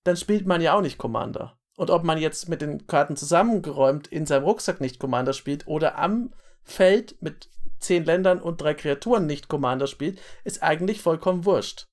[0.03, 1.60] dann spielt man ja auch nicht Commander.
[1.81, 5.97] Und ob man jetzt mit den Karten zusammengeräumt in seinem Rucksack nicht Commander spielt oder
[5.97, 6.31] am
[6.61, 7.49] Feld mit
[7.79, 11.87] zehn Ländern und drei Kreaturen nicht Commander spielt, ist eigentlich vollkommen wurscht.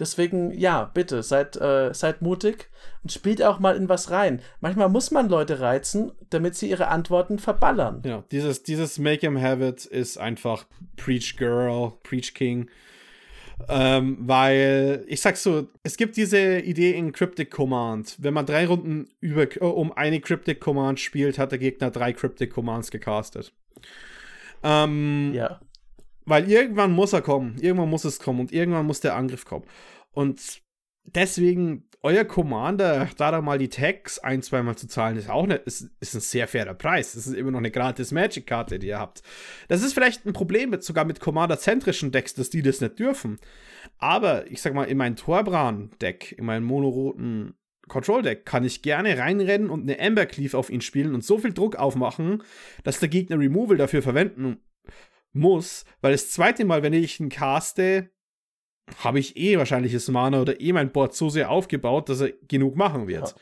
[0.00, 2.70] Deswegen, ja, bitte, seid, äh, seid mutig
[3.04, 4.42] und spielt auch mal in was rein.
[4.58, 8.02] Manchmal muss man Leute reizen, damit sie ihre Antworten verballern.
[8.04, 10.66] Ja, dieses, dieses Make Him Have It ist einfach
[10.96, 12.68] Preach Girl, Preach King.
[13.68, 18.16] Ähm, weil, ich sag so, es gibt diese Idee in Cryptic Command.
[18.18, 22.12] Wenn man drei Runden über, äh, um eine Cryptic Command spielt, hat der Gegner drei
[22.12, 23.52] Cryptic Commands gecastet.
[24.62, 25.60] Ähm, ja.
[26.24, 29.64] Weil irgendwann muss er kommen, irgendwann muss es kommen und irgendwann muss der Angriff kommen.
[30.12, 30.62] Und
[31.04, 35.62] deswegen, euer Commander, da da mal die Tags ein, zweimal zu zahlen, ist auch nicht,
[35.64, 37.14] ist, ist ein sehr fairer Preis.
[37.14, 39.22] Das ist immer noch eine gratis Magic-Karte, die ihr habt.
[39.66, 43.38] Das ist vielleicht ein Problem mit, sogar mit Commander-zentrischen Decks, dass die das nicht dürfen.
[43.98, 47.54] Aber ich sag mal, in mein Torbran-Deck, in meinem monoroten
[47.88, 51.52] Control-Deck kann ich gerne reinrennen und eine Amber Cleave auf ihn spielen und so viel
[51.52, 52.42] Druck aufmachen,
[52.84, 54.58] dass der Gegner Removal dafür verwenden
[55.32, 58.10] muss, weil das zweite Mal, wenn ich ihn caste,
[59.02, 62.76] habe ich eh wahrscheinliches Mana oder eh mein Board so sehr aufgebaut, dass er genug
[62.76, 63.30] machen wird.
[63.30, 63.36] Ja.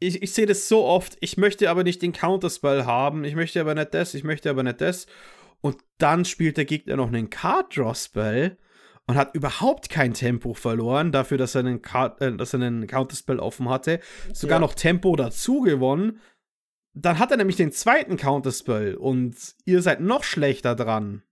[0.00, 3.60] Ich, ich sehe das so oft, ich möchte aber nicht den Counterspell haben, ich möchte
[3.60, 5.06] aber nicht das, ich möchte aber nicht das.
[5.60, 8.56] Und dann spielt der Gegner noch einen Card-Draw-Spell
[9.08, 12.86] und hat überhaupt kein Tempo verloren, dafür, dass er einen, Card, äh, dass er einen
[12.86, 14.00] Counterspell offen hatte.
[14.32, 14.60] Sogar ja.
[14.60, 16.20] noch Tempo dazu gewonnen.
[16.94, 21.22] Dann hat er nämlich den zweiten Counterspell und ihr seid noch schlechter dran.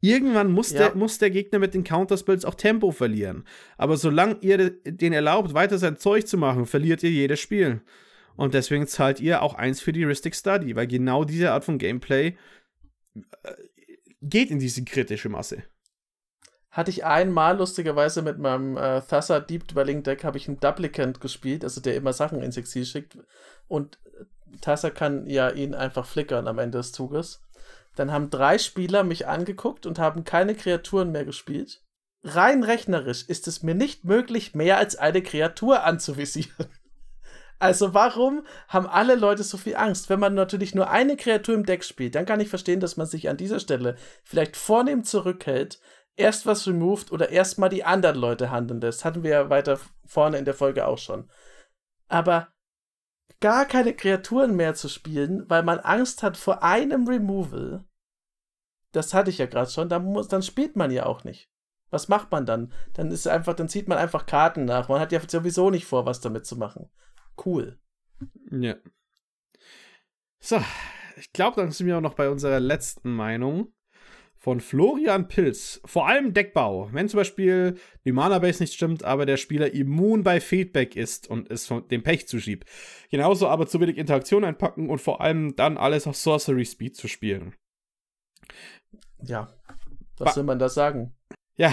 [0.00, 0.78] Irgendwann muss, ja.
[0.80, 3.46] der, muss der Gegner mit den Counterspells auch Tempo verlieren.
[3.78, 7.80] Aber solange ihr den erlaubt, weiter sein Zeug zu machen, verliert ihr jedes Spiel.
[8.36, 11.78] Und deswegen zahlt ihr auch eins für die Ristic Study, weil genau diese Art von
[11.78, 12.36] Gameplay
[13.14, 13.52] äh,
[14.20, 15.62] geht in diese kritische Masse.
[16.70, 21.20] Hatte ich einmal lustigerweise mit meinem äh, Thassa Deep Dwelling Deck habe ich einen Duplicant
[21.20, 23.16] gespielt, also der immer Sachen ins Exil schickt.
[23.68, 24.00] Und
[24.60, 27.42] Thassa kann ja ihn einfach flickern am Ende des Zuges.
[27.96, 31.82] Dann haben drei Spieler mich angeguckt und haben keine Kreaturen mehr gespielt.
[32.22, 36.66] Rein rechnerisch ist es mir nicht möglich, mehr als eine Kreatur anzuvisieren.
[37.60, 40.10] Also warum haben alle Leute so viel Angst?
[40.10, 43.06] Wenn man natürlich nur eine Kreatur im Deck spielt, dann kann ich verstehen, dass man
[43.06, 45.80] sich an dieser Stelle vielleicht vornehm zurückhält,
[46.16, 49.04] erst was removed oder erstmal die anderen Leute handeln lässt.
[49.04, 51.30] Hatten wir ja weiter vorne in der Folge auch schon.
[52.08, 52.48] Aber
[53.40, 57.84] gar keine Kreaturen mehr zu spielen, weil man Angst hat vor einem Removal,
[58.92, 61.50] das hatte ich ja gerade schon, dann, muss, dann spielt man ja auch nicht.
[61.90, 62.72] Was macht man dann?
[62.94, 64.88] Dann ist einfach, dann zieht man einfach Karten nach.
[64.88, 66.88] Man hat ja sowieso nicht vor, was damit zu machen.
[67.44, 67.78] Cool.
[68.50, 68.76] Ja.
[70.40, 70.60] So,
[71.16, 73.72] ich glaube, dann sind wir auch noch bei unserer letzten Meinung
[74.44, 75.80] von Florian Pilz.
[75.86, 76.90] Vor allem Deckbau.
[76.92, 81.50] Wenn zum Beispiel die Mana-Base nicht stimmt, aber der Spieler immun bei Feedback ist und
[81.50, 82.68] es von dem Pech zuschiebt.
[83.10, 87.08] Genauso aber zu wenig Interaktion einpacken und vor allem dann alles auf Sorcery Speed zu
[87.08, 87.54] spielen.
[89.22, 89.50] Ja,
[90.18, 91.14] was ba soll man da sagen?
[91.56, 91.72] Ja.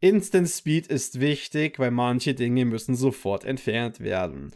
[0.00, 4.50] Instant Speed ist wichtig, weil manche Dinge müssen sofort entfernt werden.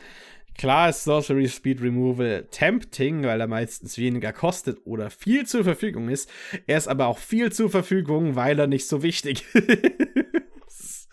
[0.57, 6.09] Klar ist Sorcery Speed Removal tempting, weil er meistens weniger kostet oder viel zur Verfügung
[6.09, 6.31] ist.
[6.67, 9.45] Er ist aber auch viel zur Verfügung, weil er nicht so wichtig
[10.67, 11.09] ist.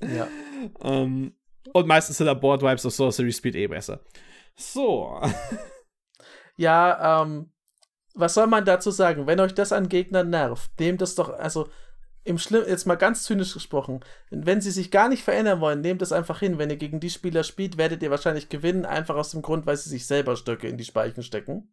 [0.00, 0.28] ja.
[0.80, 1.32] Um, ähm,
[1.72, 4.00] und meistens sind da Board Wipes auf Sorcery Speed eh besser.
[4.56, 5.20] So.
[6.56, 7.52] ja, ähm,
[8.14, 9.26] was soll man dazu sagen?
[9.26, 11.68] Wenn euch das an Gegnern nervt, nehmt das doch, also
[12.24, 14.00] im Schlimm, jetzt mal ganz zynisch gesprochen,
[14.30, 16.58] wenn sie sich gar nicht verändern wollen, nehmt es einfach hin.
[16.58, 19.76] Wenn ihr gegen die Spieler spielt, werdet ihr wahrscheinlich gewinnen, einfach aus dem Grund, weil
[19.76, 21.72] sie sich selber Stöcke in die Speichen stecken.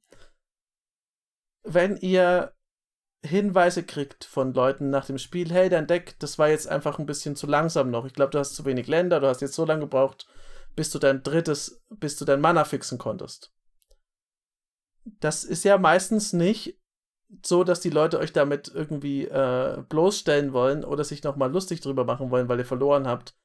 [1.63, 2.53] Wenn ihr
[3.25, 7.05] Hinweise kriegt von Leuten nach dem Spiel, hey, dein Deck, das war jetzt einfach ein
[7.05, 8.05] bisschen zu langsam noch.
[8.05, 10.27] Ich glaube, du hast zu wenig Länder, du hast jetzt so lange gebraucht,
[10.75, 13.51] bis du dein drittes, bis du dein Mana fixen konntest.
[15.19, 16.79] Das ist ja meistens nicht
[17.43, 22.05] so, dass die Leute euch damit irgendwie äh, bloßstellen wollen oder sich nochmal lustig drüber
[22.05, 23.35] machen wollen, weil ihr verloren habt.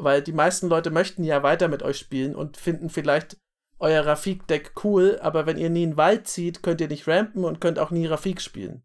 [0.00, 3.36] weil die meisten Leute möchten ja weiter mit euch spielen und finden vielleicht
[3.80, 7.44] euer Rafik-Deck cool, aber wenn ihr nie in den Wald zieht, könnt ihr nicht rampen
[7.44, 8.84] und könnt auch nie Rafik spielen.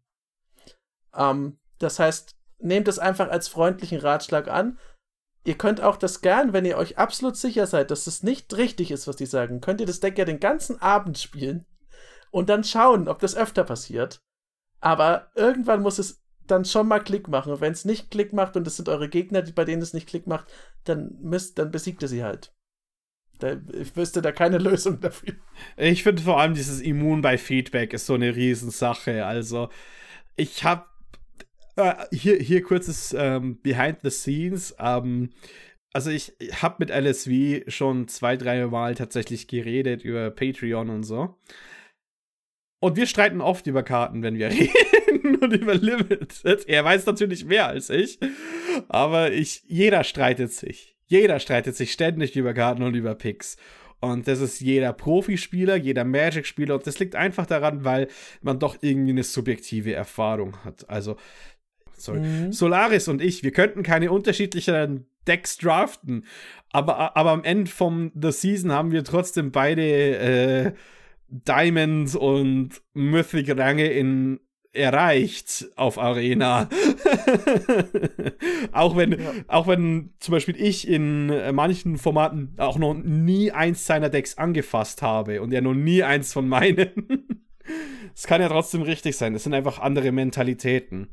[1.14, 4.78] Ähm, das heißt, nehmt es einfach als freundlichen Ratschlag an.
[5.44, 8.90] Ihr könnt auch das gern, wenn ihr euch absolut sicher seid, dass es nicht richtig
[8.90, 11.66] ist, was die sagen, könnt ihr das Deck ja den ganzen Abend spielen
[12.34, 14.20] und dann schauen, ob das öfter passiert.
[14.80, 17.52] Aber irgendwann muss es dann schon mal Klick machen.
[17.52, 19.94] Und wenn es nicht Klick macht und es sind eure Gegner, die, bei denen es
[19.94, 20.52] nicht Klick macht,
[20.82, 22.52] dann müsst, dann besiegt ihr sie halt.
[23.38, 25.34] Da, ich wüsste da keine Lösung dafür.
[25.76, 29.24] Ich finde vor allem dieses Immun bei Feedback ist so eine Riesensache.
[29.24, 29.68] Also,
[30.34, 30.86] ich habe
[31.76, 34.74] äh, hier, hier kurzes ähm, Behind the Scenes.
[34.80, 35.30] Ähm,
[35.92, 41.38] also, ich habe mit LSV schon zwei, drei Mal tatsächlich geredet über Patreon und so.
[42.84, 46.68] Und wir streiten oft über Karten, wenn wir reden und über Limited.
[46.68, 48.18] Er weiß natürlich mehr als ich,
[48.88, 50.94] aber ich, jeder streitet sich.
[51.06, 53.56] Jeder streitet sich ständig über Karten und über Picks.
[54.00, 56.74] Und das ist jeder Profispieler, jeder Magic-Spieler.
[56.74, 58.08] Und das liegt einfach daran, weil
[58.42, 60.86] man doch irgendwie eine subjektive Erfahrung hat.
[60.90, 61.16] Also,
[61.96, 62.20] sorry.
[62.20, 62.52] Mhm.
[62.52, 66.26] Solaris und ich, wir könnten keine unterschiedlicheren Decks draften.
[66.70, 69.82] Aber, aber am Ende von The Season haben wir trotzdem beide
[70.18, 70.72] äh,
[71.28, 74.40] Diamonds und Mythic-Ränge in
[74.74, 76.68] erreicht auf Arena.
[78.72, 79.32] auch wenn, ja.
[79.46, 84.36] auch wenn zum Beispiel ich in äh, manchen Formaten auch noch nie eins seiner Decks
[84.36, 86.90] angefasst habe und er noch nie eins von meinen.
[88.16, 89.34] Es kann ja trotzdem richtig sein.
[89.34, 91.08] Es sind einfach andere Mentalitäten.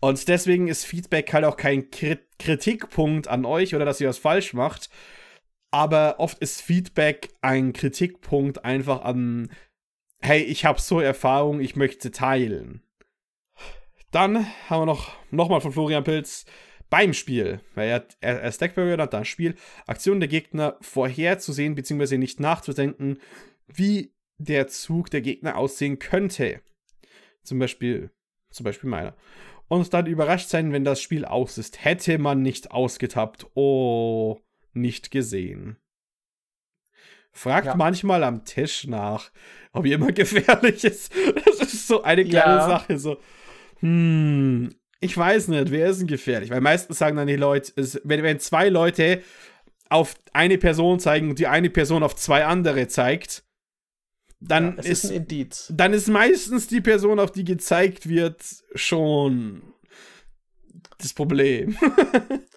[0.00, 4.54] Und deswegen ist Feedback halt auch kein Kritikpunkt an euch oder dass ihr was falsch
[4.54, 4.90] macht,
[5.72, 9.50] aber oft ist Feedback ein Kritikpunkt einfach an,
[10.20, 12.82] hey, ich habe so Erfahrung, ich möchte teilen.
[14.10, 16.44] Dann haben wir noch nochmal von Florian Pilz
[16.90, 19.54] beim Spiel, weil er, er, er Stackburger hat das Spiel,
[19.86, 22.18] Aktionen der Gegner vorherzusehen bzw.
[22.18, 23.18] nicht nachzudenken,
[23.66, 26.60] wie der Zug der Gegner aussehen könnte.
[27.44, 28.10] Zum Beispiel,
[28.50, 29.16] zum Beispiel meiner.
[29.68, 31.82] Und dann überrascht sein, wenn das Spiel aus ist.
[31.82, 33.46] Hätte man nicht ausgetappt.
[33.54, 34.38] Oh
[34.74, 35.76] nicht gesehen.
[37.32, 37.74] Fragt ja.
[37.74, 39.30] manchmal am Tisch nach,
[39.72, 41.12] ob jemand gefährlich ist.
[41.46, 42.66] Das ist so eine kleine ja.
[42.66, 42.98] Sache.
[42.98, 43.18] So,
[43.80, 46.50] hm, ich weiß nicht, wer ist denn gefährlich?
[46.50, 47.72] Weil meistens sagen dann die Leute,
[48.04, 49.22] wenn, wenn zwei Leute
[49.88, 53.44] auf eine Person zeigen und die eine Person auf zwei andere zeigt,
[54.40, 58.42] dann ja, ist, ist dann ist meistens die Person, auf die gezeigt wird,
[58.74, 59.62] schon
[60.98, 61.76] das Problem.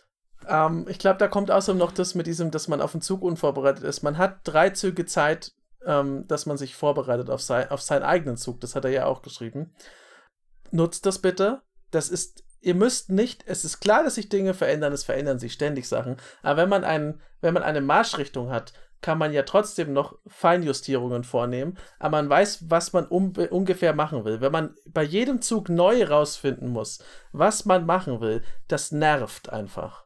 [0.48, 3.22] Ähm, ich glaube, da kommt außerdem noch das mit diesem, dass man auf den Zug
[3.22, 4.04] unvorbereitet ist.
[4.04, 5.54] Man hat drei Züge Zeit,
[5.86, 8.62] ähm, dass man sich vorbereitet auf, sein, auf seinen eigenen Zug.
[8.62, 9.74] Das hat er ja auch geschrieben.
[10.72, 11.62] Nutzt das bitte.
[11.92, 15.54] Das ist, ihr müsst nicht, es ist klar, dass sich Dinge verändern, es verändern sich
[15.54, 16.18] ständig Sachen.
[16.42, 21.24] Aber wenn man, einen, wenn man eine Marschrichtung hat, kann man ja trotzdem noch Feinjustierungen
[21.24, 24.42] vornehmen, aber man weiß, was man um, ungefähr machen will.
[24.42, 30.05] Wenn man bei jedem Zug neu rausfinden muss, was man machen will, das nervt einfach.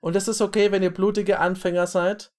[0.00, 2.32] Und es ist okay, wenn ihr blutige Anfänger seid.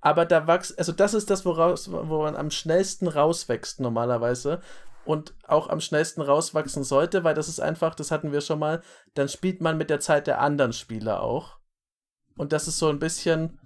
[0.00, 4.60] Aber da wächst, also das ist das, woraus, wo man am schnellsten rauswächst normalerweise.
[5.04, 8.82] Und auch am schnellsten rauswachsen sollte, weil das ist einfach, das hatten wir schon mal,
[9.14, 11.58] dann spielt man mit der Zeit der anderen Spieler auch.
[12.36, 13.58] Und das ist so ein bisschen,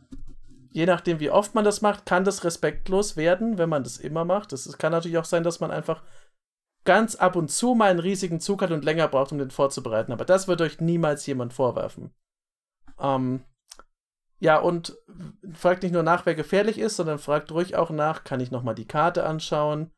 [0.71, 4.25] je nachdem, wie oft man das macht, kann das respektlos werden, wenn man das immer
[4.25, 4.53] macht.
[4.53, 6.03] Es kann natürlich auch sein, dass man einfach
[6.85, 10.13] ganz ab und zu mal einen riesigen Zug hat und länger braucht, um den vorzubereiten.
[10.13, 12.13] Aber das wird euch niemals jemand vorwerfen.
[13.03, 13.45] Ähm,
[14.39, 14.97] ja, und
[15.53, 18.75] fragt nicht nur nach, wer gefährlich ist, sondern fragt ruhig auch nach, kann ich nochmal
[18.75, 19.93] die Karte anschauen?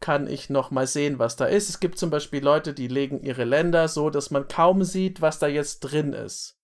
[0.00, 1.68] Kann ich nochmal sehen, was da ist?
[1.68, 5.38] Es gibt zum Beispiel Leute, die legen ihre Länder so, dass man kaum sieht, was
[5.38, 6.58] da jetzt drin ist.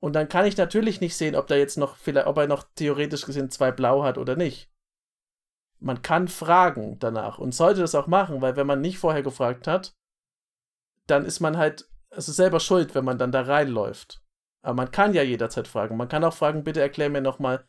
[0.00, 2.64] Und dann kann ich natürlich nicht sehen, ob da jetzt noch, vielleicht, ob er noch
[2.74, 4.70] theoretisch gesehen zwei Blau hat oder nicht.
[5.80, 9.66] Man kann fragen danach und sollte das auch machen, weil wenn man nicht vorher gefragt
[9.66, 9.96] hat,
[11.06, 14.23] dann ist man halt also selber schuld, wenn man dann da reinläuft.
[14.64, 15.98] Aber man kann ja jederzeit fragen.
[15.98, 17.68] Man kann auch fragen, bitte erklär mir nochmal,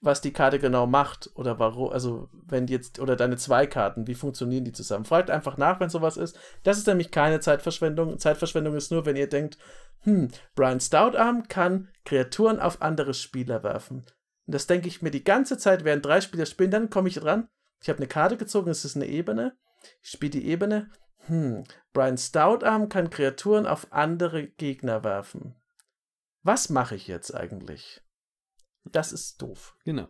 [0.00, 4.16] was die Karte genau macht oder warum, also wenn jetzt, oder deine zwei Karten, wie
[4.16, 5.04] funktionieren die zusammen?
[5.04, 6.36] Fragt einfach nach, wenn sowas ist.
[6.64, 8.18] Das ist nämlich keine Zeitverschwendung.
[8.18, 9.58] Zeitverschwendung ist nur, wenn ihr denkt,
[10.00, 13.98] hm, Brian Stoutarm kann Kreaturen auf andere Spieler werfen.
[14.46, 17.14] Und das denke ich mir die ganze Zeit, während drei Spieler spielen, dann komme ich
[17.14, 17.48] dran.
[17.80, 19.56] Ich habe eine Karte gezogen, es ist eine Ebene.
[20.02, 20.90] Ich spiele die Ebene.
[21.26, 21.62] Hm,
[21.92, 25.54] Brian Stoutarm kann Kreaturen auf andere Gegner werfen
[26.44, 28.02] was mache ich jetzt eigentlich?
[28.92, 29.76] Das ist doof.
[29.84, 30.08] Genau.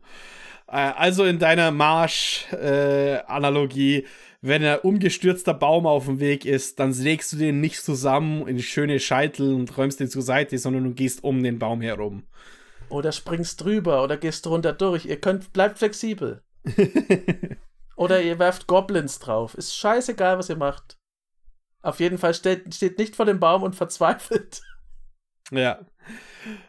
[0.66, 4.06] Äh, also in deiner Marsch-Analogie, äh,
[4.40, 8.59] wenn ein umgestürzter Baum auf dem Weg ist, dann sägst du den nicht zusammen in
[8.59, 12.24] schöne Scheitel und räumst den zur Seite, sondern du gehst um den Baum herum.
[12.90, 15.06] Oder springst drüber oder gehst drunter durch.
[15.06, 16.43] Ihr könnt, bleibt flexibel.
[17.97, 19.55] oder ihr werft Goblins drauf.
[19.55, 20.98] Ist scheißegal, was ihr macht.
[21.81, 24.62] Auf jeden Fall steht, steht nicht vor dem Baum und verzweifelt.
[25.51, 25.85] Ja.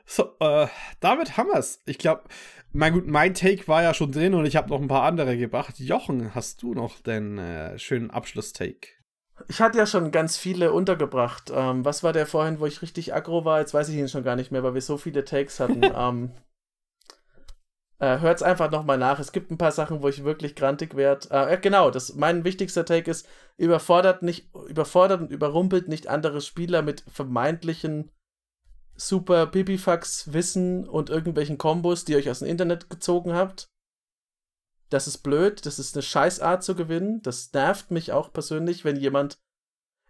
[0.05, 0.67] So, äh,
[0.99, 1.81] damit haben wir es.
[1.85, 2.23] Ich glaube,
[2.71, 5.37] mein, gut, mein Take war ja schon drin und ich habe noch ein paar andere
[5.37, 5.79] gebracht.
[5.79, 8.89] Jochen, hast du noch den äh, schönen Abschluss-Take?
[9.47, 11.51] Ich hatte ja schon ganz viele untergebracht.
[11.53, 13.59] Ähm, was war der vorhin, wo ich richtig aggro war?
[13.59, 15.81] Jetzt weiß ich ihn schon gar nicht mehr, weil wir so viele Takes hatten.
[15.95, 16.31] ähm,
[17.99, 19.19] äh, hört's einfach nochmal nach.
[19.19, 21.29] Es gibt ein paar Sachen, wo ich wirklich grantig werde.
[21.31, 23.27] Äh, genau, das, mein wichtigster Take ist,
[23.57, 28.11] überfordert nicht, überfordert und überrumpelt nicht andere Spieler mit vermeintlichen
[28.95, 33.69] super Pipifax Wissen und irgendwelchen Kombos, die ihr euch aus dem Internet gezogen habt.
[34.89, 37.21] Das ist blöd, das ist eine Scheißart zu gewinnen.
[37.21, 39.39] Das nervt mich auch persönlich, wenn jemand.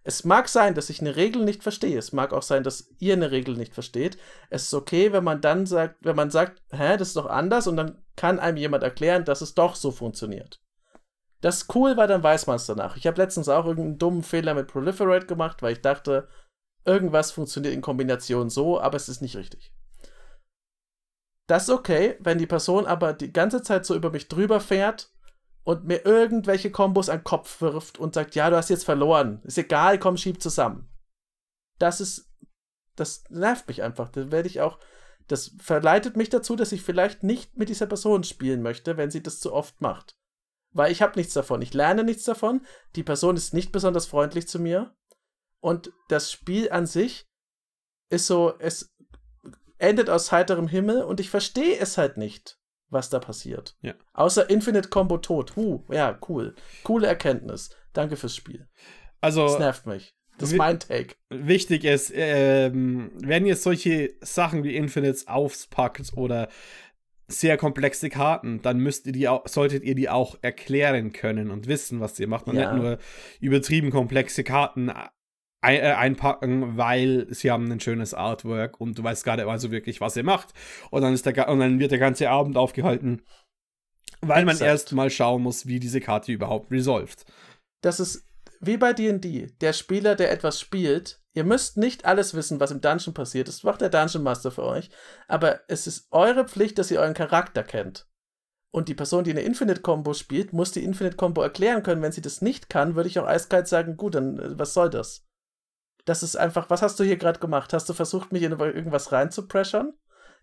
[0.04, 1.98] Es mag sein, dass ich eine Regel nicht verstehe.
[1.98, 4.18] Es mag auch sein, dass ihr eine Regel nicht versteht.
[4.50, 7.66] Es ist okay, wenn man dann sagt, wenn man sagt, hä, das ist doch anders
[7.66, 10.62] und dann kann einem jemand erklären, dass es doch so funktioniert.
[11.42, 12.98] Das cool, weil dann weiß man es danach.
[12.98, 16.28] Ich habe letztens auch irgendeinen dummen Fehler mit Proliferate gemacht, weil ich dachte,
[16.86, 19.74] Irgendwas funktioniert in Kombination so, aber es ist nicht richtig.
[21.48, 25.12] Das ist okay, wenn die Person aber die ganze Zeit so über mich drüber fährt
[25.64, 29.42] und mir irgendwelche Kombos an den Kopf wirft und sagt, ja, du hast jetzt verloren.
[29.44, 30.90] Ist egal, komm, schieb zusammen.
[31.80, 32.32] Das ist,
[32.96, 34.10] das nervt mich einfach.
[34.10, 34.80] Das werde ich auch,
[35.28, 39.24] das verleitet mich dazu, dass ich vielleicht nicht mit dieser Person spielen möchte, wenn sie
[39.24, 40.18] das zu oft macht.
[40.72, 41.62] Weil ich habe nichts davon.
[41.62, 42.62] Ich lerne nichts davon.
[42.96, 44.96] Die Person ist nicht besonders freundlich zu mir.
[45.66, 47.26] Und das Spiel an sich
[48.12, 48.96] ist so, es
[49.80, 52.60] endet aus heiterem Himmel und ich verstehe es halt nicht,
[52.90, 53.76] was da passiert.
[53.82, 53.96] Ja.
[54.14, 55.56] Außer Infinite Combo tot.
[55.56, 56.54] Huh, ja, cool.
[56.84, 57.72] Coole Erkenntnis.
[57.94, 58.70] Danke fürs Spiel.
[59.22, 59.42] Also.
[59.48, 60.16] Das nervt mich.
[60.38, 61.16] Das ist mein Take.
[61.32, 66.48] Wichtig ist, ähm, wenn ihr solche Sachen wie Infinites aufpackt oder
[67.28, 71.68] sehr komplexe Karten, dann müsst ihr die auch, solltet ihr die auch erklären können und
[71.68, 72.46] wissen, was ihr macht.
[72.46, 72.72] Und ja.
[72.72, 73.00] nicht nur
[73.40, 74.92] übertrieben komplexe Karten
[75.66, 80.02] ein, äh, einpacken, weil sie haben ein schönes Artwork und du weißt gerade also wirklich,
[80.02, 80.54] was ihr macht.
[80.92, 83.22] Und dann, ist der, und dann wird der ganze Abend aufgehalten,
[84.22, 84.60] weil Exakt.
[84.60, 87.26] man erst mal schauen muss, wie diese Karte überhaupt resolved.
[87.82, 88.26] Das ist
[88.62, 89.48] wie bei D&D.
[89.62, 93.48] Der Spieler, der etwas spielt, ihr müsst nicht alles wissen, was im Dungeon passiert.
[93.48, 94.90] Das macht der Dungeon Master für euch.
[95.28, 98.08] Aber es ist eure Pflicht, dass ihr euren Charakter kennt.
[98.72, 102.02] Und die Person, die eine Infinite-Combo spielt, muss die Infinite-Combo erklären können.
[102.02, 104.90] Wenn sie das nicht kann, würde ich auch eiskalt sagen, gut, dann äh, was soll
[104.90, 105.25] das?
[106.06, 107.74] Das ist einfach, was hast du hier gerade gemacht?
[107.74, 109.94] Hast du versucht, mich in irgendwas reinzupressern?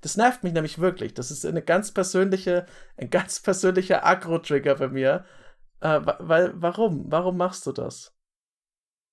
[0.01, 1.15] Das nervt mich nämlich wirklich.
[1.15, 2.67] Das ist eine ganz persönliche,
[2.97, 5.25] ein ganz persönlicher Agro-Trigger bei mir.
[5.81, 7.05] Äh, weil, warum?
[7.11, 8.13] Warum machst du das?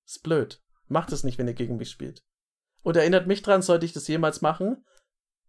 [0.06, 0.62] Ist blöd.
[0.88, 2.24] Macht es nicht, wenn ihr gegen mich spielt.
[2.82, 4.84] Und erinnert mich dran, sollte ich das jemals machen,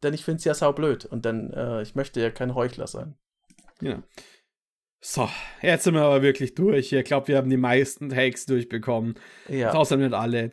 [0.03, 1.07] denn ich finde es ja saublöd.
[1.07, 3.17] Und dann, äh, ich möchte ja kein Heuchler sein.
[3.81, 4.03] Ja.
[5.01, 5.31] So,
[5.63, 6.93] jetzt sind wir aber wirklich durch.
[6.93, 9.15] Ich glaube, wir haben die meisten Takes durchbekommen.
[9.49, 9.73] Ja.
[9.73, 10.53] Außer nicht alle.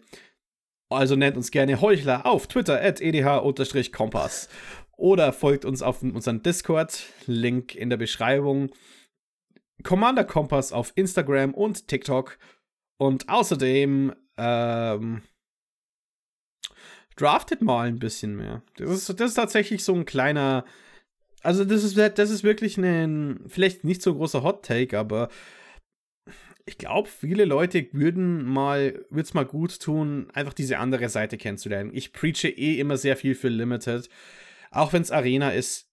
[0.89, 4.47] Also nennt uns gerne Heuchler auf Twitter at edh-kompass
[4.97, 8.71] oder folgt uns auf unseren Discord, Link in der Beschreibung.
[9.83, 12.37] Commander Kompass auf Instagram und TikTok.
[12.97, 15.21] Und außerdem ähm,
[17.15, 18.63] draftet mal ein bisschen mehr.
[18.77, 20.65] Das ist, das ist tatsächlich so ein kleiner.
[21.43, 25.29] Also, das ist, das ist wirklich ein, vielleicht nicht so großer Hot Take, aber
[26.67, 31.37] ich glaube, viele Leute würden mal, würde es mal gut tun, einfach diese andere Seite
[31.37, 31.91] kennenzulernen.
[31.93, 34.09] Ich preache eh immer sehr viel für Limited.
[34.69, 35.89] Auch wenn es Arena ist,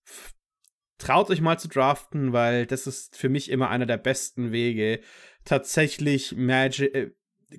[0.99, 5.01] traut euch mal zu draften, weil das ist für mich immer einer der besten Wege,
[5.45, 7.11] tatsächlich Magic, äh,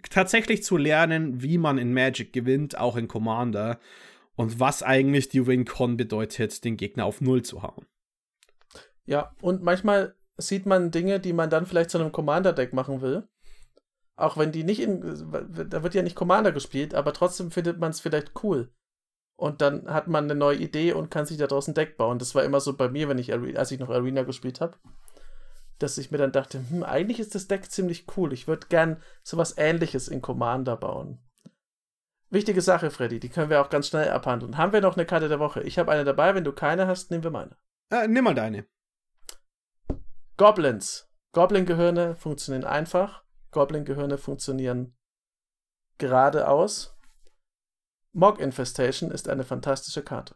[0.10, 3.80] tatsächlich zu lernen, wie man in Magic gewinnt, auch in Commander.
[4.36, 7.86] Und was eigentlich die Win-Con bedeutet, den Gegner auf Null zu hauen.
[9.06, 13.28] Ja, und manchmal sieht man Dinge, die man dann vielleicht zu einem Commander-Deck machen will.
[14.16, 15.02] Auch wenn die nicht in.
[15.70, 18.74] Da wird ja nicht Commander gespielt, aber trotzdem findet man es vielleicht cool.
[19.38, 22.20] Und dann hat man eine neue Idee und kann sich daraus ein Deck bauen.
[22.20, 24.78] Das war immer so bei mir, wenn ich als ich noch Arena gespielt habe.
[25.80, 28.32] Dass ich mir dann dachte, hm, eigentlich ist das Deck ziemlich cool.
[28.32, 31.20] Ich würde gern sowas ähnliches in Commander bauen.
[32.30, 34.58] Wichtige Sache, Freddy, die können wir auch ganz schnell abhandeln.
[34.58, 35.62] Haben wir noch eine Karte der Woche?
[35.64, 37.58] Ich habe eine dabei, wenn du keine hast, nehmen wir meine.
[37.92, 38.66] Äh, nimm mal deine.
[40.38, 41.10] Goblins.
[41.34, 43.24] Goblin-Gehirne funktionieren einfach.
[43.52, 44.98] Goblin-Gehirne funktionieren
[45.98, 46.98] geradeaus.
[48.12, 50.36] Mog Infestation ist eine fantastische Karte.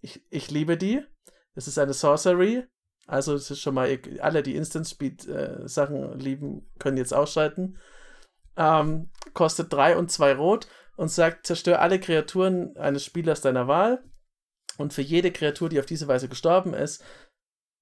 [0.00, 1.02] Ich, ich liebe die.
[1.54, 2.66] Es ist eine Sorcery.
[3.06, 7.78] Also es ist schon mal, alle, die Instant Speed äh, Sachen lieben, können jetzt ausschalten.
[8.56, 14.02] Ähm, kostet 3 und 2 Rot und sagt, zerstöre alle Kreaturen eines Spielers deiner Wahl.
[14.76, 17.04] Und für jede Kreatur, die auf diese Weise gestorben ist,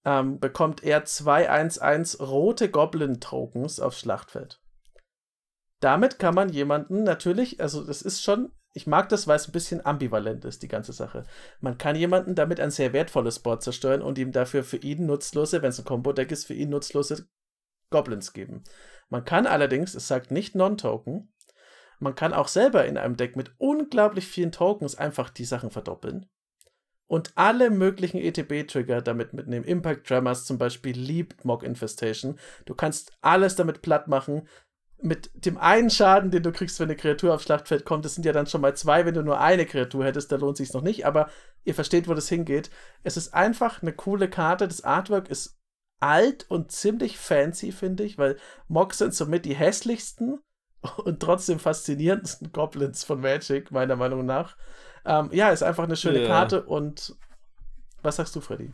[0.04, 4.60] ähm, bekommt er 2-1-1 rote Goblin-Tokens aufs Schlachtfeld.
[5.80, 9.52] Damit kann man jemanden natürlich, also das ist schon, ich mag das, weil es ein
[9.52, 11.24] bisschen ambivalent ist, die ganze Sache.
[11.60, 15.62] Man kann jemanden damit ein sehr wertvolles Board zerstören und ihm dafür für ihn nutzlose,
[15.62, 17.26] wenn es ein Combo-Deck ist, für ihn nutzlose
[17.90, 18.64] Goblins geben.
[19.08, 21.32] Man kann allerdings, es sagt nicht Non-Token,
[21.98, 26.28] man kann auch selber in einem Deck mit unglaublich vielen Tokens einfach die Sachen verdoppeln
[27.12, 29.66] und alle möglichen ETB-Trigger damit mitnehmen.
[29.66, 32.38] Impact Tremors zum Beispiel liebt Mock Infestation.
[32.64, 34.48] Du kannst alles damit platt machen.
[34.96, 38.24] Mit dem einen Schaden, den du kriegst, wenn eine Kreatur aufs Schlachtfeld kommt, das sind
[38.24, 40.80] ja dann schon mal zwei, wenn du nur eine Kreatur hättest, da lohnt sich noch
[40.80, 41.28] nicht, aber
[41.64, 42.70] ihr versteht, wo das hingeht.
[43.02, 44.66] Es ist einfach eine coole Karte.
[44.66, 45.60] Das Artwork ist
[46.00, 50.40] alt und ziemlich fancy, finde ich, weil Mocks sind somit die hässlichsten
[51.04, 54.56] und trotzdem faszinierendsten Goblins von Magic, meiner Meinung nach.
[55.04, 56.28] Ähm, ja, ist einfach eine schöne ja.
[56.28, 57.16] Karte und
[58.02, 58.72] was sagst du, Freddy?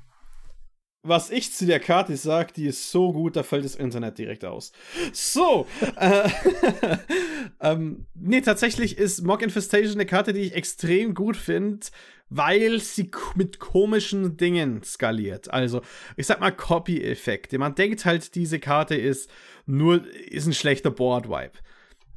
[1.05, 4.45] Was ich zu der Karte sage, die ist so gut, da fällt das Internet direkt
[4.45, 4.73] aus.
[5.13, 6.29] So, äh,
[7.61, 11.87] ähm, nee, tatsächlich ist Mock Infestation eine Karte, die ich extrem gut finde,
[12.31, 15.51] weil sie mit komischen Dingen skaliert.
[15.51, 15.83] Also,
[16.17, 17.59] ich sag mal Copy-Effekte.
[17.59, 19.31] Man denkt halt, diese Karte ist
[19.67, 21.59] nur, ist ein schlechter Board-Wipe.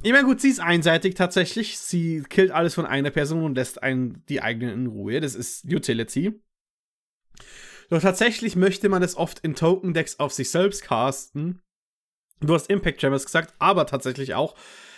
[0.03, 1.77] Ich meine, gut, sie ist einseitig tatsächlich.
[1.77, 5.21] Sie killt alles von einer Person und lässt einen die eigenen in Ruhe.
[5.21, 6.41] Das ist Utility.
[7.91, 11.61] Doch tatsächlich möchte man es oft in Token-Decks auf sich selbst casten.
[12.39, 14.55] Du hast Impact Jammers gesagt, aber tatsächlich auch,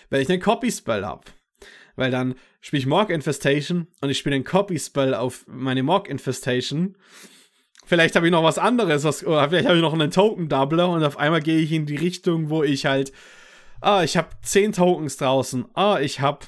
[0.09, 1.23] wenn ich einen Copy-Spell habe.
[1.97, 6.95] Weil dann spiele ich Morg Infestation und ich spiele einen Copy-Spell auf meine Morg Infestation.
[7.85, 11.03] Vielleicht habe ich noch was anderes, was, oder vielleicht habe ich noch einen Token-Doubler und
[11.03, 13.11] auf einmal gehe ich in die Richtung, wo ich halt
[13.84, 16.47] ah, ich habe 10 Tokens draußen, ah, ich habe,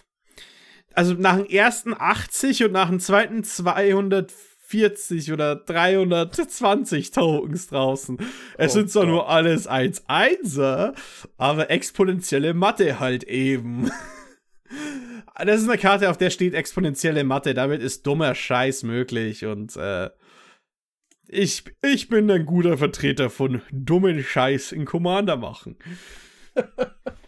[0.93, 8.17] also nach dem ersten 80 und nach dem zweiten 240 oder 320 Tokens draußen.
[8.57, 10.93] Es oh sind zwar nur alles 1-1er,
[11.37, 13.91] aber exponentielle Mathe halt eben.
[15.37, 17.53] Das ist eine Karte, auf der steht exponentielle Mathe.
[17.53, 20.09] Damit ist dummer Scheiß möglich und äh,
[21.27, 25.75] ich, ich bin ein guter Vertreter von dummen Scheiß in Commander machen.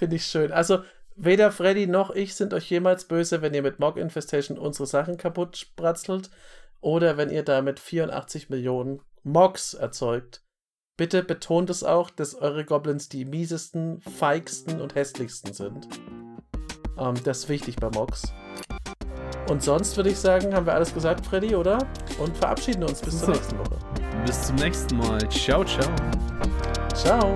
[0.00, 0.50] Finde ich schön.
[0.50, 0.78] Also,
[1.14, 5.18] weder Freddy noch ich sind euch jemals böse, wenn ihr mit Mock Infestation unsere Sachen
[5.18, 6.30] kaputt spratzelt
[6.80, 10.42] oder wenn ihr damit 84 Millionen Mocks erzeugt.
[10.96, 15.86] Bitte betont es auch, dass eure Goblins die miesesten, feigsten und hässlichsten sind.
[16.96, 18.32] Ähm, das ist wichtig bei Mocks.
[19.50, 21.76] Und sonst würde ich sagen, haben wir alles gesagt, Freddy, oder?
[22.18, 23.76] Und verabschieden uns bis zur nächsten Woche.
[24.24, 25.28] Bis zum nächsten Mal.
[25.28, 25.94] Ciao, ciao.
[26.94, 27.34] Ciao.